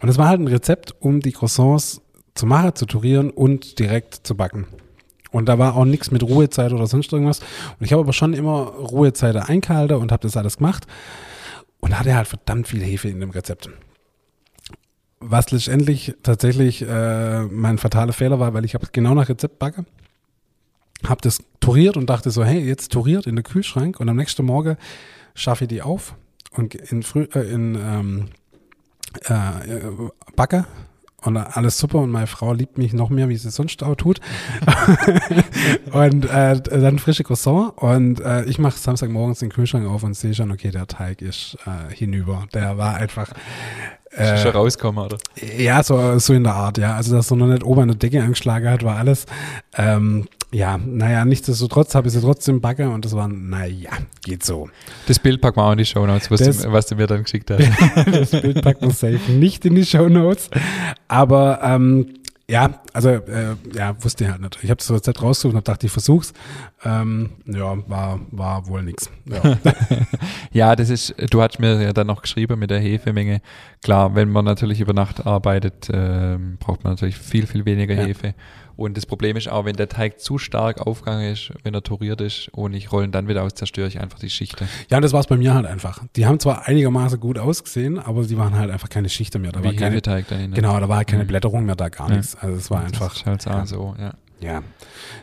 Und 0.00 0.08
es 0.08 0.18
war 0.18 0.28
halt 0.28 0.40
ein 0.40 0.48
Rezept, 0.48 0.94
um 1.00 1.20
die 1.20 1.32
Croissants 1.32 2.02
zu 2.34 2.46
machen, 2.46 2.74
zu 2.74 2.86
turieren 2.86 3.30
und 3.30 3.78
direkt 3.78 4.26
zu 4.26 4.36
backen. 4.36 4.66
Und 5.30 5.48
da 5.48 5.58
war 5.58 5.76
auch 5.76 5.84
nichts 5.84 6.10
mit 6.10 6.22
Ruhezeit 6.22 6.72
oder 6.72 6.86
sonst 6.86 7.12
irgendwas. 7.12 7.40
Und 7.40 7.84
ich 7.84 7.92
habe 7.92 8.02
aber 8.02 8.12
schon 8.12 8.34
immer 8.34 8.66
Ruhezeit 8.66 9.36
eingehalten 9.36 9.96
und 9.96 10.12
habe 10.12 10.22
das 10.22 10.36
alles 10.36 10.58
gemacht. 10.58 10.86
Und 11.80 11.98
hatte 11.98 12.14
halt 12.14 12.26
verdammt 12.26 12.68
viel 12.68 12.82
Hefe 12.82 13.08
in 13.08 13.20
dem 13.20 13.30
Rezept. 13.30 13.68
Was 15.20 15.50
letztendlich 15.50 16.14
tatsächlich 16.22 16.82
äh, 16.82 17.42
mein 17.42 17.78
fataler 17.78 18.12
Fehler 18.12 18.40
war, 18.40 18.54
weil 18.54 18.64
ich 18.64 18.74
habe 18.74 18.86
genau 18.92 19.14
nach 19.14 19.28
Rezept 19.28 19.58
backe. 19.58 19.84
Habe 21.06 21.20
das 21.20 21.42
turiert 21.60 21.96
und 21.96 22.08
dachte 22.08 22.30
so, 22.30 22.44
hey, 22.44 22.60
jetzt 22.60 22.92
turiert 22.92 23.26
in 23.26 23.36
den 23.36 23.44
Kühlschrank 23.44 24.00
und 24.00 24.08
am 24.08 24.16
nächsten 24.16 24.44
Morgen 24.44 24.76
schaffe 25.34 25.64
ich 25.64 25.68
die 25.68 25.82
auf 25.82 26.14
und 26.52 26.74
in, 26.74 27.02
früh, 27.02 27.28
äh, 27.34 27.40
in 27.40 27.74
ähm, 27.74 28.28
äh, 29.24 30.10
backe 30.34 30.66
und 31.26 31.36
alles 31.36 31.78
super 31.78 31.98
und 31.98 32.10
meine 32.10 32.26
Frau 32.26 32.52
liebt 32.52 32.78
mich 32.78 32.92
noch 32.92 33.10
mehr, 33.10 33.28
wie 33.28 33.36
sie 33.36 33.50
sonst 33.50 33.82
auch 33.82 33.96
tut. 33.96 34.20
und 35.92 36.24
äh, 36.30 36.60
dann 36.60 36.98
frische 36.98 37.24
Croissant 37.24 37.72
und 37.76 38.20
äh, 38.20 38.44
ich 38.44 38.58
mache 38.58 38.78
Samstagmorgens 38.78 39.40
den 39.40 39.50
Kühlschrank 39.50 39.86
auf 39.86 40.02
und 40.02 40.14
sehe 40.14 40.34
schon, 40.34 40.52
okay, 40.52 40.70
der 40.70 40.86
Teig 40.86 41.22
ist 41.22 41.56
äh, 41.66 41.92
hinüber. 41.92 42.46
Der 42.54 42.78
war 42.78 42.94
einfach 42.94 43.32
äh, 44.10 44.38
schon 44.38 44.52
rauskommen, 44.52 45.04
oder? 45.04 45.18
Ja, 45.58 45.82
so, 45.82 46.18
so 46.18 46.32
in 46.32 46.44
der 46.44 46.54
Art, 46.54 46.78
ja. 46.78 46.94
Also, 46.94 47.16
dass 47.16 47.30
er 47.30 47.36
noch 47.36 47.48
nicht 47.48 47.64
oben 47.64 47.82
an 47.82 47.88
der 47.88 47.96
Decke 47.98 48.22
angeschlagen 48.22 48.70
hat, 48.70 48.82
war 48.82 48.96
alles. 48.96 49.26
Ähm, 49.76 50.26
ja, 50.52 50.78
naja, 50.78 51.24
nichtsdestotrotz 51.24 51.94
habe 51.94 52.06
ich 52.08 52.14
sie 52.14 52.20
trotzdem 52.20 52.60
backe 52.60 52.88
und 52.88 53.04
das 53.04 53.14
war, 53.14 53.28
naja, 53.28 53.90
geht 54.24 54.44
so. 54.44 54.68
Das 55.06 55.18
Bild 55.18 55.40
packen 55.40 55.58
wir 55.58 55.64
auch 55.64 55.72
in 55.72 55.78
die 55.78 55.84
Show 55.84 56.06
Notes, 56.06 56.30
was, 56.30 56.40
Das- 56.40 56.62
du, 56.62 56.72
was 56.72 56.86
du 56.86 56.94
mir 56.96 57.06
dann 57.06 57.24
geschickt 57.24 57.50
hast. 57.50 57.68
das 58.06 58.30
Bild 58.30 58.62
packt 58.62 58.80
man 58.82 58.90
safe 58.92 59.32
nicht 59.32 59.64
in 59.66 59.74
die 59.74 59.84
Show 59.84 60.08
Notes. 60.08 60.48
Aber 61.08 61.60
ähm, 61.62 62.14
ja, 62.48 62.80
also 62.92 63.08
äh, 63.08 63.56
ja, 63.74 63.96
wusste 64.04 64.22
ich 64.24 64.30
halt 64.30 64.40
nicht. 64.40 64.58
Ich 64.62 64.70
habe 64.70 64.78
das 64.78 64.88
Rezept 64.90 65.20
rausgesucht 65.20 65.52
und 65.54 65.56
hab 65.58 65.64
gedacht, 65.64 65.82
ich 65.82 65.90
versuch's. 65.90 66.32
Ähm, 66.84 67.30
ja, 67.44 67.76
war, 67.88 68.20
war 68.30 68.68
wohl 68.68 68.82
nix. 68.84 69.10
Ja. 69.26 69.58
Ja, 70.52 70.74
das 70.74 70.88
ist, 70.88 71.14
du 71.30 71.42
hast 71.42 71.58
mir 71.58 71.82
ja 71.82 71.92
dann 71.92 72.06
noch 72.06 72.22
geschrieben 72.22 72.58
mit 72.58 72.70
der 72.70 72.78
Hefemenge. 72.80 73.42
Klar, 73.82 74.14
wenn 74.14 74.30
man 74.30 74.44
natürlich 74.46 74.80
über 74.80 74.94
Nacht 74.94 75.26
arbeitet, 75.26 75.88
ähm, 75.92 76.56
braucht 76.58 76.82
man 76.82 76.94
natürlich 76.94 77.18
viel, 77.18 77.46
viel 77.46 77.66
weniger 77.66 77.94
Ja. 77.94 78.04
Hefe. 78.04 78.34
Und 78.76 78.96
das 78.96 79.06
Problem 79.06 79.36
ist 79.36 79.48
auch, 79.48 79.64
wenn 79.64 79.76
der 79.76 79.88
Teig 79.88 80.20
zu 80.20 80.36
stark 80.38 80.86
aufgegangen 80.86 81.32
ist, 81.32 81.50
wenn 81.62 81.72
er 81.74 81.82
turiert 81.82 82.20
ist 82.20 82.48
und 82.52 82.74
ich 82.74 82.92
rollen 82.92 83.10
dann 83.10 83.26
wieder 83.26 83.42
aus, 83.42 83.54
zerstöre 83.54 83.88
ich 83.88 83.98
einfach 84.00 84.18
die 84.18 84.28
Schichten. 84.30 84.68
ja, 84.90 84.98
und 84.98 85.02
das 85.02 85.12
war's 85.14 85.26
bei 85.26 85.36
mir 85.36 85.54
halt 85.54 85.64
einfach. 85.66 86.02
Die 86.14 86.26
haben 86.26 86.38
zwar 86.40 86.66
einigermaßen 86.66 87.18
gut 87.18 87.38
ausgesehen, 87.38 87.98
aber 87.98 88.24
sie 88.24 88.36
waren 88.36 88.54
halt 88.56 88.70
einfach 88.70 88.88
keine 88.90 89.08
Schichten 89.08 89.40
mehr. 89.42 89.52
Da 89.52 89.64
war 89.64 89.72
Wie 89.72 89.76
keine, 89.76 89.92
Hefeteig 89.96 90.28
dahin. 90.28 90.52
genau, 90.52 90.78
da 90.78 90.88
war 90.88 90.98
halt 90.98 91.08
keine 91.08 91.24
Mhm. 91.24 91.28
Blätterung 91.28 91.64
mehr 91.64 91.76
da, 91.76 91.88
gar 91.88 92.10
Ja. 92.10 92.16
nichts. 92.16 92.36
Also 92.36 92.56
es 92.56 92.70
war 92.70 92.82
Das 92.82 92.92
einfach, 92.92 93.14
ist 93.16 93.26
halt 93.26 93.44
ja. 93.46 93.66
so, 93.66 93.94
ja. 93.98 94.12
Ja. 94.40 94.62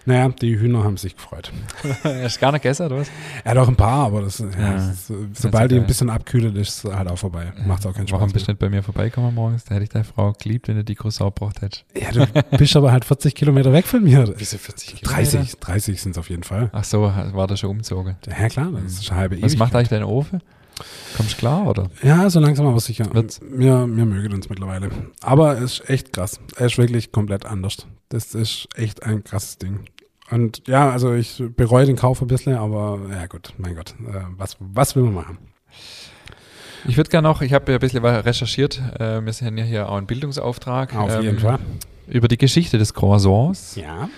Naja, 0.05 0.29
die 0.29 0.59
Hühner 0.59 0.83
haben 0.83 0.97
sich 0.97 1.15
gefreut. 1.15 1.51
Hast 2.03 2.35
du 2.37 2.41
gar 2.41 2.51
nicht 2.51 2.61
gegessen, 2.63 2.87
oder 2.87 2.97
was? 2.97 3.07
Ja, 3.45 3.53
doch 3.53 3.67
ein 3.67 3.75
paar, 3.75 4.05
aber 4.07 4.21
das, 4.21 4.39
ja, 4.39 4.45
Ja. 4.59 4.73
das 4.73 5.09
ist, 5.09 5.41
sobald 5.41 5.71
die 5.71 5.77
ein 5.77 5.85
bisschen 5.87 6.09
abkühlt, 6.09 6.55
ist 6.57 6.83
es 6.85 6.91
halt 6.93 7.09
auch 7.09 7.17
vorbei. 7.17 7.53
Macht 7.65 7.85
auch 7.85 7.93
keinen 7.93 8.07
Spaß. 8.07 8.19
Warum 8.19 8.33
bist 8.33 8.47
du 8.47 8.51
nicht 8.51 8.59
bei 8.59 8.69
mir 8.69 8.83
vorbeikommen 8.83 9.33
morgens? 9.33 9.63
Da 9.65 9.75
hätte 9.75 9.83
ich 9.83 9.89
deine 9.89 10.03
Frau 10.05 10.33
geliebt, 10.33 10.67
wenn 10.67 10.75
du 10.75 10.83
die 10.83 10.95
Croissant 10.95 11.35
gebraucht 11.35 11.61
hättest. 11.61 11.85
Ja, 11.95 12.11
du 12.11 12.25
bist 12.57 12.75
aber 12.75 12.91
halt 12.91 13.05
40 13.05 13.33
Kilometer 13.35 13.71
weg 13.71 13.85
von 13.85 14.03
mir. 14.03 14.33
Wieso 14.37 14.57
40 14.57 15.01
30, 15.01 15.55
30 15.59 16.01
sind 16.01 16.11
es 16.11 16.17
auf 16.17 16.29
jeden 16.29 16.43
Fall. 16.43 16.69
Ach 16.73 16.83
so, 16.83 17.01
war 17.03 17.47
das 17.47 17.59
schon 17.59 17.69
umgezogen. 17.69 18.17
Ja, 18.27 18.49
klar, 18.49 18.71
das 18.83 18.93
ist 18.93 19.11
eine 19.11 19.19
halbe 19.19 19.35
Was 19.41 19.55
macht 19.57 19.73
Ewigkeit. 19.73 19.75
eigentlich 19.75 19.89
dein 19.89 20.03
Ofen? 20.03 20.41
Kommst 21.15 21.33
du 21.33 21.37
klar, 21.37 21.67
oder? 21.67 21.89
Ja, 22.01 22.27
so 22.31 22.39
langsam 22.39 22.65
aber 22.65 22.79
sicher. 22.79 23.05
Wird's? 23.13 23.39
Mir, 23.41 23.85
mir 23.85 24.05
mögen 24.05 24.33
uns 24.33 24.49
mittlerweile. 24.49 24.89
Aber 25.21 25.57
es 25.59 25.79
ist 25.79 25.89
echt 25.89 26.13
krass. 26.13 26.39
Er 26.57 26.65
ist 26.65 26.79
wirklich 26.79 27.11
komplett 27.11 27.45
anders. 27.45 27.85
Das 28.13 28.35
ist 28.35 28.67
echt 28.75 29.01
ein 29.01 29.23
krasses 29.23 29.57
Ding. 29.57 29.85
Und 30.29 30.67
ja, 30.67 30.91
also 30.91 31.15
ich 31.15 31.41
bereue 31.57 31.87
den 31.87 31.95
Kauf 31.95 32.21
ein 32.21 32.27
bisschen, 32.27 32.53
aber 32.53 32.99
ja 33.09 33.25
gut, 33.25 33.55
mein 33.57 33.75
Gott, 33.75 33.95
äh, 34.01 34.19
was, 34.37 34.55
was 34.59 34.95
will 34.95 35.01
man 35.01 35.15
machen? 35.15 35.37
Ich 36.87 36.95
würde 36.95 37.09
gerne 37.09 37.27
noch, 37.27 37.41
ich 37.41 37.53
habe 37.53 37.71
ja 37.71 37.79
ein 37.79 37.81
bisschen 37.81 38.05
recherchiert, 38.05 38.79
äh, 38.99 39.25
wir 39.25 39.33
sind 39.33 39.57
ja 39.57 39.63
hier 39.63 39.89
auch 39.89 39.97
ein 39.97 40.05
Bildungsauftrag. 40.05 40.95
Auf 40.95 41.11
ähm, 41.11 41.23
jeden 41.23 41.39
Fall. 41.39 41.57
Über 42.07 42.27
die 42.27 42.37
Geschichte 42.37 42.77
des 42.77 42.93
Croissants. 42.93 43.77
Ja. 43.77 44.09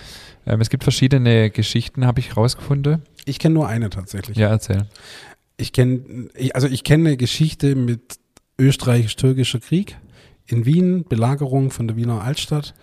Ähm, 0.46 0.60
es 0.60 0.70
gibt 0.70 0.84
verschiedene 0.84 1.50
Geschichten, 1.50 2.06
habe 2.06 2.20
ich 2.20 2.36
rausgefunden. 2.36 3.02
Ich 3.24 3.40
kenne 3.40 3.56
nur 3.56 3.70
eine 3.70 3.90
tatsächlich. 3.90 4.36
Ja, 4.36 4.50
erzähl. 4.50 4.88
Ich 5.56 5.72
kenne, 5.72 6.28
also 6.54 6.68
ich 6.68 6.84
kenne 6.84 7.08
eine 7.08 7.18
Geschichte 7.18 7.76
mit 7.76 8.20
österreichisch-türkischer 8.60 9.62
Krieg 9.62 9.96
in 10.48 10.66
Wien, 10.66 11.06
Belagerung 11.06 11.72
von 11.72 11.88
der 11.88 11.96
Wiener 11.96 12.22
Altstadt. 12.22 12.74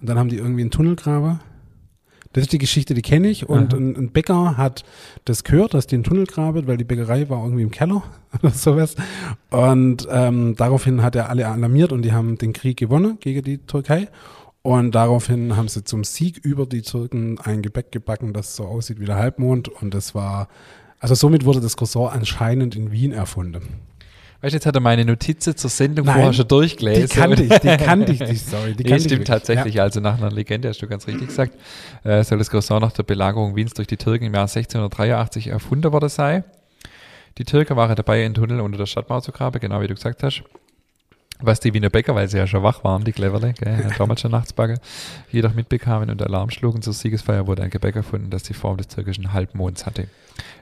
Und 0.00 0.08
dann 0.08 0.18
haben 0.18 0.28
die 0.28 0.36
irgendwie 0.36 0.62
einen 0.62 0.70
Tunnelgraber. 0.70 1.40
Das 2.32 2.42
ist 2.42 2.52
die 2.52 2.58
Geschichte, 2.58 2.92
die 2.92 3.02
kenne 3.02 3.28
ich. 3.28 3.48
Und 3.48 3.72
ein, 3.72 3.96
ein 3.96 4.10
Bäcker 4.10 4.58
hat 4.58 4.84
das 5.24 5.42
gehört, 5.42 5.72
dass 5.72 5.86
die 5.86 5.94
einen 5.94 6.04
Tunnel 6.04 6.26
graben, 6.26 6.66
weil 6.66 6.76
die 6.76 6.84
Bäckerei 6.84 7.30
war 7.30 7.42
irgendwie 7.42 7.62
im 7.62 7.70
Keller 7.70 8.02
oder 8.42 8.50
sowas. 8.50 8.94
Und 9.50 10.06
ähm, 10.10 10.54
daraufhin 10.54 11.02
hat 11.02 11.16
er 11.16 11.30
alle 11.30 11.48
alarmiert 11.48 11.92
und 11.92 12.02
die 12.02 12.12
haben 12.12 12.36
den 12.36 12.52
Krieg 12.52 12.76
gewonnen 12.76 13.16
gegen 13.20 13.42
die 13.42 13.58
Türkei. 13.58 14.08
Und 14.60 14.94
daraufhin 14.94 15.56
haben 15.56 15.68
sie 15.68 15.84
zum 15.84 16.04
Sieg 16.04 16.38
über 16.44 16.66
die 16.66 16.82
Türken 16.82 17.38
ein 17.38 17.62
Gebäck 17.62 17.92
gebacken, 17.92 18.32
das 18.32 18.56
so 18.56 18.64
aussieht 18.64 19.00
wie 19.00 19.06
der 19.06 19.16
Halbmond. 19.16 19.68
Und 19.68 19.94
das 19.94 20.14
war, 20.14 20.48
also 20.98 21.14
somit 21.14 21.44
wurde 21.44 21.60
das 21.60 21.76
Croissant 21.76 22.12
anscheinend 22.12 22.76
in 22.76 22.90
Wien 22.90 23.12
erfunden. 23.12 23.62
Weißt 24.40 24.52
du, 24.52 24.56
jetzt 24.56 24.66
hat 24.66 24.74
er 24.74 24.80
meine 24.80 25.04
Notizen 25.04 25.56
zur 25.56 25.70
Sendung 25.70 26.06
Nein, 26.06 26.16
vorher 26.16 26.32
schon 26.32 26.48
durchgelesen. 26.48 27.08
Die 27.08 27.14
kannte 27.14 27.42
ich, 27.42 27.48
die 27.58 27.76
kannte 27.76 28.12
ich, 28.12 28.18
die 28.18 28.36
Story. 28.36 28.74
Die 28.74 28.84
kannte 28.84 28.96
ich 28.96 29.02
stimmt 29.02 29.10
wirklich. 29.10 29.26
tatsächlich. 29.26 29.80
Also 29.80 30.00
nach 30.00 30.18
einer 30.18 30.30
Legende, 30.30 30.68
hast 30.68 30.80
du 30.82 30.86
ganz 30.86 31.06
richtig 31.06 31.28
gesagt, 31.28 31.54
äh, 32.04 32.22
soll 32.22 32.38
das 32.38 32.50
Croissant 32.50 32.82
nach 32.82 32.92
der 32.92 33.02
Belagerung 33.02 33.56
Wiens 33.56 33.72
durch 33.72 33.88
die 33.88 33.96
Türken 33.96 34.26
im 34.26 34.34
Jahr 34.34 34.42
1683 34.42 35.48
erfunden 35.48 35.92
worden 35.92 36.08
sein. 36.08 36.44
Die 37.38 37.44
Türken 37.44 37.76
waren 37.76 37.96
dabei, 37.96 38.24
einen 38.24 38.34
Tunnel 38.34 38.60
unter 38.60 38.78
der 38.78 38.86
Stadtmauer 38.86 39.22
zu 39.22 39.32
graben, 39.32 39.60
genau 39.60 39.80
wie 39.80 39.86
du 39.86 39.94
gesagt 39.94 40.22
hast. 40.22 40.42
Was 41.40 41.60
die 41.60 41.74
Wiener 41.74 41.90
Bäcker, 41.90 42.14
weil 42.14 42.28
sie 42.28 42.38
ja 42.38 42.46
schon 42.46 42.62
wach 42.62 42.82
waren, 42.82 43.04
die 43.04 43.12
Cleverle, 43.12 43.52
gell, 43.52 43.90
damals 43.98 44.22
schon 44.22 44.30
nachts 44.30 44.52
backen, 44.52 44.78
jedoch 45.30 45.54
mitbekamen 45.54 46.10
und 46.10 46.22
Alarm 46.22 46.50
schlugen. 46.50 46.82
Zur 46.82 46.92
Siegesfeier 46.92 47.46
wurde 47.46 47.62
ein 47.62 47.70
Gebäck 47.70 47.96
erfunden, 47.96 48.30
das 48.30 48.42
die 48.44 48.54
Form 48.54 48.76
des 48.78 48.88
türkischen 48.88 49.32
Halbmonds 49.32 49.84
hatte. 49.84 50.08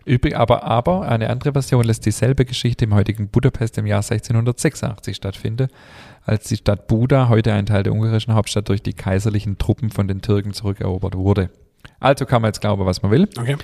Übrig, 0.05 0.37
aber, 0.37 0.65
aber 0.65 1.09
eine 1.09 1.31
andere 1.31 1.53
Version 1.53 1.85
lässt 1.85 2.07
dieselbe 2.07 2.45
Geschichte 2.45 2.85
im 2.85 2.95
heutigen 2.95 3.29
Budapest 3.29 3.79
im 3.79 3.87
Jahr 3.87 4.03
1686 4.03 5.17
stattfinden, 5.17 5.69
als 6.25 6.49
die 6.49 6.57
Stadt 6.57 6.87
Buda, 6.87 7.29
heute 7.29 7.53
ein 7.53 7.67
Teil 7.67 7.83
der 7.83 7.93
ungarischen 7.93 8.35
Hauptstadt, 8.35 8.69
durch 8.69 8.83
die 8.83 8.93
kaiserlichen 8.93 9.59
Truppen 9.59 9.91
von 9.91 10.09
den 10.09 10.23
Türken 10.23 10.53
zurückerobert 10.53 11.17
wurde. 11.17 11.51
Also 12.01 12.27
kann 12.27 12.43
man 12.43 12.51
jetzt 12.51 12.61
glauben, 12.61 12.85
was 12.85 13.03
man 13.03 13.11
will. 13.11 13.29
Okay. 13.39 13.57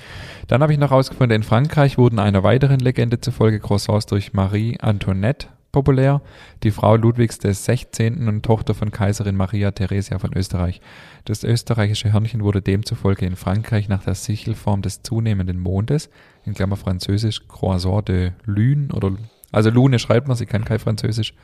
Dann 0.46 0.62
habe 0.62 0.72
ich 0.72 0.78
noch 0.78 0.90
herausgefunden, 0.90 1.36
in 1.36 1.42
Frankreich 1.42 1.98
wurden 1.98 2.18
einer 2.18 2.42
weiteren 2.42 2.80
Legende 2.80 3.20
zufolge 3.20 3.60
Croissants 3.60 4.06
durch 4.06 4.32
Marie 4.32 4.78
Antoinette 4.80 5.48
populär, 5.72 6.20
die 6.62 6.70
Frau 6.70 6.96
Ludwigs 6.96 7.38
des 7.38 7.64
16. 7.64 8.28
und 8.28 8.42
Tochter 8.44 8.74
von 8.74 8.90
Kaiserin 8.90 9.36
Maria 9.36 9.70
Theresia 9.70 10.18
von 10.18 10.32
Österreich. 10.36 10.80
Das 11.24 11.44
österreichische 11.44 12.12
Hörnchen 12.12 12.42
wurde 12.42 12.62
demzufolge 12.62 13.26
in 13.26 13.36
Frankreich 13.36 13.88
nach 13.88 14.02
der 14.04 14.14
Sichelform 14.14 14.82
des 14.82 15.02
zunehmenden 15.02 15.60
Mondes, 15.60 16.10
in 16.44 16.54
Klammer 16.54 16.76
französisch 16.76 17.46
Croissant 17.48 18.08
de 18.08 18.32
Lune 18.44 18.88
oder 18.92 19.12
also 19.52 19.70
Lune 19.70 19.98
schreibt 19.98 20.28
man, 20.28 20.36
sie 20.36 20.46
kann 20.46 20.64
kein 20.64 20.78
Französisch, 20.78 21.34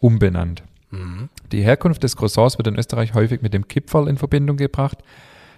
umbenannt. 0.00 0.62
Mhm. 0.90 1.28
Die 1.52 1.62
Herkunft 1.62 2.02
des 2.02 2.16
Croissants 2.16 2.58
wird 2.58 2.66
in 2.68 2.78
Österreich 2.78 3.14
häufig 3.14 3.42
mit 3.42 3.54
dem 3.54 3.68
Kipferl 3.68 4.08
in 4.08 4.16
Verbindung 4.16 4.56
gebracht, 4.56 4.98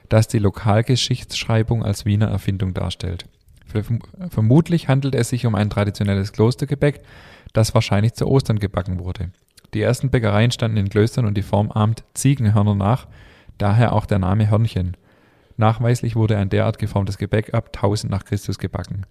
das 0.08 0.28
die 0.28 0.38
Lokalgeschichtsschreibung 0.38 1.84
als 1.84 2.04
Wiener 2.04 2.28
Erfindung 2.28 2.74
darstellt. 2.74 3.26
Verm- 3.72 4.00
Vermutlich 4.28 4.88
handelt 4.88 5.14
es 5.14 5.28
sich 5.28 5.46
um 5.46 5.54
ein 5.54 5.70
traditionelles 5.70 6.32
Klostergebäck, 6.32 7.00
das 7.52 7.74
wahrscheinlich 7.74 8.14
zu 8.14 8.26
Ostern 8.26 8.58
gebacken 8.58 8.98
wurde. 8.98 9.30
Die 9.74 9.82
ersten 9.82 10.10
Bäckereien 10.10 10.50
standen 10.50 10.76
in 10.76 10.88
Klöstern 10.88 11.26
und 11.26 11.36
die 11.36 11.42
Form 11.42 11.70
ahmt 11.70 12.04
Ziegenhörner 12.14 12.74
nach, 12.74 13.06
daher 13.58 13.92
auch 13.92 14.06
der 14.06 14.18
Name 14.18 14.50
Hörnchen. 14.50 14.96
Nachweislich 15.56 16.16
wurde 16.16 16.36
ein 16.36 16.48
derart 16.48 16.78
geformtes 16.78 17.18
Gebäck 17.18 17.54
ab 17.54 17.70
1000 17.74 18.10
nach 18.10 18.24
Christus 18.24 18.58
gebacken. 18.58 19.06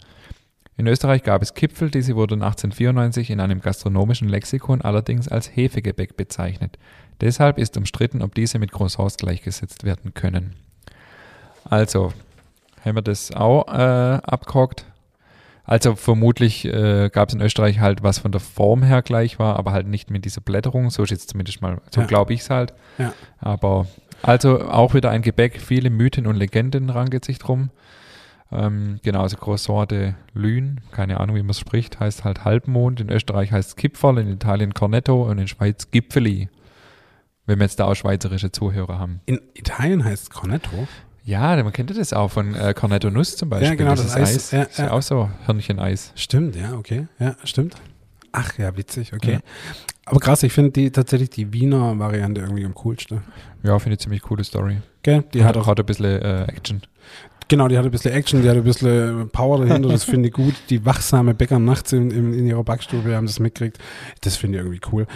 In 0.76 0.86
Österreich 0.86 1.22
gab 1.22 1.42
es 1.42 1.54
Kipfel, 1.54 1.90
diese 1.90 2.16
wurden 2.16 2.42
1894 2.42 3.30
in 3.30 3.40
einem 3.40 3.60
gastronomischen 3.60 4.28
Lexikon 4.28 4.80
allerdings 4.80 5.28
als 5.28 5.54
Hefegebäck 5.54 6.16
bezeichnet. 6.16 6.78
Deshalb 7.20 7.58
ist 7.58 7.76
umstritten, 7.76 8.22
ob 8.22 8.34
diese 8.34 8.58
mit 8.58 8.72
Croissants 8.72 9.16
gleichgesetzt 9.16 9.84
werden 9.84 10.14
können. 10.14 10.56
Also, 11.64 12.12
haben 12.82 12.96
wir 12.96 13.02
das 13.02 13.30
auch 13.32 13.68
äh, 13.68 14.20
abgehakt. 14.22 14.86
Also 15.70 15.94
vermutlich 15.94 16.64
äh, 16.64 17.10
gab 17.12 17.28
es 17.28 17.34
in 17.36 17.40
Österreich 17.40 17.78
halt, 17.78 18.02
was 18.02 18.18
von 18.18 18.32
der 18.32 18.40
Form 18.40 18.82
her 18.82 19.02
gleich 19.02 19.38
war, 19.38 19.56
aber 19.56 19.70
halt 19.70 19.86
nicht 19.86 20.10
mit 20.10 20.24
dieser 20.24 20.40
Blätterung. 20.40 20.90
So 20.90 21.04
ist 21.04 21.10
jetzt 21.10 21.30
zumindest 21.30 21.62
mal, 21.62 21.80
so 21.94 22.00
Ja. 22.00 22.06
glaube 22.08 22.32
ich 22.32 22.40
es 22.40 22.50
halt. 22.50 22.74
Ja. 22.98 23.12
Aber 23.38 23.86
also 24.20 24.68
auch 24.68 24.94
wieder 24.94 25.10
ein 25.10 25.22
Gebäck, 25.22 25.60
viele 25.60 25.88
Mythen 25.90 26.26
und 26.26 26.34
Legenden 26.34 26.90
rangeht 26.90 27.24
sich 27.24 27.38
drum. 27.38 27.70
Ähm, 28.50 28.98
genau, 29.04 29.22
also 29.22 29.36
Croissant 29.36 29.92
de 29.92 30.14
Lune, 30.34 30.78
keine 30.90 31.20
Ahnung, 31.20 31.36
wie 31.36 31.42
man 31.42 31.50
es 31.50 31.60
spricht, 31.60 32.00
heißt 32.00 32.24
halt 32.24 32.44
Halbmond. 32.44 33.00
In 33.00 33.08
Österreich 33.08 33.52
heißt 33.52 33.68
es 33.68 33.76
Kipferl, 33.76 34.18
in 34.18 34.26
Italien 34.28 34.74
Cornetto 34.74 35.22
und 35.22 35.38
in 35.38 35.46
Schweiz 35.46 35.92
Gipfeli. 35.92 36.48
Wenn 37.46 37.60
wir 37.60 37.64
jetzt 37.66 37.78
da 37.78 37.84
auch 37.84 37.94
schweizerische 37.94 38.50
Zuhörer 38.50 38.98
haben. 38.98 39.20
In 39.26 39.40
Italien 39.54 40.04
heißt 40.04 40.24
es 40.24 40.30
Cornetto. 40.30 40.88
Ja, 41.24 41.62
man 41.62 41.72
kennt 41.72 41.96
das 41.96 42.12
auch 42.12 42.28
von 42.28 42.54
äh, 42.54 42.74
Cornetto 42.74 43.10
Nuss 43.10 43.36
zum 43.36 43.50
Beispiel. 43.50 43.68
Ja, 43.68 43.74
genau, 43.74 43.90
das 43.90 44.06
ist 44.06 44.16
Eis, 44.16 44.50
ja, 44.50 44.62
ist 44.62 44.78
ja. 44.78 44.90
auch 44.90 45.02
so 45.02 45.30
Hörnchen-Eis. 45.46 46.12
Stimmt, 46.14 46.56
ja, 46.56 46.74
okay. 46.74 47.06
Ja, 47.18 47.36
stimmt. 47.44 47.76
Ach 48.32 48.56
ja, 48.58 48.76
witzig, 48.76 49.12
okay. 49.12 49.34
Ja. 49.34 49.40
Aber 50.06 50.20
krass, 50.20 50.42
ich 50.42 50.52
finde 50.52 50.70
die 50.72 50.90
tatsächlich 50.90 51.30
die 51.30 51.52
Wiener 51.52 51.98
Variante 51.98 52.40
irgendwie 52.40 52.64
am 52.64 52.74
coolsten. 52.74 53.22
Ja, 53.62 53.78
finde 53.78 53.94
ich 53.94 54.00
ziemlich 54.00 54.22
coole 54.22 54.44
Story. 54.44 54.78
Gell? 55.02 55.24
Die 55.34 55.44
hat 55.44 55.56
hat 55.56 55.62
auch, 55.62 55.68
auch 55.68 55.76
ein 55.76 55.86
bisschen 55.86 56.20
äh, 56.20 56.44
Action. 56.44 56.82
genau, 57.48 57.68
die 57.68 57.78
hat 57.78 57.84
ein 57.84 57.90
bisschen 57.90 58.12
Action, 58.12 58.42
die 58.42 58.48
hat 58.48 58.56
ein 58.56 58.64
bisschen 58.64 59.30
Power 59.30 59.64
dahinter, 59.64 59.88
das 59.88 60.04
finde 60.04 60.28
ich 60.28 60.34
gut. 60.34 60.54
Die 60.68 60.84
wachsame 60.84 61.34
Bäcker 61.34 61.58
nachts 61.58 61.92
in, 61.92 62.10
in, 62.10 62.32
in 62.34 62.46
ihrer 62.46 62.64
Backstube 62.64 63.14
haben 63.14 63.26
das 63.26 63.38
mitgekriegt. 63.38 63.78
Das 64.22 64.36
finde 64.36 64.58
ich 64.58 64.64
irgendwie 64.64 64.80
cool. 64.92 65.06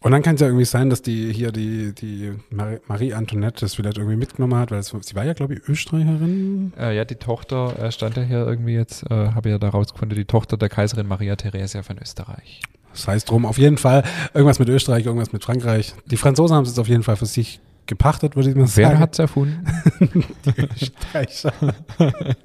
Und 0.00 0.12
dann 0.12 0.22
kann 0.22 0.36
es 0.36 0.40
ja 0.40 0.46
irgendwie 0.46 0.64
sein, 0.64 0.90
dass 0.90 1.02
die 1.02 1.32
hier 1.32 1.50
die, 1.50 1.92
die 1.92 2.32
Marie, 2.50 3.14
Antoinette 3.14 3.60
das 3.60 3.74
vielleicht 3.74 3.98
irgendwie 3.98 4.16
mitgenommen 4.16 4.56
hat, 4.56 4.70
weil 4.70 4.78
es, 4.78 4.94
sie 5.00 5.14
war 5.16 5.24
ja, 5.24 5.32
glaube 5.32 5.54
ich, 5.54 5.68
Österreicherin. 5.68 6.72
Äh, 6.78 6.96
ja, 6.96 7.04
die 7.04 7.16
Tochter 7.16 7.76
äh, 7.82 7.90
stand 7.90 8.16
ja 8.16 8.22
hier 8.22 8.46
irgendwie 8.46 8.74
jetzt, 8.74 9.02
äh, 9.10 9.32
habe 9.32 9.50
ja 9.50 9.58
da 9.58 9.70
rausgefunden, 9.70 10.16
die 10.16 10.24
Tochter 10.24 10.56
der 10.56 10.68
Kaiserin 10.68 11.08
Maria 11.08 11.34
Theresia 11.34 11.82
von 11.82 11.98
Österreich. 11.98 12.62
Das 12.92 13.08
heißt 13.08 13.28
drum, 13.28 13.44
auf 13.44 13.58
jeden 13.58 13.76
Fall 13.76 14.04
irgendwas 14.34 14.60
mit 14.60 14.68
Österreich, 14.68 15.04
irgendwas 15.04 15.32
mit 15.32 15.42
Frankreich. 15.42 15.94
Die 16.06 16.16
Franzosen 16.16 16.56
haben 16.56 16.62
es 16.62 16.70
jetzt 16.70 16.78
auf 16.78 16.88
jeden 16.88 17.02
Fall 17.02 17.16
für 17.16 17.26
sich 17.26 17.60
gepachtet, 17.86 18.36
würde 18.36 18.50
ich 18.50 18.56
mal 18.56 18.68
Wer 18.74 18.88
sagen. 18.88 18.98
hat 19.00 19.12
es 19.14 19.18
erfunden? 19.18 19.64
Die 20.44 20.68
Österreicher. 20.80 21.52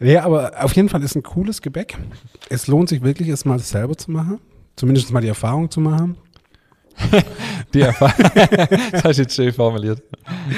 ja, 0.00 0.24
aber 0.24 0.52
auf 0.62 0.74
jeden 0.76 0.88
Fall 0.88 1.02
ist 1.02 1.16
ein 1.16 1.22
cooles 1.24 1.60
Gebäck. 1.60 1.98
Es 2.48 2.68
lohnt 2.68 2.88
sich 2.88 3.02
wirklich, 3.02 3.28
es 3.28 3.44
mal 3.44 3.58
selber 3.58 3.96
zu 3.96 4.12
machen. 4.12 4.38
Zumindest 4.76 5.12
mal 5.12 5.20
die 5.20 5.28
Erfahrung 5.28 5.70
zu 5.70 5.80
machen. 5.80 6.16
Die 7.72 7.80
Erfahrung. 7.80 8.30
das 8.92 9.04
hast 9.04 9.16
du 9.16 9.22
jetzt 9.22 9.34
schön 9.34 9.52
formuliert. 9.52 10.02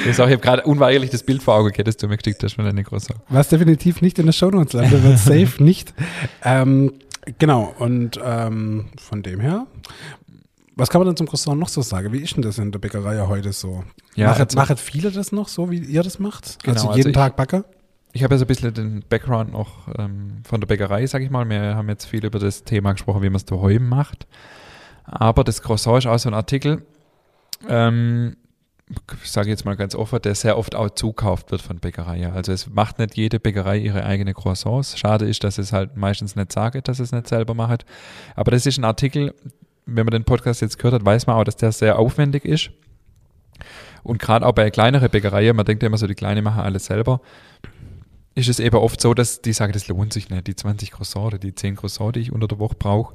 Ich, 0.09 0.17
sag, 0.17 0.27
ich 0.27 0.33
habe 0.33 0.43
gerade 0.43 0.63
unweigerlich 0.65 1.11
das 1.11 1.23
Bild 1.23 1.43
vor 1.43 1.55
Augen 1.55 1.71
gehabt, 1.71 1.87
das 1.87 1.97
du 1.99 2.09
mir 2.09 2.17
geschickt 2.17 2.43
hast 2.43 2.55
von 2.55 2.65
deiner 2.65 2.83
Großer. 2.83 3.15
Was 3.29 3.49
definitiv 3.49 4.03
nicht 4.03 4.19
in 4.19 4.27
der 4.27 4.33
Shownotes 4.33 4.73
landet, 4.73 5.03
wird 5.05 5.19
safe 5.47 5.63
nicht. 5.63 5.93
Ähm, 6.43 6.95
genau, 7.39 7.73
und 7.79 8.19
ähm, 8.25 8.87
von 8.99 9.23
dem 9.23 9.41
her, 9.41 9.67
was 10.75 10.89
kann 10.89 11.01
man 11.01 11.07
denn 11.09 11.17
zum 11.17 11.29
Croissant 11.29 11.61
noch 11.61 11.69
so 11.69 11.83
sagen? 11.83 12.13
Wie 12.13 12.19
ist 12.23 12.35
denn 12.35 12.43
das 12.43 12.59
in 12.59 12.73
der 12.73 12.79
Bäckerei 12.79 13.15
ja 13.17 13.29
heute 13.29 13.53
so? 13.53 13.85
Ja, 14.17 14.29
machet, 14.29 14.49
also- 14.49 14.57
machet 14.59 14.81
viele 14.81 15.11
das 15.13 15.31
noch 15.33 15.49
so, 15.49 15.71
wie 15.71 15.79
ihr 15.79 16.03
das 16.03 16.19
macht? 16.19 16.59
Genau, 16.65 16.75
also 16.75 16.89
also 16.89 16.97
jeden 16.99 17.11
ich- 17.11 17.15
Tag 17.17 17.37
Backer? 17.37 17.65
Ich 18.13 18.23
habe 18.23 18.35
ja 18.35 18.39
so 18.39 18.45
ein 18.45 18.49
bisschen 18.49 18.75
den 18.75 19.05
Background 19.09 19.53
noch 19.53 19.89
ähm, 19.99 20.43
von 20.45 20.61
der 20.61 20.67
Bäckerei, 20.67 21.07
sage 21.07 21.25
ich 21.25 21.31
mal. 21.31 21.49
Wir 21.49 21.77
haben 21.77 21.89
jetzt 21.89 22.05
viel 22.05 22.25
über 22.25 22.39
das 22.39 22.65
Thema 22.65 22.93
gesprochen, 22.93 23.23
wie 23.23 23.31
man 23.31 23.37
es 23.37 23.47
daheim 23.47 23.89
macht. 23.89 24.27
Aber 25.05 25.45
das 25.45 25.63
Croissant 25.63 25.99
ist 25.99 26.07
auch 26.07 26.19
so 26.19 26.29
ein 26.29 26.35
Artikel, 26.35 26.85
ähm, 27.69 28.37
ich 29.21 29.35
jetzt 29.35 29.65
mal 29.65 29.77
ganz 29.77 29.95
offen, 29.95 30.21
der 30.21 30.35
sehr 30.35 30.59
oft 30.59 30.75
auch 30.75 30.91
zukauft 30.91 31.51
wird 31.51 31.63
von 31.63 31.79
Bäckerei. 31.79 32.31
Also 32.31 32.53
es 32.53 32.69
macht 32.69 32.99
nicht 32.99 33.17
jede 33.17 33.41
Bäckerei 33.41 33.79
ihre 33.79 34.05
eigene 34.05 34.35
Croissants. 34.35 34.99
Schade 34.99 35.27
ist, 35.27 35.45
dass 35.45 35.59
es 35.59 35.73
halt 35.73 35.97
meistens 35.97 36.37
nicht 36.37 36.53
sagt, 36.53 36.89
dass 36.89 36.99
es 36.99 37.13
nicht 37.13 37.29
selber 37.29 37.55
macht. 37.55 37.87
Aber 38.35 38.51
das 38.51 38.67
ist 38.67 38.79
ein 38.79 38.85
Artikel, 38.85 39.35
wenn 39.87 40.05
man 40.05 40.13
den 40.13 40.25
Podcast 40.25 40.61
jetzt 40.61 40.79
gehört 40.79 40.95
hat, 40.95 41.05
weiß 41.05 41.27
man 41.27 41.37
auch, 41.37 41.45
dass 41.45 41.57
der 41.57 41.73
sehr 41.73 41.99
aufwendig 41.99 42.45
ist. 42.45 42.71
Und 44.03 44.19
gerade 44.19 44.45
auch 44.47 44.53
bei 44.53 44.71
kleineren 44.71 45.11
Bäckereien, 45.11 45.57
man 45.57 45.65
denkt 45.65 45.83
ja 45.83 45.87
immer 45.87 45.99
so, 45.99 46.07
die 46.07 46.15
Kleinen 46.15 46.45
machen 46.45 46.61
alles 46.61 46.87
selber, 46.87 47.21
ist 48.35 48.49
es 48.49 48.61
eben 48.61 48.77
oft 48.77 49.01
so, 49.01 49.15
dass 49.15 49.43
die 49.43 49.53
sagen, 49.53 49.73
das 49.73 49.89
lohnt 49.89 50.13
sich 50.13 50.31
nicht. 50.31 50.47
Die 50.47 50.57
20 50.57 50.91
Croissants 50.91 51.39
die 51.41 51.55
10 51.55 51.77
Croissants, 51.77 52.15
die 52.15 52.21
ich 52.21 52.33
unter 52.33 52.49
der 52.49 52.59
Woche 52.59 52.77
brauche, 52.79 53.15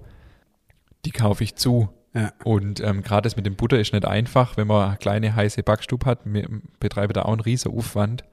die 1.06 1.12
kaufe 1.12 1.44
ich 1.44 1.56
zu. 1.56 1.90
Ja. 2.14 2.32
Und 2.44 2.80
ähm, 2.80 3.04
gerade 3.04 3.24
das 3.24 3.36
mit 3.36 3.46
dem 3.46 3.56
Butter 3.56 3.80
ist 3.80 3.94
nicht 3.94 4.06
einfach, 4.06 4.58
wenn 4.58 4.68
man 4.68 4.90
eine 4.90 4.98
kleine 4.98 5.36
heiße 5.36 5.64
Backstube 5.64 6.06
hat. 6.06 6.20
Wir 6.26 6.48
betreiben 6.80 7.14
da 7.14 7.24
auch 7.24 7.34
einen 7.34 7.42
riesen 7.42 7.72
Aufwand. 7.72 8.24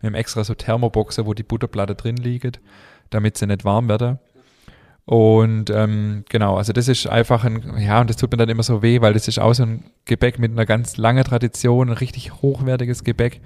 Wir 0.00 0.08
haben 0.08 0.14
extra 0.14 0.44
so 0.44 0.54
Thermoboxer, 0.54 1.26
wo 1.26 1.34
die 1.34 1.42
Butterplatte 1.42 1.94
drin 1.94 2.16
liegt, 2.16 2.60
damit 3.10 3.36
sie 3.36 3.46
nicht 3.46 3.64
warm 3.64 3.88
werden. 3.88 4.18
Und 5.06 5.70
ähm, 5.70 6.24
genau, 6.28 6.56
also 6.56 6.72
das 6.72 6.88
ist 6.88 7.06
einfach 7.06 7.44
ein, 7.44 7.78
ja, 7.78 8.00
und 8.00 8.10
das 8.10 8.16
tut 8.16 8.32
mir 8.32 8.38
dann 8.38 8.48
immer 8.48 8.64
so 8.64 8.82
weh, 8.82 9.00
weil 9.00 9.12
das 9.12 9.28
ist 9.28 9.38
auch 9.38 9.54
so 9.54 9.62
ein 9.62 9.84
Gebäck 10.04 10.40
mit 10.40 10.50
einer 10.50 10.66
ganz 10.66 10.96
langen 10.96 11.22
Tradition, 11.22 11.90
ein 11.90 11.96
richtig 11.96 12.42
hochwertiges 12.42 13.04
Gebäck, 13.04 13.40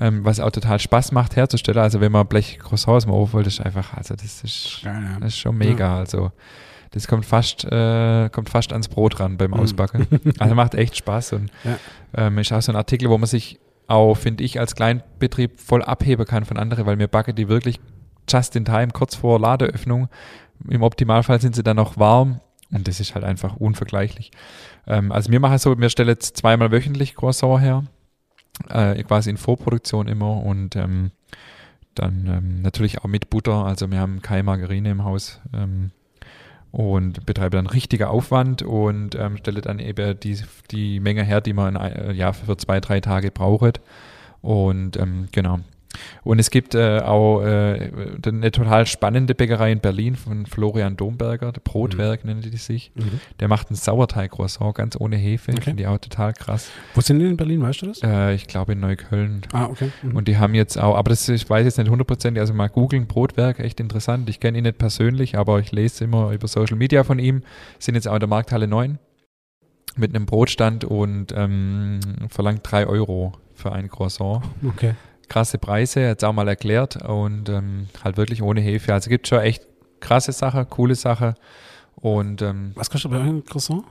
ähm, 0.00 0.24
was 0.24 0.40
auch 0.40 0.50
total 0.50 0.80
Spaß 0.80 1.12
macht 1.12 1.36
herzustellen. 1.36 1.78
Also 1.78 2.00
wenn 2.00 2.10
man 2.10 2.26
Blech 2.26 2.58
Croissants 2.58 3.06
mal 3.06 3.12
aufholt, 3.12 3.46
ist 3.46 3.60
einfach, 3.60 3.94
also 3.94 4.14
das 4.16 4.42
ist, 4.42 4.80
das 4.84 5.28
ist 5.34 5.38
schon 5.38 5.56
mega. 5.58 5.98
Also 5.98 6.32
das 6.92 7.06
kommt 7.06 7.24
fast, 7.26 7.64
äh, 7.66 8.28
kommt 8.30 8.48
fast 8.50 8.72
ans 8.72 8.88
Brot 8.88 9.20
ran 9.20 9.36
beim 9.36 9.50
Mhm. 9.52 9.60
Ausbacken. 9.60 10.06
Also 10.40 10.54
macht 10.56 10.74
echt 10.74 10.96
Spaß 10.96 11.34
und 11.34 11.50
Ja. 11.64 11.78
ähm, 12.26 12.38
ist 12.38 12.52
auch 12.52 12.62
so 12.62 12.72
ein 12.72 12.76
Artikel, 12.76 13.08
wo 13.10 13.18
man 13.18 13.28
sich 13.28 13.60
auch, 13.86 14.14
finde 14.14 14.42
ich, 14.44 14.58
als 14.58 14.74
Kleinbetrieb 14.74 15.60
voll 15.60 15.82
abheben 15.82 16.24
kann 16.26 16.44
von 16.44 16.56
anderen, 16.56 16.86
weil 16.86 16.98
wir 16.98 17.08
backen 17.08 17.34
die 17.36 17.48
wirklich 17.48 17.78
just 18.28 18.56
in 18.56 18.64
time, 18.64 18.88
kurz 18.92 19.14
vor 19.16 19.38
Ladeöffnung. 19.38 20.08
Im 20.68 20.82
Optimalfall 20.82 21.40
sind 21.40 21.54
sie 21.56 21.62
dann 21.62 21.76
noch 21.76 21.96
warm 21.98 22.40
und 22.72 22.86
das 22.88 23.00
ist 23.00 23.14
halt 23.14 23.24
einfach 23.24 23.56
unvergleichlich. 23.56 24.30
Ähm, 24.86 25.10
also 25.12 25.30
wir 25.32 25.40
machen 25.40 25.54
es 25.54 25.62
so, 25.62 25.76
wir 25.78 25.90
stellen 25.90 26.08
jetzt 26.08 26.36
zweimal 26.36 26.70
wöchentlich 26.70 27.14
Croissant 27.16 27.60
her, 27.60 27.84
äh, 28.68 29.02
quasi 29.02 29.30
in 29.30 29.36
Vorproduktion 29.36 30.08
immer 30.08 30.42
und 30.44 30.76
ähm, 30.76 31.10
dann 31.94 32.26
ähm, 32.26 32.62
natürlich 32.62 32.98
auch 33.00 33.08
mit 33.08 33.30
Butter, 33.30 33.64
also 33.64 33.90
wir 33.90 33.98
haben 33.98 34.22
keine 34.22 34.42
Margarine 34.42 34.90
im 34.90 35.04
Haus 35.04 35.40
ähm, 35.52 35.90
und 36.70 37.26
betreibe 37.26 37.56
dann 37.56 37.66
richtiger 37.66 38.10
Aufwand 38.10 38.62
und 38.62 39.14
ähm, 39.16 39.36
stelle 39.36 39.60
dann 39.60 39.78
eben 39.80 40.18
die, 40.20 40.38
die 40.70 41.00
Menge 41.00 41.24
her, 41.24 41.40
die 41.40 41.52
man 41.52 41.76
in, 41.76 41.82
äh, 41.82 42.12
ja, 42.12 42.32
für 42.32 42.56
zwei, 42.56 42.80
drei 42.80 43.00
Tage 43.00 43.30
braucht. 43.30 43.80
Und 44.40 44.96
ähm, 44.96 45.28
genau. 45.32 45.60
Und 46.22 46.38
es 46.38 46.50
gibt 46.50 46.74
äh, 46.74 47.00
auch 47.00 47.42
äh, 47.42 47.90
eine 48.24 48.50
total 48.50 48.86
spannende 48.86 49.34
Bäckerei 49.34 49.72
in 49.72 49.80
Berlin 49.80 50.14
von 50.14 50.46
Florian 50.46 50.96
Domberger, 50.96 51.52
der 51.52 51.60
Brotwerk 51.60 52.24
nennt 52.24 52.44
die 52.44 52.56
sich. 52.56 52.92
Mhm. 52.94 53.20
Der 53.40 53.48
macht 53.48 53.70
einen 53.70 53.76
Sauerteig-Croissant 53.76 54.74
ganz 54.74 54.96
ohne 54.98 55.16
Hefe. 55.16 55.52
Okay. 55.52 55.62
Finde 55.62 55.82
ich 55.82 55.88
auch 55.88 55.98
total 55.98 56.32
krass. 56.32 56.70
Wo 56.94 57.00
sind 57.00 57.18
die 57.18 57.26
in 57.26 57.36
Berlin, 57.36 57.62
weißt 57.62 57.82
du 57.82 57.86
das? 57.86 58.02
Äh, 58.02 58.34
ich 58.34 58.46
glaube 58.46 58.72
in 58.72 58.80
Neukölln. 58.80 59.42
Ah, 59.52 59.66
okay. 59.66 59.90
Mhm. 60.02 60.16
Und 60.16 60.28
die 60.28 60.38
haben 60.38 60.54
jetzt 60.54 60.78
auch, 60.78 60.96
aber 60.96 61.10
das 61.10 61.28
ich 61.28 61.48
weiß 61.48 61.64
jetzt 61.64 61.78
nicht 61.78 61.90
hundertprozentig, 61.90 62.40
also 62.40 62.54
mal 62.54 62.68
googeln, 62.68 63.06
Brotwerk, 63.06 63.60
echt 63.60 63.80
interessant. 63.80 64.28
Ich 64.28 64.40
kenne 64.40 64.58
ihn 64.58 64.64
nicht 64.64 64.78
persönlich, 64.78 65.36
aber 65.36 65.60
ich 65.60 65.72
lese 65.72 66.04
immer 66.04 66.30
über 66.32 66.48
Social 66.48 66.76
Media 66.76 67.04
von 67.04 67.18
ihm. 67.18 67.42
Sind 67.78 67.94
jetzt 67.94 68.08
auch 68.08 68.14
in 68.14 68.20
der 68.20 68.28
Markthalle 68.28 68.66
9 68.66 68.98
mit 69.96 70.14
einem 70.14 70.26
Brotstand 70.26 70.84
und 70.84 71.32
ähm, 71.36 72.00
verlangt 72.28 72.60
drei 72.62 72.86
Euro 72.86 73.32
für 73.54 73.72
ein 73.72 73.88
Croissant. 73.88 74.42
okay. 74.66 74.94
Krasse 75.30 75.56
Preise, 75.58 76.00
jetzt 76.00 76.24
auch 76.24 76.32
mal 76.34 76.48
erklärt 76.48 77.02
und 77.02 77.48
ähm, 77.48 77.86
halt 78.04 78.18
wirklich 78.18 78.42
ohne 78.42 78.60
Hefe. 78.60 78.92
Also 78.92 79.08
gibt 79.08 79.28
schon 79.28 79.40
echt 79.40 79.66
krasse 80.00 80.32
Sache, 80.32 80.66
coole 80.66 80.94
Sache. 80.96 81.36
Und 81.94 82.42
ähm, 82.42 82.72
Was 82.74 82.90
kostet 82.90 83.10
bei 83.10 83.20
ein 83.20 83.44
Croissant? 83.44 83.84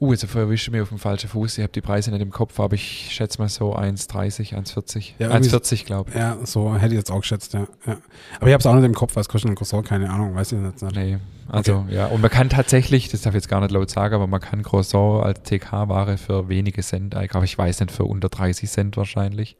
uh, 0.00 0.12
jetzt 0.12 0.22
erwische 0.34 0.68
ich 0.68 0.72
mich 0.72 0.80
auf 0.82 0.88
dem 0.90 0.98
falschen 0.98 1.28
Fuß. 1.28 1.58
Ich 1.58 1.62
habe 1.62 1.72
die 1.72 1.80
Preise 1.80 2.10
nicht 2.10 2.20
im 2.20 2.30
Kopf, 2.30 2.58
aber 2.60 2.74
ich 2.74 3.08
schätze 3.10 3.40
mal 3.40 3.48
so 3.48 3.74
1,30, 3.76 4.54
1,40. 4.54 5.12
Ja, 5.18 5.28
irgendwie- 5.30 5.50
1,40 5.50 5.84
glaube 5.84 6.10
ich. 6.10 6.16
Ja, 6.16 6.36
so 6.44 6.74
hätte 6.74 6.94
ich 6.94 6.98
jetzt 6.98 7.10
auch 7.10 7.20
geschätzt, 7.20 7.54
ja. 7.54 7.66
ja. 7.86 7.96
Aber 8.38 8.46
ich 8.46 8.52
habe 8.52 8.60
es 8.60 8.66
auch 8.66 8.74
nicht 8.74 8.84
im 8.84 8.94
Kopf, 8.94 9.16
was 9.16 9.28
kostet 9.28 9.50
ein 9.50 9.54
Croissant, 9.54 9.86
keine 9.86 10.10
Ahnung, 10.10 10.34
weiß 10.34 10.52
ich 10.52 10.62
jetzt 10.62 10.82
nicht. 10.82 10.96
Nee, 10.96 11.18
also 11.48 11.86
ja, 11.90 12.06
und 12.06 12.20
man 12.20 12.30
kann 12.30 12.48
tatsächlich, 12.50 13.08
das 13.08 13.22
darf 13.22 13.32
ich 13.34 13.38
jetzt 13.42 13.48
gar 13.48 13.60
nicht 13.60 13.70
laut 13.70 13.90
sagen, 13.90 14.14
aber 14.14 14.26
man 14.26 14.40
kann 14.40 14.62
Croissant 14.62 15.24
als 15.24 15.42
TK-Ware 15.42 16.18
für 16.18 16.48
wenige 16.48 16.82
Cent 16.82 17.14
einkaufen. 17.14 17.44
Ich 17.44 17.56
weiß 17.56 17.80
nicht, 17.80 17.92
für 17.92 18.04
unter 18.04 18.28
30 18.28 18.70
Cent 18.70 18.96
wahrscheinlich. 18.96 19.56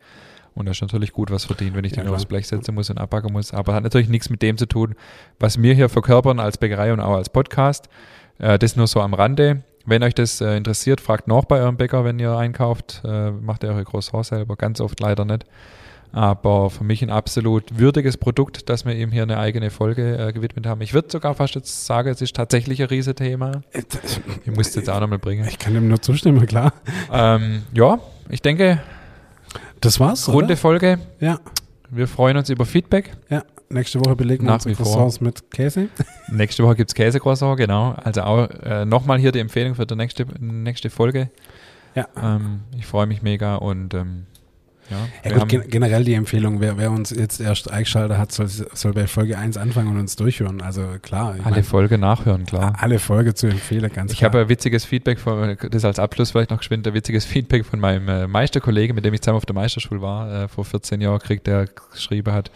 Und 0.56 0.66
das 0.66 0.78
ist 0.78 0.82
natürlich 0.82 1.12
gut 1.12 1.30
was 1.30 1.44
verdient, 1.44 1.76
wenn 1.76 1.84
ich 1.84 1.92
Ja, 1.92 1.98
den 1.98 2.06
nur 2.06 2.16
aufs. 2.16 2.24
Blech 2.24 2.48
setzen 2.48 2.74
muss 2.74 2.90
und 2.90 2.98
abbacken 2.98 3.32
muss. 3.32 3.52
Aber 3.54 3.74
hat 3.74 3.84
natürlich 3.84 4.08
nichts 4.08 4.30
mit 4.30 4.42
dem 4.42 4.56
zu 4.56 4.66
tun, 4.66 4.94
was 5.38 5.62
wir 5.62 5.74
hier 5.74 5.88
verkörpern 5.88 6.40
als 6.40 6.58
Bäckerei 6.58 6.92
und 6.92 7.00
auch 7.00 7.14
als 7.14 7.28
Podcast. 7.28 7.88
Äh, 8.38 8.58
das 8.58 8.74
nur 8.74 8.86
so 8.86 9.00
am 9.00 9.14
Rande. 9.14 9.62
Wenn 9.84 10.02
euch 10.02 10.14
das 10.14 10.40
äh, 10.40 10.56
interessiert, 10.56 11.00
fragt 11.00 11.28
nach 11.28 11.44
bei 11.44 11.60
eurem 11.60 11.76
Bäcker, 11.76 12.04
wenn 12.04 12.18
ihr 12.18 12.36
einkauft. 12.36 13.02
Äh, 13.04 13.30
macht 13.30 13.62
ihr 13.62 13.68
eure 13.68 13.84
Croissants 13.84 14.28
selber, 14.28 14.56
ganz 14.56 14.80
oft 14.80 14.98
leider 14.98 15.24
nicht. 15.24 15.44
Aber 16.12 16.70
für 16.70 16.84
mich 16.84 17.02
ein 17.02 17.10
absolut 17.10 17.78
würdiges 17.78 18.16
Produkt, 18.16 18.70
dass 18.70 18.86
wir 18.86 18.94
ihm 18.94 19.12
hier 19.12 19.22
eine 19.22 19.38
eigene 19.38 19.70
Folge 19.70 20.16
äh, 20.16 20.32
gewidmet 20.32 20.66
haben. 20.66 20.80
Ich 20.80 20.94
würde 20.94 21.08
sogar 21.10 21.34
fast 21.34 21.54
jetzt 21.56 21.84
sagen, 21.84 22.08
es 22.08 22.22
ist 22.22 22.34
tatsächlich 22.34 22.80
ein 22.80 22.88
Riesenthema. 22.88 23.60
Ich 24.44 24.50
muss 24.56 24.68
es 24.68 24.76
jetzt 24.76 24.88
auch 24.88 25.00
nochmal 25.00 25.18
bringen. 25.18 25.46
Ich 25.46 25.58
kann 25.58 25.74
dem 25.74 25.88
nur 25.88 26.00
zustimmen, 26.00 26.46
klar. 26.46 26.72
Ähm, 27.12 27.64
ja, 27.74 27.98
ich 28.30 28.40
denke, 28.40 28.80
Das 29.86 30.00
war's, 30.00 30.28
runde 30.28 30.46
oder? 30.46 30.56
Folge. 30.56 30.98
Ja, 31.20 31.38
Wir 31.90 32.08
freuen 32.08 32.36
uns 32.36 32.50
über 32.50 32.66
Feedback. 32.66 33.12
ja. 33.30 33.44
Nächste 33.68 33.98
Woche 34.00 34.16
belegen 34.16 34.46
wir 34.46 34.54
unsere. 34.54 34.74
Croissants 34.74 35.20
mit 35.20 35.48
Käse. 35.50 35.88
Nächste 36.28 36.62
Woche 36.64 36.76
gibt 36.76 36.90
es 36.90 36.94
Käsecroissant, 36.94 37.56
genau. 37.56 37.92
Also 38.02 38.22
auch 38.22 38.48
äh, 38.48 38.84
nochmal 38.84 39.18
hier 39.18 39.30
die 39.32 39.40
Empfehlung 39.40 39.74
für 39.76 39.86
die 39.86 39.94
nächste, 39.96 40.24
nächste 40.40 40.88
Folge. 40.90 41.30
Ja. 41.96 42.06
Ähm, 42.20 42.60
ich 42.76 42.86
freue 42.86 43.06
mich 43.06 43.22
mega 43.22 43.56
und 43.56 43.94
ähm, 43.94 44.26
ja, 44.90 45.30
Ja 45.30 45.38
gut, 45.38 45.48
gen 45.48 45.64
generell 45.68 46.04
die 46.04 46.14
Empfehlung, 46.14 46.60
wer, 46.60 46.78
wer 46.78 46.90
uns 46.90 47.10
jetzt 47.10 47.40
erst 47.40 47.70
eingeschaltet 47.70 48.18
hat, 48.18 48.32
soll, 48.32 48.48
soll 48.48 48.92
bei 48.92 49.06
Folge 49.06 49.38
1 49.38 49.56
anfangen 49.56 49.88
und 49.88 49.98
uns 49.98 50.16
durchhören. 50.16 50.60
Also 50.60 50.82
klar, 51.02 51.36
ich 51.36 51.44
alle 51.44 51.56
mein, 51.56 51.64
Folge 51.64 51.98
nachhören, 51.98 52.44
klar. 52.46 52.74
alle 52.78 52.98
Folge 52.98 53.34
zu 53.34 53.46
empfehlen, 53.46 53.90
ganz 53.92 54.12
Ich 54.12 54.18
klar. 54.18 54.30
habe 54.30 54.40
ein 54.40 54.48
witziges 54.48 54.84
Feedback 54.84 55.18
von, 55.18 55.56
das 55.70 55.84
als 55.84 55.98
Abschluss 55.98 56.30
vielleicht 56.30 56.50
noch 56.50 56.58
geschwind, 56.58 56.86
ein 56.86 56.94
witziges 56.94 57.24
Feedback 57.24 57.64
von 57.64 57.80
meinem 57.80 58.08
äh, 58.08 58.26
Meisterkollegen, 58.26 58.94
mit 58.94 59.04
dem 59.04 59.14
ich 59.14 59.22
zusammen 59.22 59.38
auf 59.38 59.46
der 59.46 59.54
Meisterschule 59.54 60.00
war, 60.00 60.44
äh, 60.44 60.48
vor 60.48 60.64
14 60.64 61.00
Jahren, 61.00 61.18
kriegt, 61.18 61.46
der 61.46 61.66
geschrieben 61.92 62.32
hat, 62.32 62.50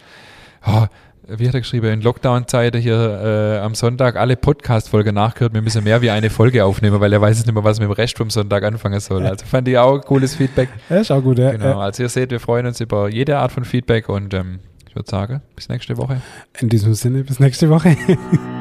oh, 0.65 0.85
wie 1.27 1.47
hat 1.47 1.53
er 1.53 1.61
geschrieben, 1.61 1.87
in 1.87 2.01
Lockdown-Zeiten 2.01 2.81
hier 2.81 2.95
äh, 2.95 3.59
am 3.59 3.75
Sonntag 3.75 4.15
alle 4.15 4.35
Podcast-Folgen 4.35 5.15
nachgehört, 5.15 5.53
wir 5.53 5.61
müssen 5.61 5.83
mehr 5.83 6.01
wie 6.01 6.09
eine 6.09 6.29
Folge 6.29 6.65
aufnehmen, 6.65 6.99
weil 6.99 7.13
er 7.13 7.21
weiß 7.21 7.37
jetzt 7.37 7.45
nicht 7.45 7.53
mehr, 7.53 7.63
was 7.63 7.79
mit 7.79 7.87
dem 7.87 7.93
Rest 7.93 8.17
vom 8.17 8.29
Sonntag 8.29 8.63
anfangen 8.63 8.99
soll. 8.99 9.25
Also 9.25 9.45
fand 9.45 9.67
ich 9.67 9.77
auch 9.77 9.99
cooles 10.01 10.35
Feedback. 10.35 10.69
ja, 10.89 10.97
ist 10.97 11.11
auch 11.11 11.21
gut, 11.21 11.39
ja. 11.39 11.51
Genau, 11.51 11.79
also 11.79 12.03
ihr 12.03 12.09
seht, 12.09 12.31
wir 12.31 12.39
freuen 12.39 12.65
uns 12.65 12.79
über 12.81 13.09
jede 13.09 13.37
Art 13.37 13.51
von 13.51 13.65
Feedback 13.65 14.09
und 14.09 14.33
ähm, 14.33 14.59
ich 14.87 14.95
würde 14.95 15.09
sagen, 15.09 15.41
bis 15.55 15.69
nächste 15.69 15.97
Woche. 15.97 16.21
In 16.59 16.69
diesem 16.69 16.93
Sinne, 16.93 17.23
bis 17.23 17.39
nächste 17.39 17.69
Woche. 17.69 17.95